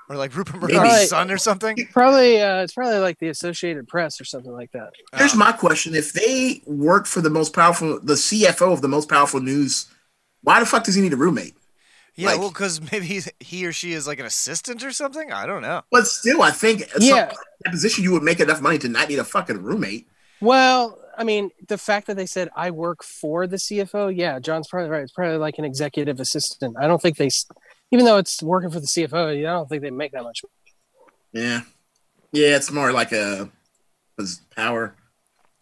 [0.09, 0.73] Or like Rupert Maybe.
[0.73, 1.77] Murdoch's son or something?
[1.93, 2.41] Probably.
[2.41, 4.89] Uh, it's probably like the Associated Press or something like that.
[5.15, 9.07] Here's my question: If they work for the most powerful, the CFO of the most
[9.07, 9.85] powerful news,
[10.41, 11.53] why the fuck does he need a roommate?
[12.15, 15.31] Yeah, like- well, because maybe he's- he or she is like an assistant or something.
[15.31, 15.83] I don't know.
[15.91, 17.31] But still, I think at some- Yeah.
[17.63, 20.07] that position you would make enough money to not need a fucking roommate.
[20.41, 24.67] Well, I mean, the fact that they said I work for the CFO, yeah, John's
[24.69, 25.03] probably right.
[25.03, 26.77] It's probably like an executive assistant.
[26.79, 27.45] I don't think they, s-
[27.91, 30.41] even though it's working for the CFO, I don't think they make that much.
[31.31, 31.61] Yeah,
[32.31, 33.49] yeah, it's more like a,
[34.17, 34.23] a
[34.55, 34.95] power.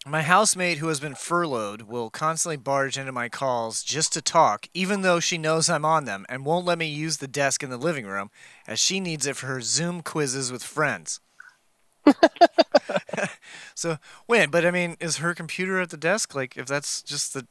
[0.06, 4.68] My housemate, who has been furloughed, will constantly barge into my calls just to talk,
[4.72, 7.68] even though she knows I'm on them, and won't let me use the desk in
[7.68, 8.30] the living room,
[8.66, 11.20] as she needs it for her Zoom quizzes with friends.
[13.74, 16.34] so wait, but I mean, is her computer at the desk?
[16.34, 17.46] Like, if that's just the,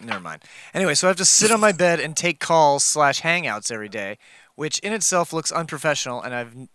[0.00, 0.42] never mind.
[0.74, 3.88] Anyway, so I have to sit on my bed and take calls slash hangouts every
[3.88, 4.18] day,
[4.54, 6.68] which in itself looks unprofessional, and I've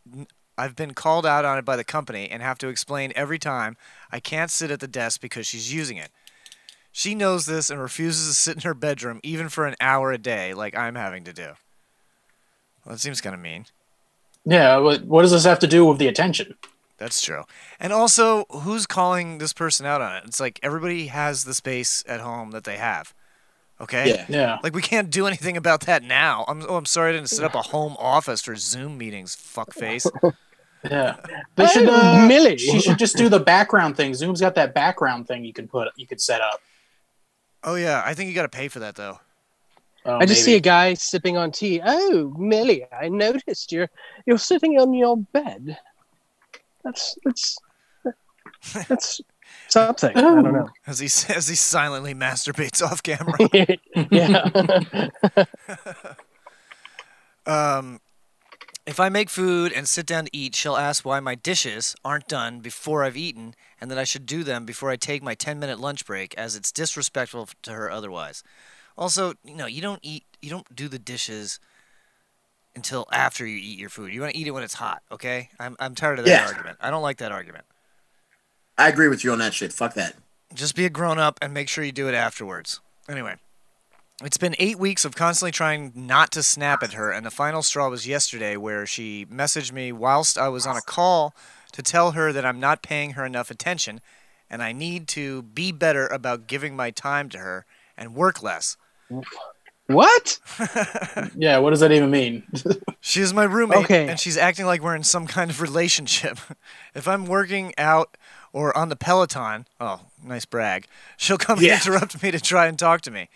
[0.57, 3.75] I've been called out on it by the company and have to explain every time
[4.11, 6.11] I can't sit at the desk because she's using it.
[6.91, 10.17] She knows this and refuses to sit in her bedroom even for an hour a
[10.19, 11.53] day, like I'm having to do.
[12.85, 13.65] Well, that seems kind of mean.
[14.45, 16.55] Yeah, what, what does this have to do with the attention?
[16.97, 17.43] That's true.
[17.79, 20.23] And also, who's calling this person out on it?
[20.25, 23.13] It's like everybody has the space at home that they have.
[23.81, 24.09] Okay?
[24.09, 24.25] Yeah.
[24.29, 24.57] Yeah.
[24.63, 26.45] Like we can't do anything about that now.
[26.47, 30.09] I'm oh, I'm sorry I didn't set up a home office for Zoom meetings, fuckface.
[30.89, 31.15] Yeah,
[31.55, 31.87] they should.
[31.87, 34.13] Uh, Millie, she should just do the background thing.
[34.13, 36.59] Zoom's got that background thing you can put, you could set up.
[37.63, 39.19] oh yeah, I think you got to pay for that though.
[40.05, 41.81] Oh, I just see a guy sipping on tea.
[41.83, 43.89] Oh, Millie, I noticed you're
[44.25, 45.77] you're sitting on your bed.
[46.83, 47.57] That's that's
[48.87, 49.21] that's
[49.69, 50.15] something.
[50.15, 50.69] I don't know.
[50.87, 53.37] As he as he silently masturbates off camera.
[54.11, 55.09] yeah.
[57.45, 57.99] Um,
[58.85, 62.27] if I make food and sit down to eat, she'll ask why my dishes aren't
[62.27, 65.59] done before I've eaten and that I should do them before I take my 10
[65.59, 68.43] minute lunch break, as it's disrespectful to her otherwise.
[68.97, 71.59] Also, you know, you don't eat, you don't do the dishes
[72.75, 74.13] until after you eat your food.
[74.13, 75.49] You want to eat it when it's hot, okay?
[75.59, 76.45] I'm, I'm tired of that Yeah.
[76.45, 76.77] argument.
[76.81, 77.65] I don't like that argument.
[78.77, 79.71] I agree with you on that shit.
[79.71, 80.15] Fuck that.
[80.53, 82.79] Just be a grown up and make sure you do it afterwards.
[83.07, 83.35] Anyway,
[84.23, 87.61] it's been eight weeks of constantly trying not to snap at her, and the final
[87.61, 91.35] straw was yesterday where she messaged me whilst I was on a call
[91.73, 94.01] to tell her that I'm not paying her enough attention
[94.49, 97.65] and I need to be better about giving my time to her
[97.97, 98.77] and work less.
[99.87, 100.39] What?
[101.35, 102.43] Yeah, what does that even mean?
[103.01, 104.07] she's my roommate, Okay.
[104.07, 106.37] and she's acting like we're in some kind of relationship.
[106.95, 108.15] if I'm working out
[108.53, 110.85] or on the Peloton, oh, nice brag,
[111.17, 111.75] she'll come and Yeah.
[111.75, 113.29] interrupt me to try and talk to me.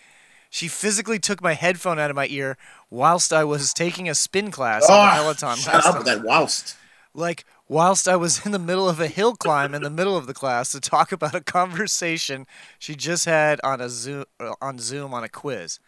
[0.50, 2.56] She physically took my headphone out of my ear
[2.88, 5.56] whilst I was taking a spin class on the Oh, Peloton.
[5.56, 6.04] shut last up time.
[6.04, 6.76] that whilst.
[7.14, 10.26] Like, whilst I was in the middle of a hill climb in the middle of
[10.26, 12.46] the class to talk about a conversation
[12.78, 15.78] she just had on a Zoom uh, on Zoom on a quiz.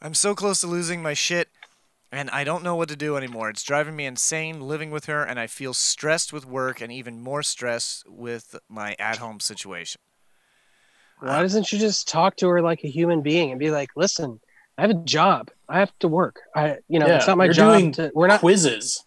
[0.00, 1.48] I'm so close to losing my shit
[2.12, 3.50] and I don't know what to do anymore.
[3.50, 7.20] It's driving me insane living with her and I feel stressed with work and even
[7.20, 10.00] more stressed with my at-home situation.
[11.20, 14.38] Why doesn't you just talk to her like a human being and be like, "Listen,
[14.78, 15.50] I have a job.
[15.68, 16.40] I have to work.
[16.54, 18.12] I, you know, Yeah, it's not my job doing to.
[18.14, 19.04] We're not quizzes.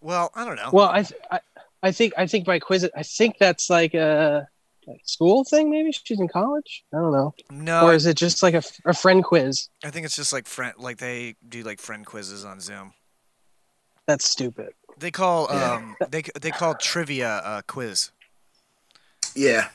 [0.00, 0.70] Well, I don't know.
[0.72, 1.40] Well, I, I,
[1.82, 4.48] I think, I think by quiz, I think that's like a, like
[5.04, 5.70] school thing.
[5.70, 6.84] Maybe she's in college.
[6.94, 7.34] I don't know.
[7.50, 9.68] No, Or is it just like a friend quiz?
[9.84, 12.92] I think it's just like friend like they do like friend quizzes on Zoom.
[14.06, 14.72] That's stupid.
[14.98, 15.72] They call Yeah.
[15.74, 18.10] um they they call trivia a quiz.
[19.34, 19.68] Yeah.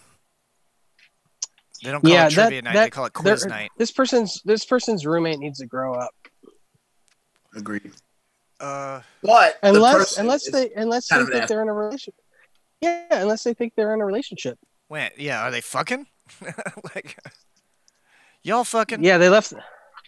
[1.83, 2.73] They don't call yeah, it trivia that, night.
[2.73, 3.69] that they call it quiz night.
[3.77, 6.13] This person's this person's roommate needs to grow up.
[7.55, 7.91] Agreed.
[8.59, 11.73] Uh, But Unless person unless they unless they kind of an think they're in a
[11.73, 12.15] relationship.
[12.81, 14.57] Yeah, unless they think they're in a relationship.
[14.93, 16.05] Wait, yeah, are they fucking?
[16.95, 17.17] like,
[18.43, 19.03] y'all fucking?
[19.03, 19.53] Yeah, they left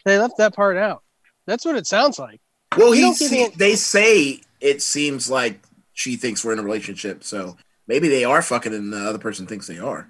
[0.05, 1.01] they left that part out.
[1.47, 2.39] That's what it sounds like.
[2.77, 5.59] Well, he don't give see, me they say it seems like
[5.93, 7.57] she thinks we're in a relationship, so
[7.87, 10.07] maybe they are fucking, and the other person thinks they are.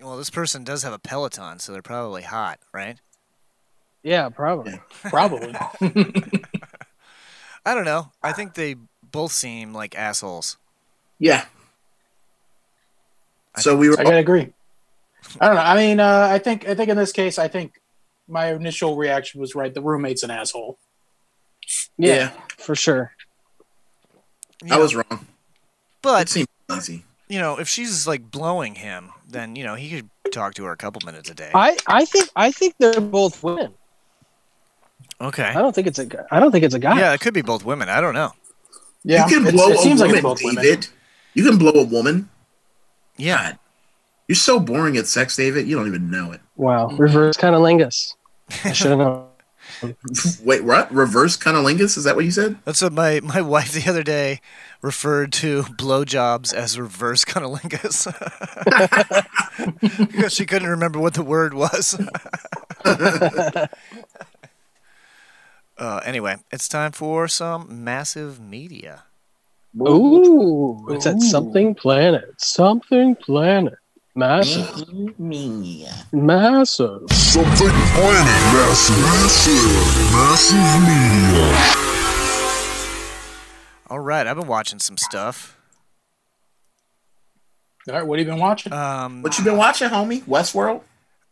[0.00, 2.98] Well, this person does have a Peloton, so they're probably hot, right?
[4.02, 4.80] Yeah, probably.
[5.02, 5.54] Probably.
[7.64, 8.12] I don't know.
[8.22, 10.58] I think they both seem like assholes.
[11.18, 11.46] Yeah.
[13.58, 13.98] So we were.
[14.00, 14.52] I gotta agree.
[15.40, 15.62] I don't know.
[15.62, 17.80] I mean, uh, I think I think in this case, I think
[18.28, 19.72] my initial reaction was right.
[19.72, 20.78] The roommate's an asshole.
[21.98, 22.30] Yeah, Yeah.
[22.58, 23.12] for sure.
[24.70, 25.04] I was wrong.
[25.10, 25.18] It
[26.02, 27.04] But seemed easy.
[27.28, 30.72] you know, if she's like blowing him, then you know he could talk to her
[30.72, 31.50] a couple minutes a day.
[31.54, 33.74] I, I think I think they're both women.
[35.20, 35.44] Okay.
[35.44, 36.26] I don't think it's a.
[36.30, 36.98] I don't think it's a guy.
[36.98, 37.88] Yeah, it could be both women.
[37.88, 38.32] I don't know.
[39.02, 40.80] Yeah, you can blow it a seems like woman, it's both women.
[41.34, 42.28] You can blow a woman.
[43.16, 43.50] Yeah.
[43.50, 43.58] God,
[44.28, 45.68] you're so boring at sex, David.
[45.68, 46.40] You don't even know it.
[46.56, 46.88] Wow.
[46.88, 48.14] Reverse cunnilingus.
[48.64, 49.26] I should have known.
[50.44, 50.92] Wait, what?
[50.92, 51.96] Reverse cunnilingus?
[51.96, 52.58] Is that what you said?
[52.64, 54.40] That's what my, my wife the other day
[54.80, 58.06] referred to blowjobs as reverse cunnilingus
[60.08, 61.98] because she couldn't remember what the word was.
[62.84, 63.66] uh,
[66.04, 69.04] anyway, it's time for some massive media.
[69.80, 72.40] Ooh, it's at something planet.
[72.40, 73.74] Something planet.
[74.14, 74.88] Massive.
[75.18, 77.10] Massive.
[77.10, 78.96] Something planet massive.
[79.02, 80.12] Massive.
[80.12, 81.72] Massive media.
[83.90, 85.58] All right, I've been watching some stuff.
[87.88, 88.72] All right, what have you been watching?
[88.72, 90.22] Um, What you been watching, homie?
[90.24, 90.80] Westworld.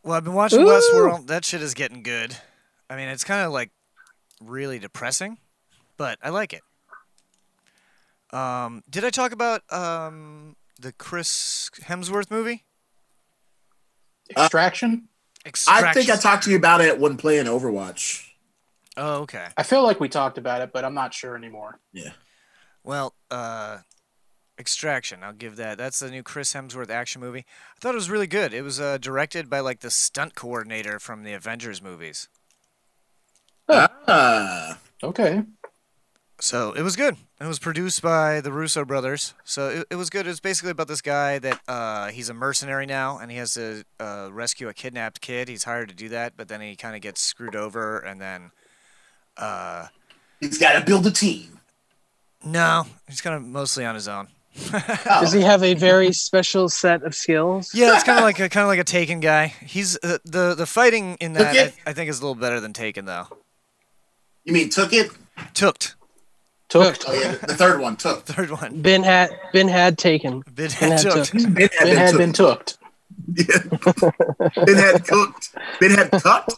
[0.03, 0.67] Well, I've been watching Ooh.
[0.67, 1.27] Westworld.
[1.29, 2.37] That shit is getting good.
[2.91, 3.71] I mean, it's kind of like
[4.43, 5.39] really depressing,
[5.97, 6.61] but I like it.
[8.35, 12.65] Um, did I talk about um, the Chris Hemsworth movie?
[14.31, 15.09] Extraction.
[15.69, 18.27] I think I talked to you about it when playing Overwatch.
[18.97, 19.47] Oh, okay.
[19.57, 21.79] I feel like we talked about it, but I'm not sure anymore.
[21.93, 22.13] Yeah.
[22.83, 23.79] Well, uh,
[24.59, 25.25] Extraction.
[25.25, 25.79] I'll give that.
[25.79, 27.41] That's the new Chris Hemsworth action movie.
[27.77, 28.55] I thought it was really good.
[28.55, 32.29] It was uh, directed by like the stunt coordinator from the Avengers movies.
[33.69, 34.79] Ah.
[35.03, 35.43] Okay.
[36.45, 37.17] So it was good.
[37.41, 39.33] It was produced by the Russo brothers.
[39.45, 40.27] So it, it was good.
[40.27, 43.55] It was basically about this guy that uh, he's a mercenary now, and he has
[43.55, 45.49] to uh, rescue a kidnapped kid.
[45.49, 48.51] He's hired to do that, but then he kind of gets screwed over, and then
[49.39, 49.87] uh,
[50.39, 51.61] He's got to build a team.
[52.45, 54.29] no, he's kind of mostly on his own.
[55.07, 57.75] Does he have a very special set of skills?
[57.75, 59.47] Yeah, it's kind of like a kind of like a Taken guy.
[59.47, 61.73] He's uh, the the fighting in that Okay.
[61.87, 63.29] I, I think is a little better than Taken though.
[64.45, 65.11] You mean took it?
[65.55, 65.95] Tooked.
[66.75, 66.97] Took.
[67.09, 68.25] Oh yeah, the third one took.
[68.27, 68.83] Third one.
[68.83, 70.43] Ben had Ben had taken.
[70.55, 71.31] Ben had tooked.
[71.33, 71.55] took.
[71.55, 72.79] Ben had It had been been tooked.
[72.79, 72.81] took.
[74.67, 75.55] Ben had cooked.
[75.81, 76.55] Ben had tucked.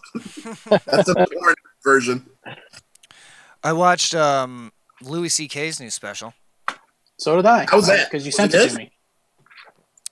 [0.86, 1.54] That's a porn
[1.84, 2.26] version.
[3.62, 6.32] I watched um, Louis C.K.'s new special.
[7.18, 7.66] So did I.
[7.70, 8.10] How was that?
[8.10, 8.92] Because you Was sent it it, to me.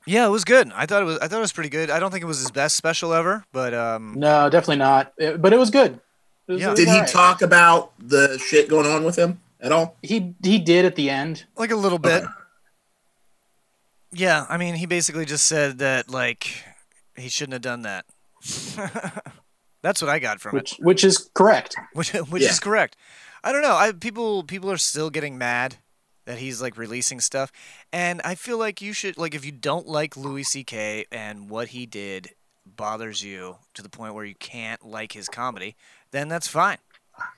[0.06, 0.70] Yeah, it was good.
[0.74, 1.18] I thought it was.
[1.20, 1.88] I thought it was pretty good.
[1.88, 5.14] I don't think it was his best special ever, but um, No, definitely not.
[5.16, 5.98] It- but it was good.
[6.46, 6.66] It was- Yeah.
[6.68, 7.08] it was Did he alright.
[7.08, 9.96] talk about the shit going on with him at all?
[10.02, 11.44] He he did at the end.
[11.56, 12.22] like a little bit.
[12.22, 12.32] Okay.
[14.12, 16.62] Yeah, I mean, he basically just said that like
[17.16, 18.04] he shouldn't have done that.
[19.82, 20.60] That's what I got from it.
[20.60, 21.76] Which which is correct.
[21.94, 22.50] which which Yeah.
[22.50, 22.96] is correct.
[23.42, 23.74] I don't know.
[23.74, 25.76] I people people are still getting mad
[26.26, 27.52] that he's like releasing stuff,
[27.92, 31.06] and I feel like you should like if you don't like Louis C.K.
[31.12, 32.30] and what he did
[32.64, 35.76] bothers you to the point where you can't like his comedy,
[36.12, 36.78] then that's fine.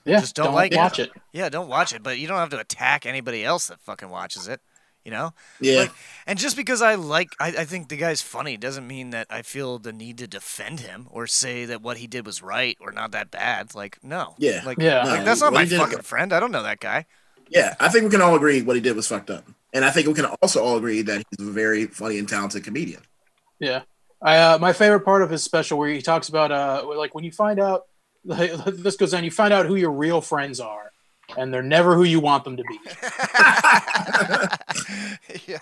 [0.04, 0.20] Yeah.
[0.20, 0.76] Just don't like it.
[0.76, 1.10] watch it.
[1.32, 4.48] Yeah, don't watch it, but you don't have to attack anybody else that fucking watches
[4.48, 4.60] it.
[5.04, 5.34] You know?
[5.60, 5.80] Yeah.
[5.82, 5.92] Like,
[6.26, 9.42] and just because I like, I, I think the guy's funny doesn't mean that I
[9.42, 12.90] feel the need to defend him or say that what he did was right or
[12.90, 13.74] not that bad.
[13.74, 14.34] Like, no.
[14.38, 14.62] Yeah.
[14.64, 15.04] Like, Yeah.
[15.04, 16.32] like, No, that's not what my he did- fucking friend.
[16.32, 17.06] I don't know that guy.
[17.48, 19.92] Yeah, I think we can all agree what he did was fucked up, and I
[19.92, 23.02] think we can also all agree that he's a very funny and talented comedian.
[23.60, 23.82] Yeah.
[24.20, 27.22] I uh, my favorite part of his special where he talks about uh like when
[27.22, 27.82] you find out
[28.26, 30.90] this goes on you find out who your real friends are
[31.36, 32.78] and they're never who you want them to be.
[35.46, 35.58] yeah,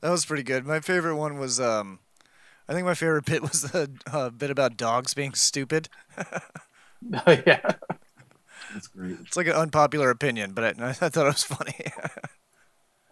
[0.00, 0.66] that was pretty good.
[0.66, 2.00] My favorite one was, um,
[2.68, 5.88] I think my favorite bit was the uh, bit about dogs being stupid.
[7.46, 7.72] yeah.
[8.72, 9.18] That's great.
[9.20, 11.74] It's like an unpopular opinion, but I, I thought it was funny.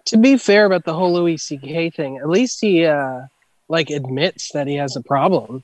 [0.06, 1.90] To be fair about the whole Louis C.K.
[1.90, 3.20] thing, at least he uh
[3.68, 5.62] like admits that he has a problem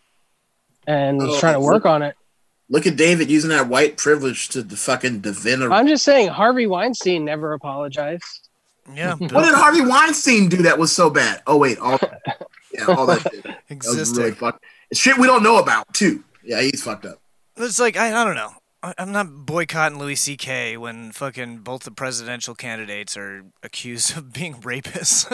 [0.86, 2.14] and is Oh, trying to work on it.
[2.68, 5.62] Look at David using that white privilege to the fucking defend.
[5.64, 8.48] I'm just saying Harvey Weinstein never apologized.
[8.92, 11.42] yeah, What did Harvey Weinstein do that was so bad?
[11.46, 11.98] Oh wait, all
[12.72, 13.44] yeah, all that shit.
[13.44, 14.64] That really fucked.
[14.92, 16.24] Shit we don't know about too.
[16.42, 17.18] Yeah, he's fucked up.
[17.56, 18.52] It's like I, I don't know.
[18.82, 20.76] I, I'm not boycotting Louis C.K.
[20.76, 25.26] when fucking both the presidential candidates are accused of being rapists.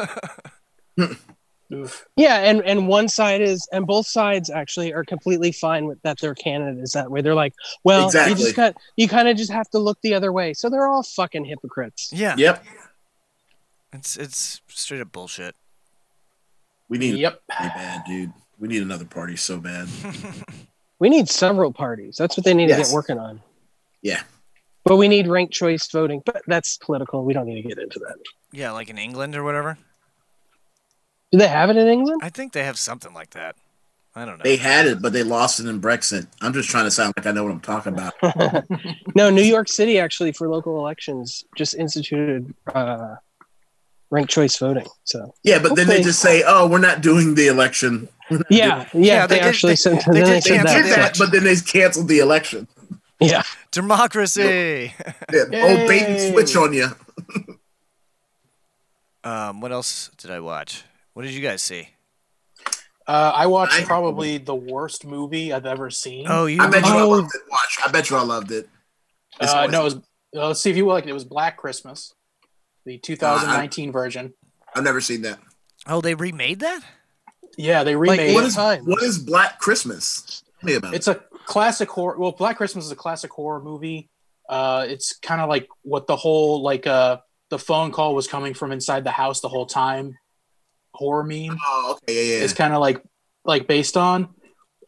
[1.73, 2.05] Oof.
[2.17, 6.19] Yeah, and and one side is, and both sides actually are completely fine with that.
[6.21, 7.23] Their candidate is that way.
[7.23, 7.55] They're like,
[7.85, 8.33] well, Exactly.
[8.33, 10.53] you just got, you kind of just have to look the other way.
[10.53, 12.11] So they're all fucking hypocrites.
[12.13, 12.65] yeah, Yep.
[13.93, 15.55] it's it's straight up bullshit.
[16.89, 17.41] We need Yep.
[17.49, 18.33] a bad, dude.
[18.59, 19.89] We need another party so bad.
[20.99, 22.15] We need several parties.
[22.17, 23.41] That's what they need to get working on.
[24.03, 24.23] Yeah.
[24.85, 26.23] But we need ranked choice voting.
[26.25, 27.25] But that's political.
[27.25, 28.15] We don't need to get into that.
[28.53, 29.79] Yeah, like in England or whatever.
[31.33, 32.21] Do they have it in England?
[32.23, 33.57] I think they have something like that.
[34.15, 34.43] I don't know.
[34.45, 36.27] They had it, but they lost it in Brexit.
[36.43, 38.13] I'm just trying to sound like I know what I'm talking about.
[39.17, 43.15] No, New York City actually for local elections just instituted uh,
[44.11, 44.87] ranked choice voting.
[45.05, 48.09] So Yeah, but then they just say, "Oh, we're not doing the election."
[48.51, 50.63] Yeah, doing- yeah, Yeah, they, they did- actually they- said, they they did said They
[50.63, 50.75] that.
[50.77, 52.69] did the that, but then they canceled the election.
[53.21, 54.93] Yeah, Democracy.
[55.33, 56.89] Yeah, oh, bait and switch on you.
[59.25, 60.83] um, what else did I watch?
[61.15, 61.89] What did you guys see?
[63.07, 66.27] Uh, I watched I- probably the worst movie I've ever seen.
[66.29, 66.61] Oh, you.
[66.63, 67.09] I bet you I Oh.
[67.09, 67.43] loved it.
[67.51, 68.69] Watch, I bet you I loved it.
[69.41, 71.11] Uh, no, it was, uh, let's see if you like it.
[71.11, 72.15] It was Black Christmas,
[72.85, 74.35] the 2019 version.
[74.75, 75.41] I've never seen that.
[75.87, 76.83] Oh, they remade that.
[77.59, 78.47] Yeah, they remade What it.
[78.47, 78.87] is times.
[78.87, 80.43] what is Black Christmas?
[80.61, 80.97] Tell me about it.
[80.97, 82.17] It's a classic horror.
[82.19, 84.09] Well, Black Christmas is a classic horror movie.
[84.49, 87.19] Uh, it's kind of like what the whole like uh
[87.51, 90.17] the phone call was coming from inside the house the whole time
[90.95, 92.45] horror meme Oh, okay, yeah, yeah.
[92.45, 93.03] is kind of like
[93.45, 94.29] like based on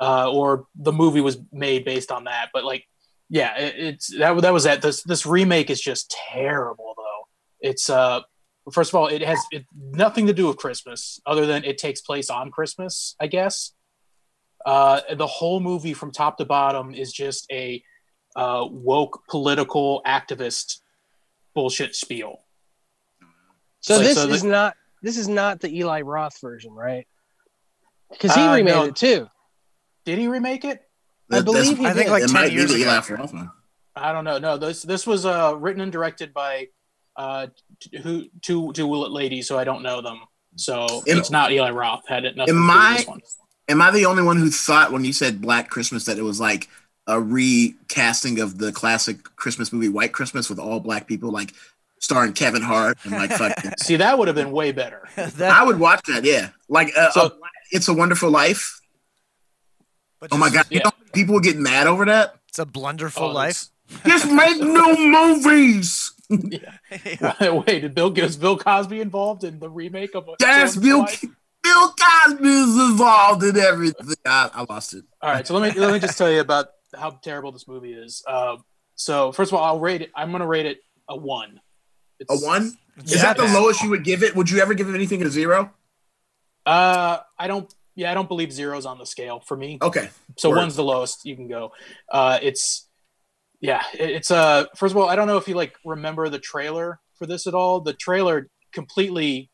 [0.01, 2.85] uh or the movie was made based on that but like
[3.31, 7.29] yeah it, it's that that was that this this remake is just terrible though.
[7.61, 8.21] It's uh
[8.73, 12.01] first of all it has it, nothing to do with christmas other than it takes
[12.01, 13.73] place on christmas i guess.
[14.67, 17.83] Uh the whole movie from top to bottom is just a
[18.37, 20.81] uh woke political activist
[21.55, 22.41] bullshit spiel.
[23.81, 24.75] So Like, this so is the- not
[25.05, 27.07] this is not the Eli Roth version, right?
[28.11, 28.85] Because he Uh, remade no.
[28.85, 29.29] it too.
[30.05, 30.83] did he remake it
[31.31, 32.91] I believe he I think like it 10 might be years the ago.
[32.91, 33.51] Eli Roth one.
[33.97, 34.39] I don't know.
[34.39, 36.69] No, this this was uh, written and directed by
[37.17, 37.47] uh,
[37.81, 40.21] t- who two two ladies who I don't know them.
[40.57, 42.03] So Am- it's not Eli Roth.
[42.09, 43.21] Had it nothing Am to do with I this one.
[43.69, 46.41] am I the only one who thought when you said Black Christmas that it was
[46.41, 46.69] like
[47.07, 51.53] a recasting of the classic Christmas movie White Christmas with all black people, like
[52.05, 53.73] starring Kevin Hart and like fucking.
[53.83, 55.09] See, that would have been way better.
[55.41, 56.25] I would watch that.
[56.25, 57.33] Yeah, like uh, So- a-
[57.73, 58.81] It's a Wonderful Life.
[60.31, 60.67] Oh my god!
[60.71, 62.37] You know, people would get mad over that.
[62.49, 63.67] It's a blunderful Oh, life.
[64.07, 66.13] Just make new movies.
[66.31, 67.53] Yeah.
[67.53, 70.27] Wait, did Bill was Bill Cosby involved in the remake of?
[70.41, 70.99] Yes, Wonderful Bill.
[71.01, 71.25] Life?
[71.63, 74.15] Bill Cosby is involved in everything.
[74.25, 75.05] I, I lost it.
[75.21, 77.93] All right, so let me let me just tell you about how terrible this movie
[77.93, 78.23] is.
[78.27, 78.57] Uh,
[78.95, 80.11] so first of all, I'll rate it.
[80.15, 80.79] I'm going to rate it
[81.09, 81.61] a one.
[82.29, 82.77] A one?
[83.05, 84.37] Is that the lowest you would give it?
[84.37, 85.73] Would you ever give it anything a zero?
[86.65, 87.73] Uh, I don't.
[87.97, 89.79] Yeah, I don't believe zeros on the scale for me.
[89.81, 90.11] Okay.
[90.37, 90.57] So Word.
[90.57, 91.73] one's the lowest you can go.
[92.11, 92.89] Uh, it's
[93.61, 94.65] yeah, it- it's uh.
[94.77, 97.55] First of all, I don't know if you like remember the trailer for this at
[97.55, 97.81] all.
[97.81, 99.51] The trailer completely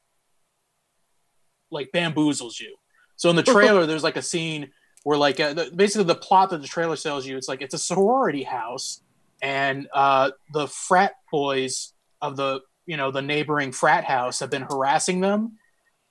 [1.71, 2.77] like bamboozles you.
[3.17, 4.71] So in the trailer, there's like a scene
[5.05, 7.75] where like uh, the, basically the plot that the trailer tells you it's like it's
[7.75, 9.01] a sorority house,
[9.43, 11.93] and uh, the frat boys
[12.23, 15.59] of the you know the neighboring frat house have been harassing them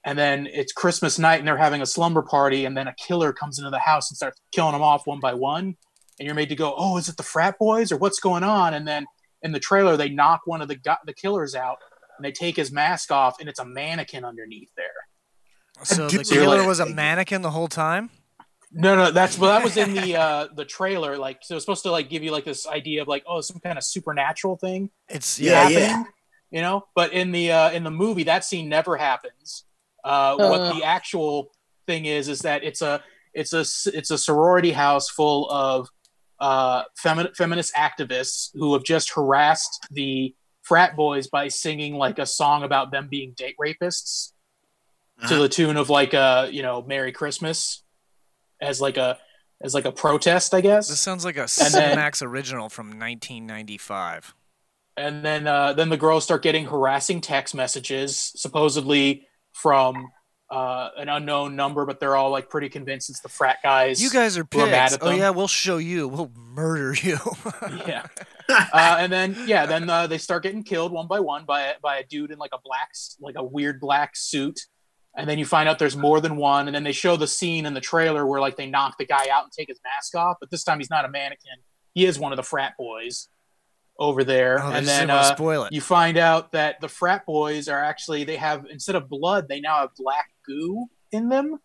[0.05, 3.33] and then it's Christmas night and they're having a slumber party, and then a killer
[3.33, 5.75] comes into the house and starts killing them off one by one,
[6.19, 8.73] and you're made to go, "Oh, is it the frat boys or what's going on?"
[8.73, 9.05] And then
[9.41, 11.77] in the trailer, they knock one of the gu- the killers out,
[12.17, 15.83] and they take his mask off, and it's a mannequin underneath there.
[15.83, 18.09] So the killer like- was a mannequin the whole time.
[18.71, 21.17] No, no, that's well, that was in the uh the trailer.
[21.17, 23.59] Like, so it's supposed to like give you like this idea of like, oh, some
[23.59, 24.89] kind of supernatural thing.
[25.07, 26.03] It's Yeah, happening, yeah.
[26.51, 29.65] You know, but in the uh in the movie, that scene never happens.
[30.03, 30.73] Uh, what Uh.
[30.73, 31.51] the actual
[31.87, 33.03] thing is is that it's a
[33.33, 33.61] it's a
[33.97, 35.89] it's a sorority house full of
[36.39, 42.25] uh femi- feminist activists who have just harassed the frat boys by singing like a
[42.25, 44.31] song about them being date rapists
[45.27, 45.41] to Uh-huh.
[45.41, 47.83] the tune of like uh you know Merry Christmas
[48.61, 49.17] as like a
[49.61, 50.87] as like a protest, I guess.
[50.87, 54.33] This sounds like a Cinemax original from 1995.
[54.97, 60.09] and then uh, then the girls start getting harassing text messages, supposedly from
[60.49, 64.01] uh, an unknown number, but they're all like pretty convinced it's the frat guys.
[64.01, 64.93] You guys are who mad pigs.
[64.95, 65.17] at Oh them.
[65.19, 66.07] yeah, we'll show you.
[66.07, 67.17] We'll murder you.
[67.87, 68.05] yeah.
[68.49, 71.79] Uh, and then yeah, then uh, they start getting killed one by one by a-
[71.83, 74.59] by a dude in like a black like a weird black suit.
[75.19, 77.65] And then you find out there's more than one, and then they show the scene
[77.65, 80.37] in the trailer where like they knock the guy out and take his mask off,
[80.39, 81.57] but this time he's not a mannequin;
[81.93, 83.27] he is one of the frat boys
[83.99, 84.63] over there.
[84.63, 85.73] Oh, and then uh, spoil it.
[85.73, 89.59] you find out that the frat boys are actually they have instead of blood, they
[89.59, 91.59] now have black goo in them.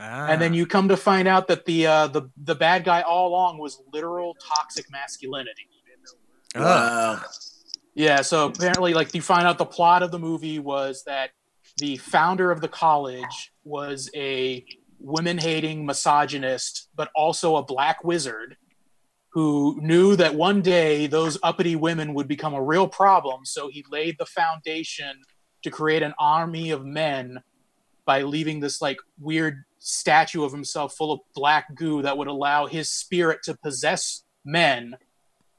[0.00, 0.36] And Ah.
[0.36, 3.58] then you come to find out that the uh, the the bad guy all along
[3.58, 5.66] was literal toxic masculinity.
[6.54, 7.22] Oh.
[7.94, 11.30] Yeah, so apparently, like you find out the plot of the movie was that
[11.78, 14.64] the founder of the college was a
[15.00, 18.56] women-hating misogynist, but also a black wizard
[19.30, 23.44] who knew that one day those uppity women would become a real problem.
[23.44, 25.20] So he laid the foundation
[25.62, 27.42] to create an army of men
[28.04, 32.66] by leaving this like weird statue of himself full of black goo that would allow
[32.66, 34.96] his spirit to possess men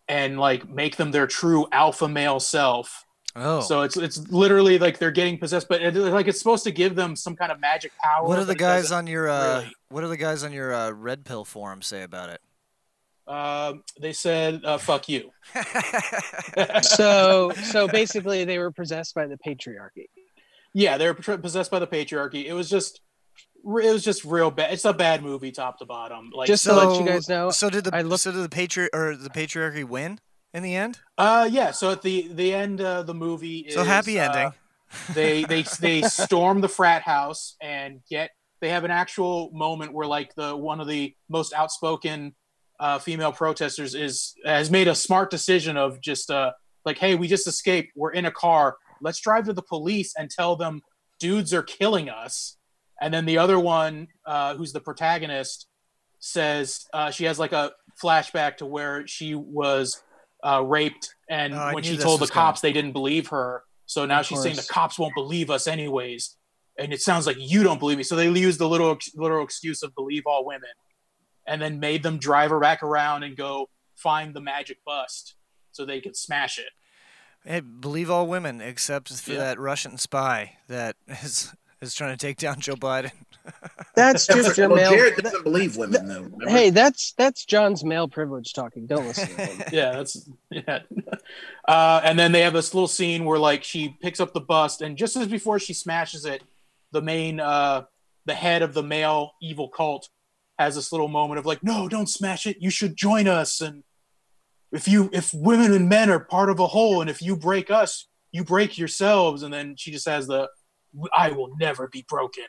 [0.08, 3.06] and like make them their true alpha male self.
[3.42, 3.62] Oh.
[3.62, 6.96] So it's it's literally like they're getting possessed, but it, like it's supposed to give
[6.96, 8.28] them some kind of magic power.
[8.28, 9.74] what do the guys on your uh, really.
[9.90, 12.42] What do the guys on your uh, Red Pill forum say about it?
[13.28, 15.32] Um, they said, uh, "Fuck you."
[16.82, 20.08] so so basically they were possessed by the patriarchy.
[20.74, 22.46] Yeah, they were possessed by the patriarchy.
[22.46, 23.02] It was just,
[23.64, 24.72] it was just real bad.
[24.72, 26.30] It's a bad movie, top to bottom.
[26.32, 28.50] Like, Just to let you guys know, So did the I looked- so did the
[28.50, 30.20] patri or the patriarchy win
[30.54, 31.00] in the end?
[31.18, 31.72] uh, yeah.
[31.72, 34.54] So at the the end of the movie, is, So happy uh, ending.
[35.14, 38.32] they they they storm the frat house and get.
[38.62, 42.36] They have an actual moment where like the one of the most outspoken
[42.80, 46.52] uh, female protesters is has made a smart decision of just uh
[46.86, 47.92] like, hey, we just escaped.
[47.96, 48.78] We're in a car.
[49.02, 50.82] let's drive to the police and tell them
[51.20, 52.58] dudes are killing us.
[53.02, 55.68] And then the other one, uh, who's the protagonist,
[56.20, 57.72] says uh, she has like a
[58.02, 60.02] flashback to where she was
[60.44, 63.64] uh, raped, and Oh, when she told the cops, they didn't believe her.
[63.86, 66.38] So now Of she's saying the cops won't believe us anyways,
[66.78, 68.04] and it sounds like you don't believe me.
[68.04, 70.70] So they used the little little excuse of believe all women,
[71.48, 75.36] and then made them drive her back around and go find the magic bust
[75.72, 76.70] so they could smash it.
[77.44, 79.40] Hey, believe all women except for Yeah.
[79.40, 83.12] that Russian spy that is is trying to take down Joe Biden.
[84.00, 84.92] That's just your well, male.
[84.92, 86.22] Jared doesn't believe women though.
[86.22, 86.50] remember?
[86.50, 88.88] Hey, that's that's John's male privilege talking.
[88.88, 89.64] Don't listen to him.
[89.72, 90.80] yeah, that's yeah.
[91.68, 94.82] Uh, and then they have this little scene where like she picks up the bust,
[94.82, 96.44] and just as before she smashes it,
[96.92, 97.84] the main uh,
[98.26, 100.10] the head of the male evil cult
[100.58, 102.58] has this little moment of like, no, don't smash it.
[102.60, 103.62] You should join us.
[103.62, 103.84] And
[104.72, 107.72] if you if women and men are part of a whole, and if you break
[107.72, 109.44] us, you break yourselves.
[109.44, 110.50] And then she just has the
[111.16, 112.46] I will never be broken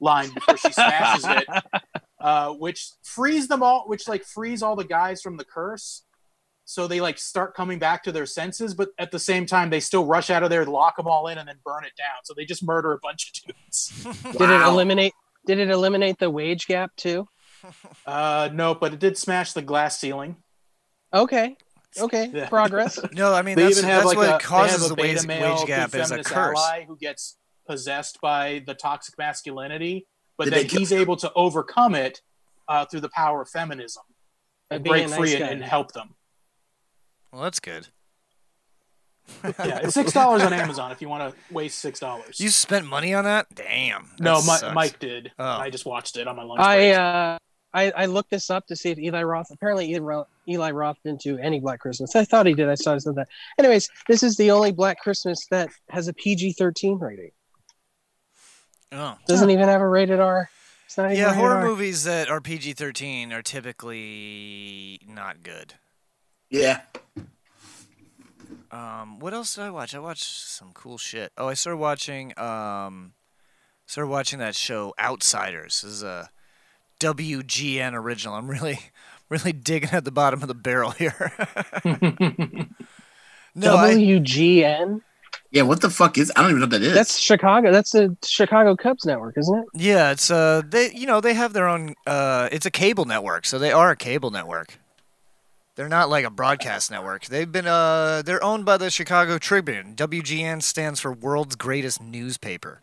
[0.00, 1.46] line before she smashes it
[2.20, 6.04] uh, which frees them all, which like frees all the guys from the curse.
[6.64, 9.80] So they like start coming back to their senses, but at the same time, they
[9.80, 12.24] still rush out of there, lock them all in, and then burn it down.
[12.24, 14.22] So they just murder a bunch of dudes.
[14.38, 15.14] Did it eliminate?
[15.46, 17.26] Did it eliminate the wage gap too?
[18.06, 20.36] Uh, no, but it did smash the glass ceiling.
[21.12, 21.56] Okay.
[21.98, 22.30] Okay.
[22.32, 22.48] Yeah.
[22.48, 23.00] Progress.
[23.12, 24.94] No, I mean they that's, even have that's like what a, they causes have a
[24.94, 26.56] the wage, beta wage gap is a curse.
[26.56, 27.36] ally who gets
[27.68, 32.22] possessed by the toxic masculinity, but Did then they kill- he's able to overcome it
[32.68, 34.02] uh, through the power of feminism
[34.70, 36.14] and break a free and, and help them.
[37.32, 37.88] Well, that's good.
[39.44, 42.40] Yeah, it's six dollars on Amazon if you want to waste six dollars.
[42.40, 43.46] You spent money on that?
[43.54, 44.08] Damn.
[44.16, 44.74] that No, Mi- sucks.
[44.74, 45.30] Mike did.
[45.38, 45.44] Oh.
[45.44, 46.94] I just watched it on my lunch I break.
[46.96, 47.38] uh,
[47.74, 49.50] I I looked this up to see if Eli Roth.
[49.50, 52.16] Apparently, Eli Roth, Eli Roth didn't do any Black Christmas.
[52.16, 52.70] I thought he did.
[52.70, 53.28] I saw he said that.
[53.58, 57.30] Anyways, this is the only Black Christmas that has a PG thirteen rating.
[58.92, 59.16] Oh.
[59.26, 60.50] Doesn't even have a rated R.
[60.86, 61.64] It's not even Yeah, rated horror R.
[61.64, 65.74] movies that are PG thirteen are typically not good.
[66.50, 66.80] Yeah.
[68.70, 69.94] Um, what else did I watch?
[69.94, 71.32] I watched some cool shit.
[71.36, 73.12] Oh, I started watching um,
[73.86, 75.82] started watching that show Outsiders.
[75.82, 76.30] This is a
[77.00, 78.34] WGN original.
[78.34, 78.78] I'm really,
[79.28, 81.32] really digging at the bottom of the barrel here.
[83.54, 85.02] no, I, WGN.
[85.50, 86.30] Yeah, what the fuck is?
[86.36, 86.92] I don't even know what that is.
[86.92, 87.72] That's Chicago.
[87.72, 89.64] That's the Chicago Cubs network, isn't it?
[89.74, 91.94] yeah, it's uh, they you know they have their own.
[92.06, 94.78] Uh, it's a cable network, so they are a cable network.
[95.76, 97.26] They're not like a broadcast network.
[97.26, 99.94] They've been uh, they're owned by the Chicago Tribune.
[99.94, 102.82] WGN stands for World's Greatest Newspaper.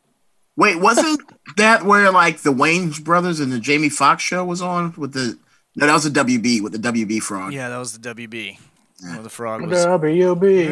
[0.56, 1.22] Wait, wasn't
[1.58, 5.38] that where like the Wayans brothers and the Jamie Foxx show was on with the?
[5.76, 7.54] No, that was the WB with the WB frog.
[7.54, 8.58] Yeah, that was the WB.
[9.06, 9.86] Where the frog was.
[9.86, 10.70] WB.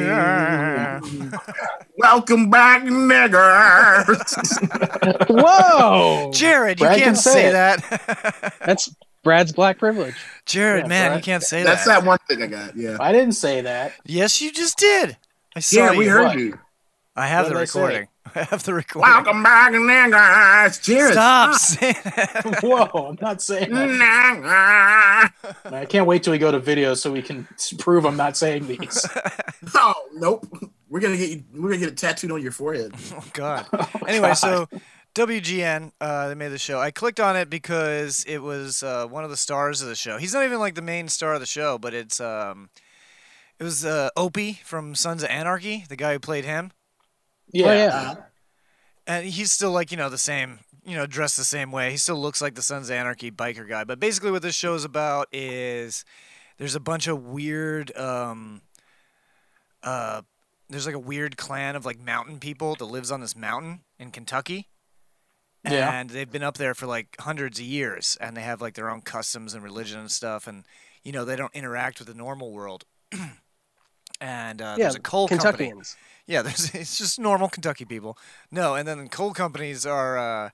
[1.97, 4.17] Welcome back, niggers.
[5.29, 7.51] Whoa, Jared, you Brad can't can say say it.
[7.53, 8.53] that.
[8.65, 8.93] That's
[9.23, 10.15] Brad's black privilege.
[10.45, 11.19] Jared, Yeah, man, Brad.
[11.19, 11.93] you can't say That's that.
[11.93, 12.75] That's that one thing I got.
[12.75, 12.97] Yeah.
[12.99, 13.93] I didn't say that.
[14.05, 15.15] Yes, you just did.
[15.55, 15.99] I saw Yeah, you.
[15.99, 16.37] we heard What?
[16.39, 16.59] you.
[17.15, 17.79] I have What the did I say?
[17.81, 18.07] recording.
[18.35, 19.11] I have the recording.
[19.11, 20.81] Welcome back, niggers.
[20.81, 22.59] Jared, Stop saying that.
[22.63, 25.31] Whoa, I'm not saying that.
[25.65, 27.47] I can't wait till we go to video so we can
[27.77, 29.05] prove I'm not saying these.
[29.75, 30.45] Oh nope.
[30.89, 31.43] We're gonna get you.
[31.53, 32.93] We're gonna get it tattooed on your forehead.
[33.13, 33.65] Oh God.
[34.07, 34.67] Anyway, so
[35.15, 36.79] WGN, uh, they made the show.
[36.79, 40.17] I clicked on it because it was uh, one of the stars of the show.
[40.17, 42.69] He's not even like the main star of the show, but it's um,
[43.57, 46.71] it was uh, Opie from Sons of Anarchy, the guy who played him,
[47.51, 47.65] Yeah.
[47.65, 48.15] Oh, yeah.
[49.07, 51.91] and he's still like you know the same, you know, dressed the same way.
[51.91, 53.83] He still looks like the Sons of Anarchy biker guy.
[53.83, 56.05] But basically, what this show is about is
[56.57, 58.61] there's a bunch of weird um,
[59.83, 60.21] uh,
[60.69, 64.11] there's like a weird clan of like mountain people that lives on this mountain in
[64.11, 64.69] Kentucky.
[65.63, 65.97] Yeah.
[65.97, 68.89] And they've been up there for like hundreds of years and they have like their
[68.89, 70.65] own customs and religion and stuff and
[71.03, 72.83] you know they don't interact with the normal world.
[74.23, 75.69] and uh, Yeah, there's a coal company.
[75.69, 75.95] Kentuckians.
[76.25, 78.17] Yeah, there's it's just normal Kentucky people.
[78.49, 80.49] No, and then coal companies are uh,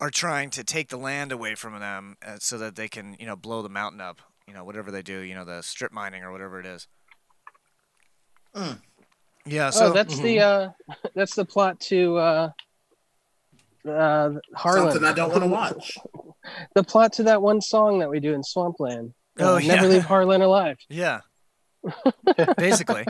[0.00, 3.26] are trying to take the land away from them uh, so that they can you
[3.26, 4.22] know blow the mountain up.
[4.48, 6.88] You know whatever they do, you know the strip mining or whatever it is.
[9.46, 10.70] Yeah, so oh, that's the uh,
[11.14, 12.50] that's the plot to uh,
[13.88, 14.92] uh, Harlan.
[14.92, 15.98] Something I don't want to watch.
[16.74, 19.12] The plot to that one song that we do in Swampland.
[19.38, 19.74] Oh, Uh, yeah.
[19.76, 20.78] Never leave Harlan alive.
[20.88, 21.20] Yeah.
[22.56, 23.04] Basically.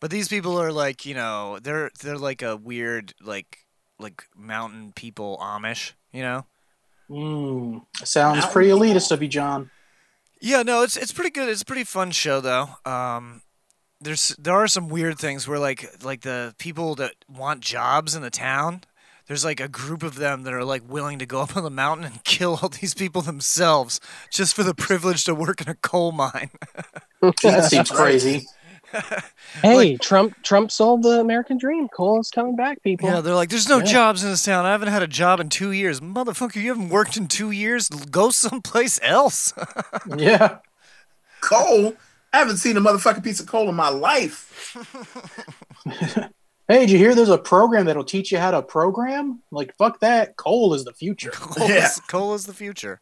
[0.00, 3.66] But these people are like, you know, they're they're like a weird like
[3.98, 6.46] like mountain people Amish, you know?
[7.08, 9.70] Mm, sounds pretty elitist of you, John.
[10.40, 11.48] Yeah, no, it's it's pretty good.
[11.48, 12.68] It's a pretty fun show though.
[12.84, 13.42] Um
[14.00, 18.22] there's there are some weird things where like like the people that want jobs in
[18.22, 18.82] the town.
[19.28, 21.70] There's like a group of them that are like willing to go up on the
[21.70, 24.00] mountain and kill all these people themselves
[24.30, 26.50] just for the privilege to work in a coal mine.
[27.42, 28.46] That seems crazy.
[29.62, 31.88] Hey, Trump Trump sold the American dream.
[31.88, 33.08] Coal is coming back, people.
[33.08, 33.84] Yeah, they're like, there's no Yeah.
[33.84, 34.64] jobs in this town.
[34.64, 35.98] I haven't had a job in two years.
[36.00, 37.88] Motherfucker, you haven't worked in two years?
[37.88, 39.52] Go someplace else.
[40.16, 40.58] Yeah.
[41.40, 41.94] Coal?
[42.32, 44.76] I haven't seen a motherfucking piece of coal in my life.
[46.68, 49.40] Hey, did you hear there's a program that'll teach you how to program?
[49.52, 50.36] Like, fuck that.
[50.36, 51.30] Coal is the future.
[51.34, 53.00] coal, is, coal is the future.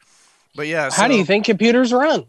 [0.55, 2.27] But yeah, How do you think computers run?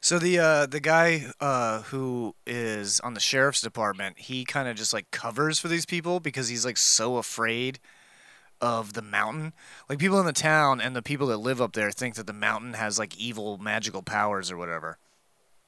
[0.00, 4.76] So the uh, the guy uh, who is on the sheriff's department, he kind of
[4.76, 7.78] just like covers for these people because he's like so afraid
[8.62, 9.52] of the mountain.
[9.88, 12.32] Like people in the town and the people that live up there think that the
[12.32, 14.96] mountain has like evil magical powers or whatever.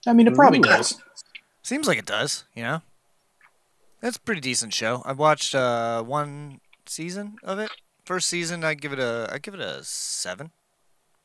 [0.07, 0.63] I mean, it probably Ooh.
[0.63, 0.97] does.
[1.63, 2.83] Seems like it does, you know.
[4.03, 5.03] It's a pretty decent show.
[5.05, 7.71] I watched uh, one season of it.
[8.05, 10.51] First season, I give it a I give it a seven.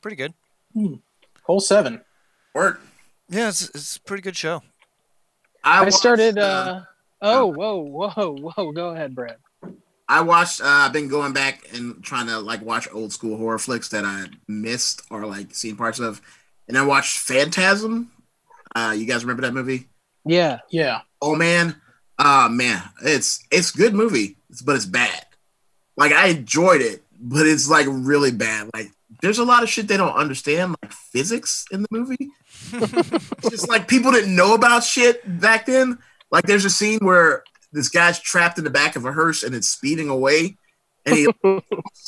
[0.00, 0.34] Pretty good.
[0.72, 0.94] Hmm.
[1.42, 2.02] Whole seven.
[2.54, 2.80] Work.
[3.28, 4.62] Yeah, it's it's a pretty good show.
[5.64, 6.38] I, watched, started.
[6.38, 6.82] Uh,
[7.20, 8.72] oh, whoa, whoa, whoa!
[8.72, 9.36] Go ahead, Brad.
[10.08, 10.60] I watched.
[10.60, 14.04] Uh, I've been going back and trying to like watch old school horror flicks that
[14.04, 16.22] I missed or like seen parts of,
[16.68, 18.12] and I watched Phantasm.
[18.74, 19.88] Uh, you guys remember that movie?
[20.24, 21.00] Yeah, Yeah.
[21.20, 21.74] Oh man,
[22.18, 25.24] uh man, it's it's good movie, but it's bad.
[25.96, 28.70] Like I enjoyed it, but it's like really bad.
[28.74, 28.90] Like
[29.22, 32.30] there's a lot of shit they don't understand, like physics in the movie.
[32.70, 35.98] It's just like people didn't know about shit back then.
[36.30, 39.54] Like there's a scene where this guy's trapped in the back of a hearse and
[39.54, 40.56] it's speeding away,
[41.06, 41.28] and he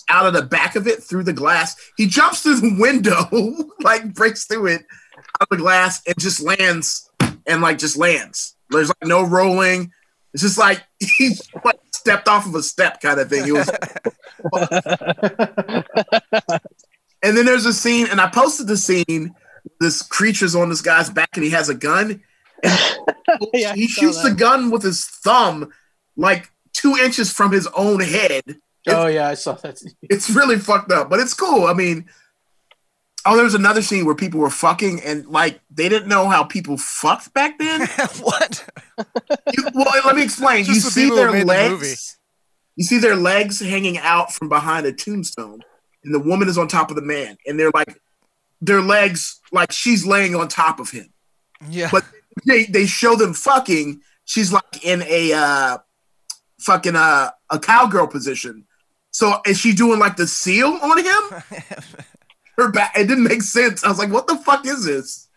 [0.09, 1.77] out of the back of it through the glass.
[1.97, 4.83] He jumps through the window, like breaks through it
[5.23, 7.11] out of the glass, and just lands
[7.47, 8.57] and like just lands.
[8.71, 9.93] There's like no rolling.
[10.33, 10.83] It's just like
[11.19, 13.47] he like, stepped off of a step kind of thing.
[13.47, 13.69] It was.
[17.23, 19.35] and then there's a scene, and I posted the scene.
[19.79, 22.23] This creature's on this guy's back, and he has a gun.
[22.63, 23.01] And
[23.53, 25.73] Yeah, he shoots the gun with his thumb,
[26.17, 28.43] like two inches from his own head.
[28.89, 29.81] Oh, yeah, I saw that.
[30.03, 31.67] It's really fucked up, but it's cool.
[31.67, 32.07] I mean,
[33.27, 36.45] oh, there was another scene where people were fucking and like they didn't know how
[36.45, 37.81] people fucked back then.
[38.21, 38.69] what?
[38.99, 40.65] You, well, let me explain.
[40.65, 42.19] You see their made the legs.
[42.77, 45.61] You see their legs hanging out from behind a tombstone,
[46.05, 48.01] and the woman is on top of the man, and they're like,
[48.61, 51.13] their legs like she's laying on top of him.
[51.69, 51.89] Yeah.
[51.91, 52.05] But
[52.47, 54.03] they they show them fucking.
[54.25, 55.79] She's like in a uh,
[56.61, 58.67] fucking uh, a cowgirl position.
[59.11, 61.61] So is she doing like the seal on him?
[62.61, 62.93] Her back.
[62.97, 63.85] It didn't make sense.
[63.85, 65.29] I was like, what the fuck is this?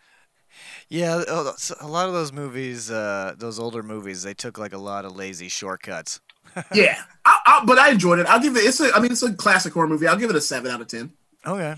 [0.88, 4.78] Yeah, oh, a lot of those movies, uh, those older movies, they took like a
[4.78, 6.20] lot of lazy shortcuts.
[6.74, 8.26] yeah, I, I, but I enjoyed it.
[8.26, 8.60] I'll give it.
[8.60, 8.92] It's a.
[8.94, 10.06] I mean, it's a classic horror movie.
[10.06, 11.12] I'll give it a seven out of ten.
[11.46, 11.74] Okay.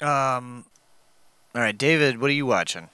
[0.00, 0.66] Um.
[1.54, 2.88] All right, David, what are you watching?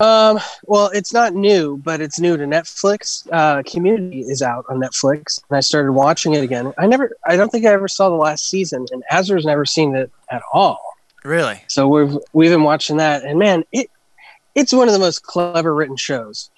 [0.00, 3.26] Um, well, it's not new, but it's new to Netflix.
[3.32, 6.72] Uh, Community is out on Netflix, and I started watching it again.
[6.78, 9.96] I never, I don't think I ever saw the last season, and Azra's never seen
[9.96, 10.80] it at all.
[11.24, 11.60] Really?
[11.66, 13.90] So we've we've been watching that, and man, it
[14.54, 16.50] it's one of the most clever written shows.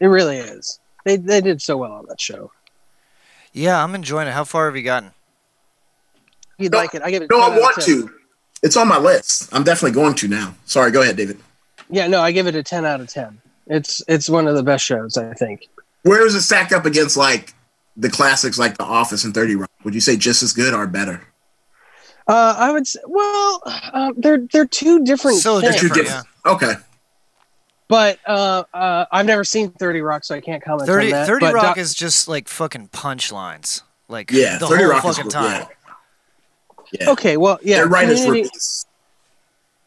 [0.00, 0.78] It really is.
[1.04, 2.52] They they did so well on that show.
[3.52, 4.32] Yeah, I'm enjoying it.
[4.32, 5.10] How far have you gotten?
[6.58, 7.02] You'd like it?
[7.02, 7.30] I give it.
[7.30, 8.10] No, I want to.
[8.62, 9.52] It's on my list.
[9.52, 10.54] I'm definitely going to now.
[10.64, 11.38] Sorry, go ahead, David.
[11.94, 13.40] Yeah, no, I give it a ten out of ten.
[13.68, 15.68] It's it's one of the best shows I think.
[16.02, 17.54] Where does it stack up against like
[17.96, 19.70] the classics like The Office and Thirty Rock?
[19.84, 21.22] Would you say just as good or better?
[22.26, 25.38] Uh, I would say, well, uh, they're they're two different.
[25.38, 25.76] So things.
[25.76, 26.26] Two different.
[26.44, 26.72] Okay.
[27.86, 31.26] But uh, uh, I've never seen Thirty Rock, so I can't comment 30, on that.
[31.28, 33.82] 30 but Rock Doc- is just like fucking punchlines.
[34.08, 35.66] Like Yeah, the 30 whole Rock is fucking good, time.
[36.92, 37.10] Yeah.
[37.10, 37.36] okay.
[37.36, 37.76] Well, yeah.
[37.76, 38.50] Their writers were Community-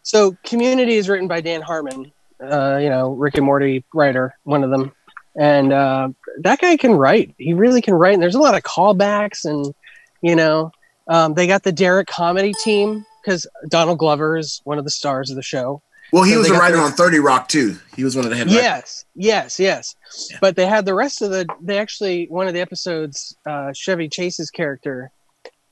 [0.08, 4.64] So Community is written by Dan Harmon, uh, you know, Rick and Morty writer, one
[4.64, 4.94] of them.
[5.38, 6.08] And uh,
[6.44, 7.36] that guy can write.
[7.38, 8.14] He really can write.
[8.14, 9.76] And there's a lot of callbacks and,
[10.22, 10.72] you know,
[11.10, 15.30] um, they got the Derrick comedy team because Donald Glover is one of the stars
[15.30, 15.82] of the show.
[16.14, 17.78] Well, he So was a writer the- on Thirty Rock too.
[17.98, 18.48] He was one of the head.
[18.48, 18.64] writers.
[18.64, 19.96] Yes, yes, yes.
[20.40, 21.46] But they had the rest of the.
[21.62, 25.12] They actually one of the episodes, uh, Chevy Chase's character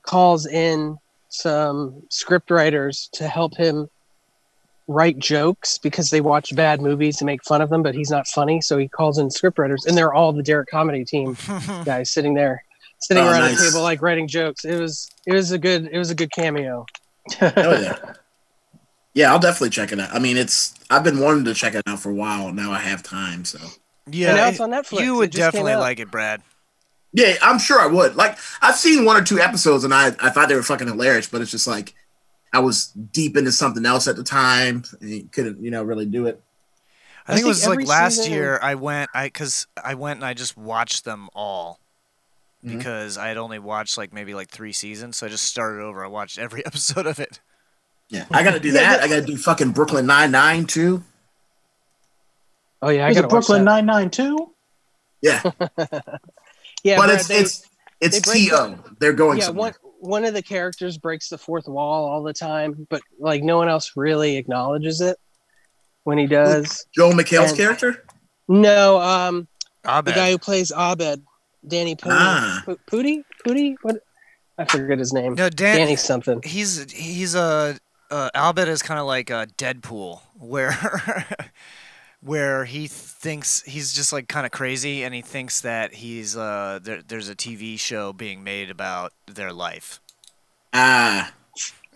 [0.02, 0.98] calls in
[1.30, 3.88] some script writers to help him
[4.88, 8.26] write jokes because they watch bad movies and make fun of them, but he's not
[8.28, 11.36] funny, so he calls in scriptwriters, and they're all the Derrick comedy team
[11.84, 12.62] guys sitting there,
[13.00, 13.58] sitting Oh, around nice.
[13.60, 14.64] the table like writing jokes.
[14.64, 16.86] It was it was a good it was a good cameo.
[17.38, 17.96] Hell yeah.
[19.14, 20.12] Yeah, I'll definitely check it out.
[20.12, 22.52] I mean, it's I've been wanting to check it out for a while.
[22.52, 23.58] Now I have time, so
[24.10, 25.00] Yeah, and now it's on Netflix.
[25.00, 26.42] You would definitely like it, Brad.
[27.12, 28.14] Yeah, I'm sure I would.
[28.14, 31.28] Like I've seen one or two episodes and I I thought they were fucking hilarious,
[31.28, 31.94] but it's just like
[32.52, 36.26] I was deep into something else at the time and couldn't, you know, really do
[36.26, 36.40] it.
[37.28, 38.58] I think it was like last season- year.
[38.62, 41.80] I went, I because I went and I just watched them all
[42.64, 42.78] Mhm.
[42.78, 46.04] because I had only watched like maybe like three seasons, so I just started over.
[46.04, 47.40] I watched every episode of it.
[48.08, 49.00] Yeah, I got to do that.
[49.02, 51.02] I got to do fucking Brooklyn Nine Nine too.
[52.80, 54.52] Oh yeah, I Is got Brooklyn Nine Nine too?
[55.22, 55.42] Yeah,
[56.84, 57.68] Yeah, but Brad, it's they- it's
[58.00, 58.78] it's they to.
[59.00, 59.74] They're going yeah, somewhere.
[59.82, 63.56] one one of the characters breaks the fourth wall all the time, but like no
[63.58, 65.16] one else really acknowledges it
[66.04, 66.86] when he does.
[66.94, 68.04] Joel McHale's And- character.
[68.48, 69.48] No, um,
[69.84, 70.12] Abed.
[70.14, 71.22] the guy who plays Abed,
[71.66, 72.62] Danny Pudi, Ah.
[72.64, 73.24] Pu- Pudi?
[73.44, 73.74] Pudi?
[73.82, 73.96] What?
[74.56, 75.34] I forget his name.
[75.34, 76.40] No, Dan- Danny something.
[76.44, 77.76] He's he's a
[78.10, 80.70] uh, Albert is kind of like a Deadpool, where
[82.26, 86.78] where he thinks he's just like kind of crazy, and he thinks that he's uh
[86.82, 90.00] there, there's a TV show being made about their life,
[90.72, 91.32] Ah,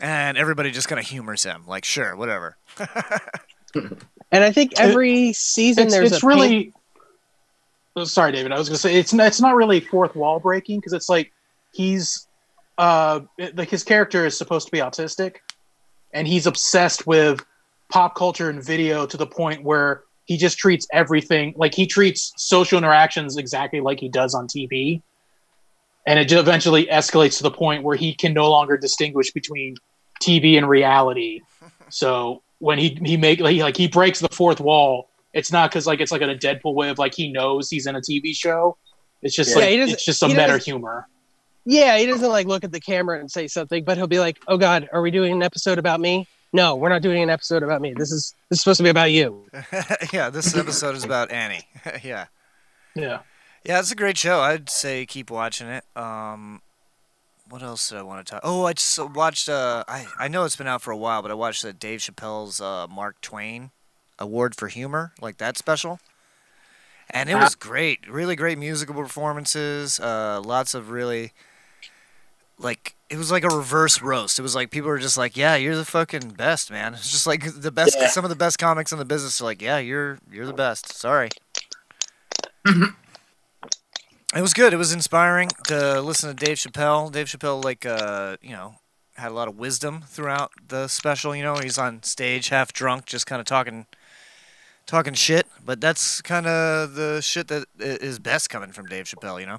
[0.01, 2.57] and everybody just kind of humors him, like sure, whatever.
[4.33, 6.49] And I think every season It's, there's it's a really.
[6.49, 6.75] paint-
[7.97, 8.53] Oh, sorry, David.
[8.53, 11.09] I was going to say it's not, it's not really fourth wall breaking because it's
[11.09, 11.33] like
[11.73, 12.29] he's
[12.79, 13.21] uh
[13.55, 15.37] like his character is supposed to be autistic,
[16.13, 17.45] and he's obsessed with
[17.91, 22.33] pop culture and video to the point where he just treats everything like he treats
[22.37, 25.03] social interactions exactly like he does on TV,
[26.07, 29.75] and it ju- eventually escalates to the point where he can no longer distinguish between
[30.23, 31.41] TV and reality.
[31.93, 35.69] So when he he make like, he, like he breaks the fourth wall, it's not
[35.69, 38.01] because like it's like in a Deadpool way of like he knows he's in a
[38.01, 38.77] TV show.
[39.23, 41.09] It's just Yeah, like it's just a he humor.
[41.65, 44.39] Yeah, he doesn't like look at the camera and say something, but he'll be like,
[44.47, 46.29] "Oh God, are we doing an episode about me?
[46.53, 47.95] No, we're not doing an episode about me.
[47.95, 49.47] This is this is supposed to be about you."
[50.13, 51.67] yeah, this episode is about Annie.
[52.03, 52.27] yeah.
[52.95, 53.21] Yeah.
[53.65, 54.41] Yeah, it's a great show.
[54.41, 55.85] I'd say keep watching it.
[55.95, 56.63] Um,
[57.49, 58.41] what else did I want to talk?
[58.43, 59.49] Oh, I just watched.
[59.49, 62.01] Uh, I I know it's been out for a while, but I watched uh, Dave
[62.01, 63.71] Chappelle's uh, Mark Twain
[64.19, 66.01] Award for Humor, like that special,
[67.11, 68.09] and it was great.
[68.09, 70.01] Really great musical performances.
[70.01, 71.33] Uh, lots of really
[72.61, 74.39] like it was like a reverse roast.
[74.39, 77.27] It was like people were just like, "Yeah, you're the fucking best, man." It's just
[77.27, 77.97] like the best.
[77.99, 78.09] Yeah.
[78.09, 80.93] Some of the best comics in the business are like, "Yeah, you're you're the best."
[80.93, 81.31] Sorry.
[84.33, 84.73] It was good.
[84.73, 87.11] It was inspiring to listen to Dave Chappelle.
[87.11, 88.77] Dave Chappelle, like, uh, you know,
[89.17, 91.35] had a lot of wisdom throughout the special.
[91.35, 93.87] You know, he's on stage half drunk, just kind of talking,
[94.87, 95.49] talking shit.
[95.65, 99.41] But that's kind of the shit that is best coming from Dave Chappelle.
[99.41, 99.59] You know.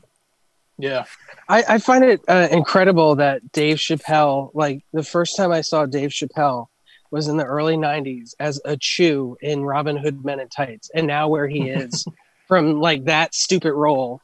[0.81, 1.05] Yeah.
[1.47, 5.85] I, I find it uh, incredible that Dave Chappelle, like the first time I saw
[5.85, 6.67] Dave Chappelle
[7.11, 10.89] was in the early 90s as a Chew in Robin Hood Men in Tights.
[10.93, 12.05] And now where he is
[12.47, 14.21] from like that stupid role,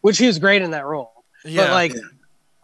[0.00, 1.12] which he was great in that role.
[1.44, 1.66] Yeah.
[1.66, 1.94] But like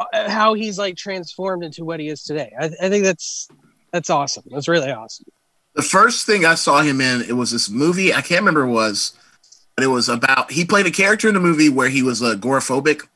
[0.01, 2.53] uh, how he's like transformed into what he is today.
[2.59, 3.49] I, I think that's
[3.93, 4.45] that's awesome.
[4.51, 5.27] That's really awesome.
[5.75, 8.13] the first thing I saw him in, it was this movie.
[8.15, 9.13] I can't remember what it was,
[9.77, 13.07] but it was about he played a character in the movie where he was agoraphobic,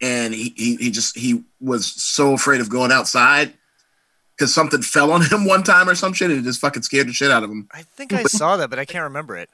[0.00, 3.52] and he he, he just he was so afraid of going outside
[4.36, 7.08] because something fell on him one time or some shit, and it just fucking scared
[7.08, 7.68] the shit out of him.
[7.72, 9.50] I think I saw that, but I can't remember it.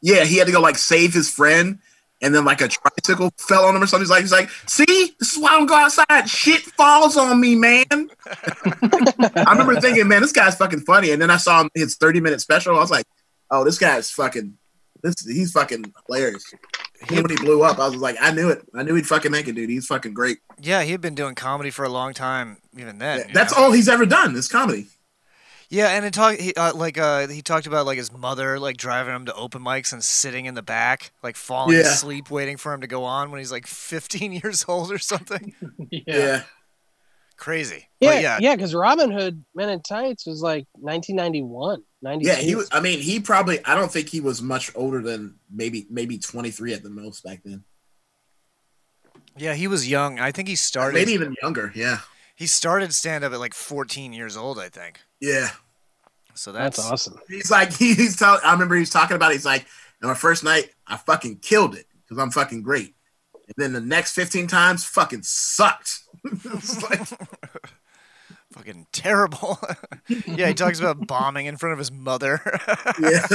[0.00, 1.78] Yeah, he had to go like save his friend,
[2.20, 4.02] and then like a tricycle fell on him or something.
[4.02, 6.28] He's like, he's like, see, this is why I don't go outside.
[6.28, 7.84] Shit falls on me, man.
[8.26, 11.10] I remember thinking, man, this guy's fucking funny.
[11.10, 12.76] And then I saw him his 30 minute special.
[12.76, 13.06] I was like,
[13.50, 14.56] oh, this guy's fucking
[15.04, 16.44] this he's fucking hilarious.
[17.08, 18.62] Then when he blew up, I was like, I knew it.
[18.74, 19.70] I knew he'd fucking make it, dude.
[19.70, 20.38] He's fucking great.
[20.60, 23.28] Yeah, he had been doing comedy for a long time, even then.
[23.28, 23.64] you That's know?
[23.64, 24.34] all he's ever done.
[24.34, 24.86] Is comedy.
[25.70, 28.76] Yeah, and it talk he, uh, like uh, he talked about like his mother like
[28.76, 31.82] driving him to open mics and sitting in the back, like falling Yeah.
[31.82, 35.54] asleep, waiting for him to go on when he's like 15 years old or something.
[35.90, 36.42] Yeah.
[37.44, 37.86] Crazy.
[38.00, 42.26] Yeah, But yeah, yeah, because Robin Hood Men in Tights was like 1991, 92.
[42.26, 42.70] Yeah, he was.
[42.72, 43.62] I mean, he probably.
[43.66, 47.42] I don't think he was much older than maybe maybe 23 at the most back
[47.44, 47.62] then.
[49.36, 50.18] yeah, he was young.
[50.18, 51.70] I think he started Maybe even younger.
[51.74, 51.98] Yeah.
[52.34, 55.00] he started stand up at like 14 years old, I think.
[55.20, 55.50] Yeah.
[56.32, 57.20] So that's, That's awesome.
[57.28, 58.40] He's like he's telling.
[58.42, 59.32] I remember he's talking about.
[59.32, 59.66] It, he's like,
[60.02, 62.94] on my first night, I fucking killed it because I'm fucking great.
[63.34, 66.03] And then the next 15 times, fucking sucked.
[66.24, 67.08] It's like-
[68.52, 69.58] fucking terrible.
[70.26, 72.40] yeah, he talks about bombing in front of his mother.
[73.00, 73.26] yeah.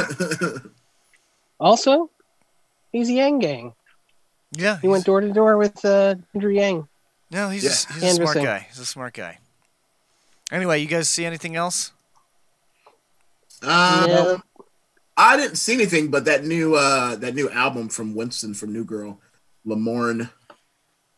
[1.59, 2.09] Also,
[2.91, 3.73] he's a Yang Gang.
[4.53, 6.87] yeah, He went door to door with uh, Andrew Yang.
[7.31, 7.97] no, he's Yeah.
[7.97, 8.67] a, he's a smart guy.
[8.69, 9.39] He's a smart guy.
[10.51, 11.91] Anyway, you guys see anything else?
[13.61, 13.69] Um,
[14.09, 14.37] Yeah.
[15.17, 18.85] I didn't see anything, but that new uh that new album from Winston from New
[18.85, 19.19] Girl,
[19.67, 20.29] Lamorne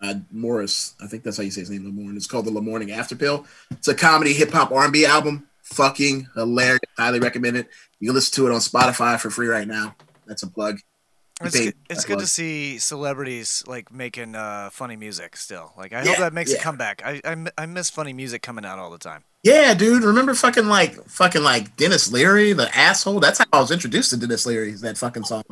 [0.01, 2.15] uh, Morris, I think that's how you say his name, Lamorne.
[2.15, 3.45] It's called the Lamorning After Pill.
[3.71, 5.47] It's a comedy hip hop R&B album.
[5.63, 6.79] Fucking hilarious.
[6.97, 7.69] Highly recommend it.
[7.99, 9.95] You can listen to it on Spotify for free right now.
[10.25, 10.79] That's a plug.
[11.41, 15.73] You It's, good, it's good to see celebrities like making uh, funny music still.
[15.77, 17.01] Like I Yeah, hope that makes a comeback.
[17.03, 19.23] I, I I miss funny music coming out all the time.
[19.43, 20.03] Yeah, dude.
[20.03, 23.19] Remember fucking like fucking like Denis Leary, the asshole.
[23.19, 24.71] That's how I was introduced to Denis Leary.
[24.71, 25.43] Is that fucking song?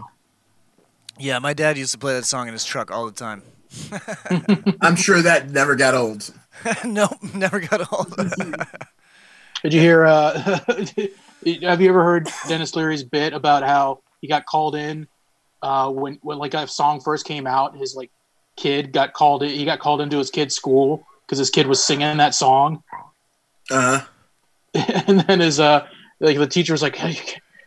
[1.18, 3.44] Yeah, my dad used to play that song in his truck all the time.
[4.82, 6.32] I'm sure that never got old.
[6.86, 8.16] nope, never got old.
[9.64, 10.06] Did you hear?
[10.06, 10.40] Uh,
[11.62, 15.08] have you ever heard Denis Leary's bit about how he got called in
[15.62, 17.78] uh, when when like a song first came out?
[17.78, 18.12] His like
[18.58, 19.50] kid got called in.
[19.50, 22.84] He got called into his kid's school because his kid was singing that song,
[23.70, 24.82] Uh huh.
[25.08, 25.86] and then his uh
[26.20, 27.20] like the teacher was like, hey,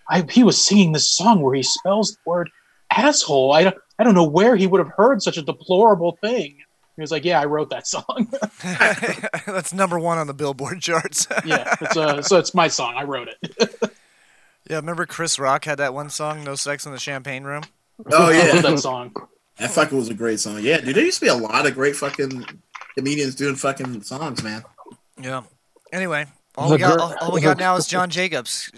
[0.09, 2.51] I, he was singing this song where he spells the word
[2.97, 3.53] asshole.
[3.53, 6.59] I don't I don't know where he would have heard such a deplorable thing.
[6.97, 8.29] He was like, yeah, I wrote that song.
[9.47, 11.27] That's number one on the Billboard charts.
[11.45, 12.95] yeah, it's uh, so it's my song.
[12.97, 13.91] I wrote it.
[14.69, 17.63] yeah, remember Chris Rock had that one song, "No Sex in the Champagne Room."
[18.11, 19.15] Oh I yeah, love that song.
[19.59, 20.61] That fucking was a great song.
[20.63, 20.95] Yeah, dude.
[20.97, 22.45] There used to be a lot of great fucking
[22.97, 24.65] comedians doing fucking songs, man.
[25.21, 25.43] Yeah.
[25.93, 28.71] Anyway, all The we got, all, all we got now is John Jacobs.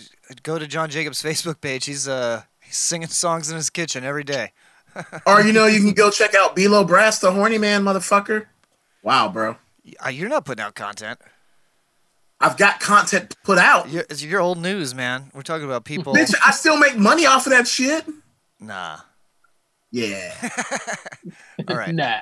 [0.43, 1.87] Go to John Jacobs' Facebook page.
[1.87, 2.43] He's uh
[2.75, 4.53] he's singing songs in his kitchen every day.
[5.27, 8.47] Or you know, you can go check out Below Brass, the horny man, motherfucker.
[9.03, 9.57] Wow, bro.
[10.05, 11.19] Uh, You're not putting out content.
[12.41, 13.89] I've got content put out.
[13.89, 15.33] You're, it's your old news, man.
[15.35, 16.15] We're talking about people.
[16.15, 18.05] Bitch, I still make money off of that shit.
[18.61, 18.99] Nah.
[19.91, 20.33] Yeah.
[21.69, 21.93] All right.
[21.93, 22.19] nah.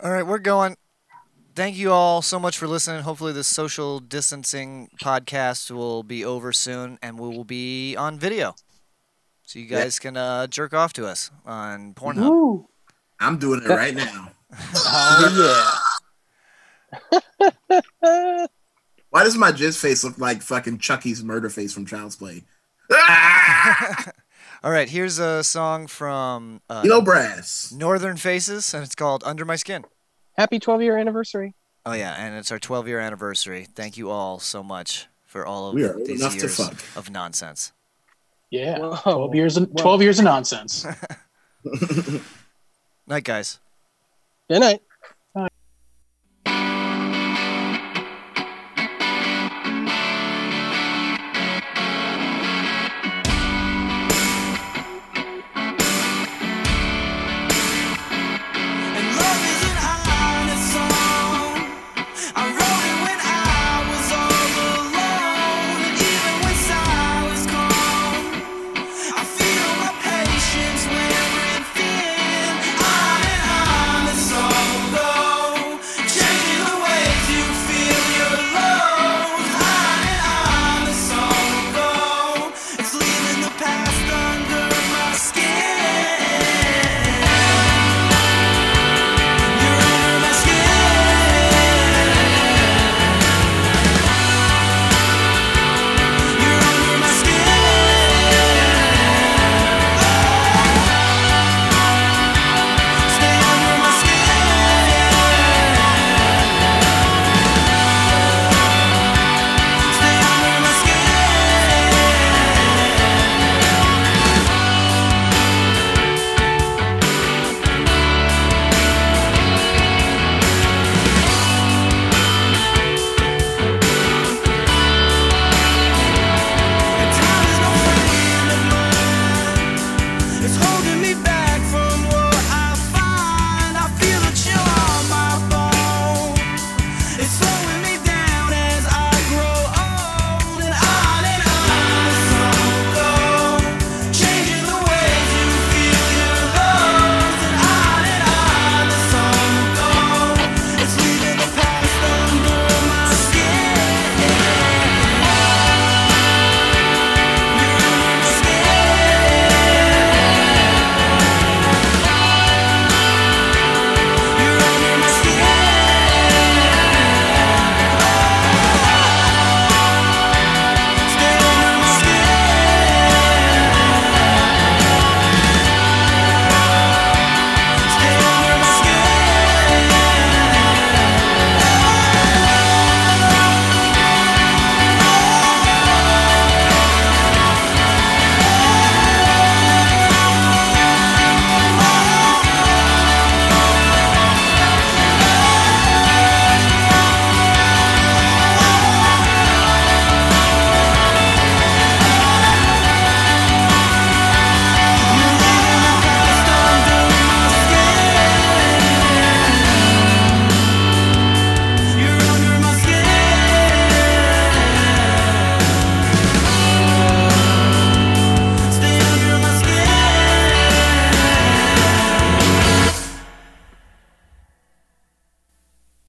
[0.00, 0.76] All right, we're going.
[1.56, 3.02] Thank you all so much for listening.
[3.02, 8.54] Hopefully, this social distancing podcast will be over soon and we will be on video.
[9.48, 12.28] So you guys can uh, jerk off to us on Pornhub.
[12.28, 12.68] Woo.
[13.18, 14.32] I'm doing it right now.
[14.74, 15.80] Oh
[17.10, 17.26] yeah.
[19.10, 22.44] Why does my jizz face look like fucking Chucky's murder face from Child's Play?
[24.62, 27.72] All right, here's a song from uh, Below Brass.
[27.74, 29.84] Northern Faces, and it's called Under My Skin.
[30.36, 31.54] Happy 12 year anniversary.
[31.86, 33.66] Oh, yeah, and it's our 12 year anniversary.
[33.74, 36.82] Thank you all so much for all of We are these enough to years fuck.
[36.96, 37.72] of nonsense.
[38.50, 38.96] Yeah, Whoa.
[39.02, 40.86] twelve years of twelve years of nonsense.
[43.06, 43.58] Night, guys.
[44.50, 44.80] Good night.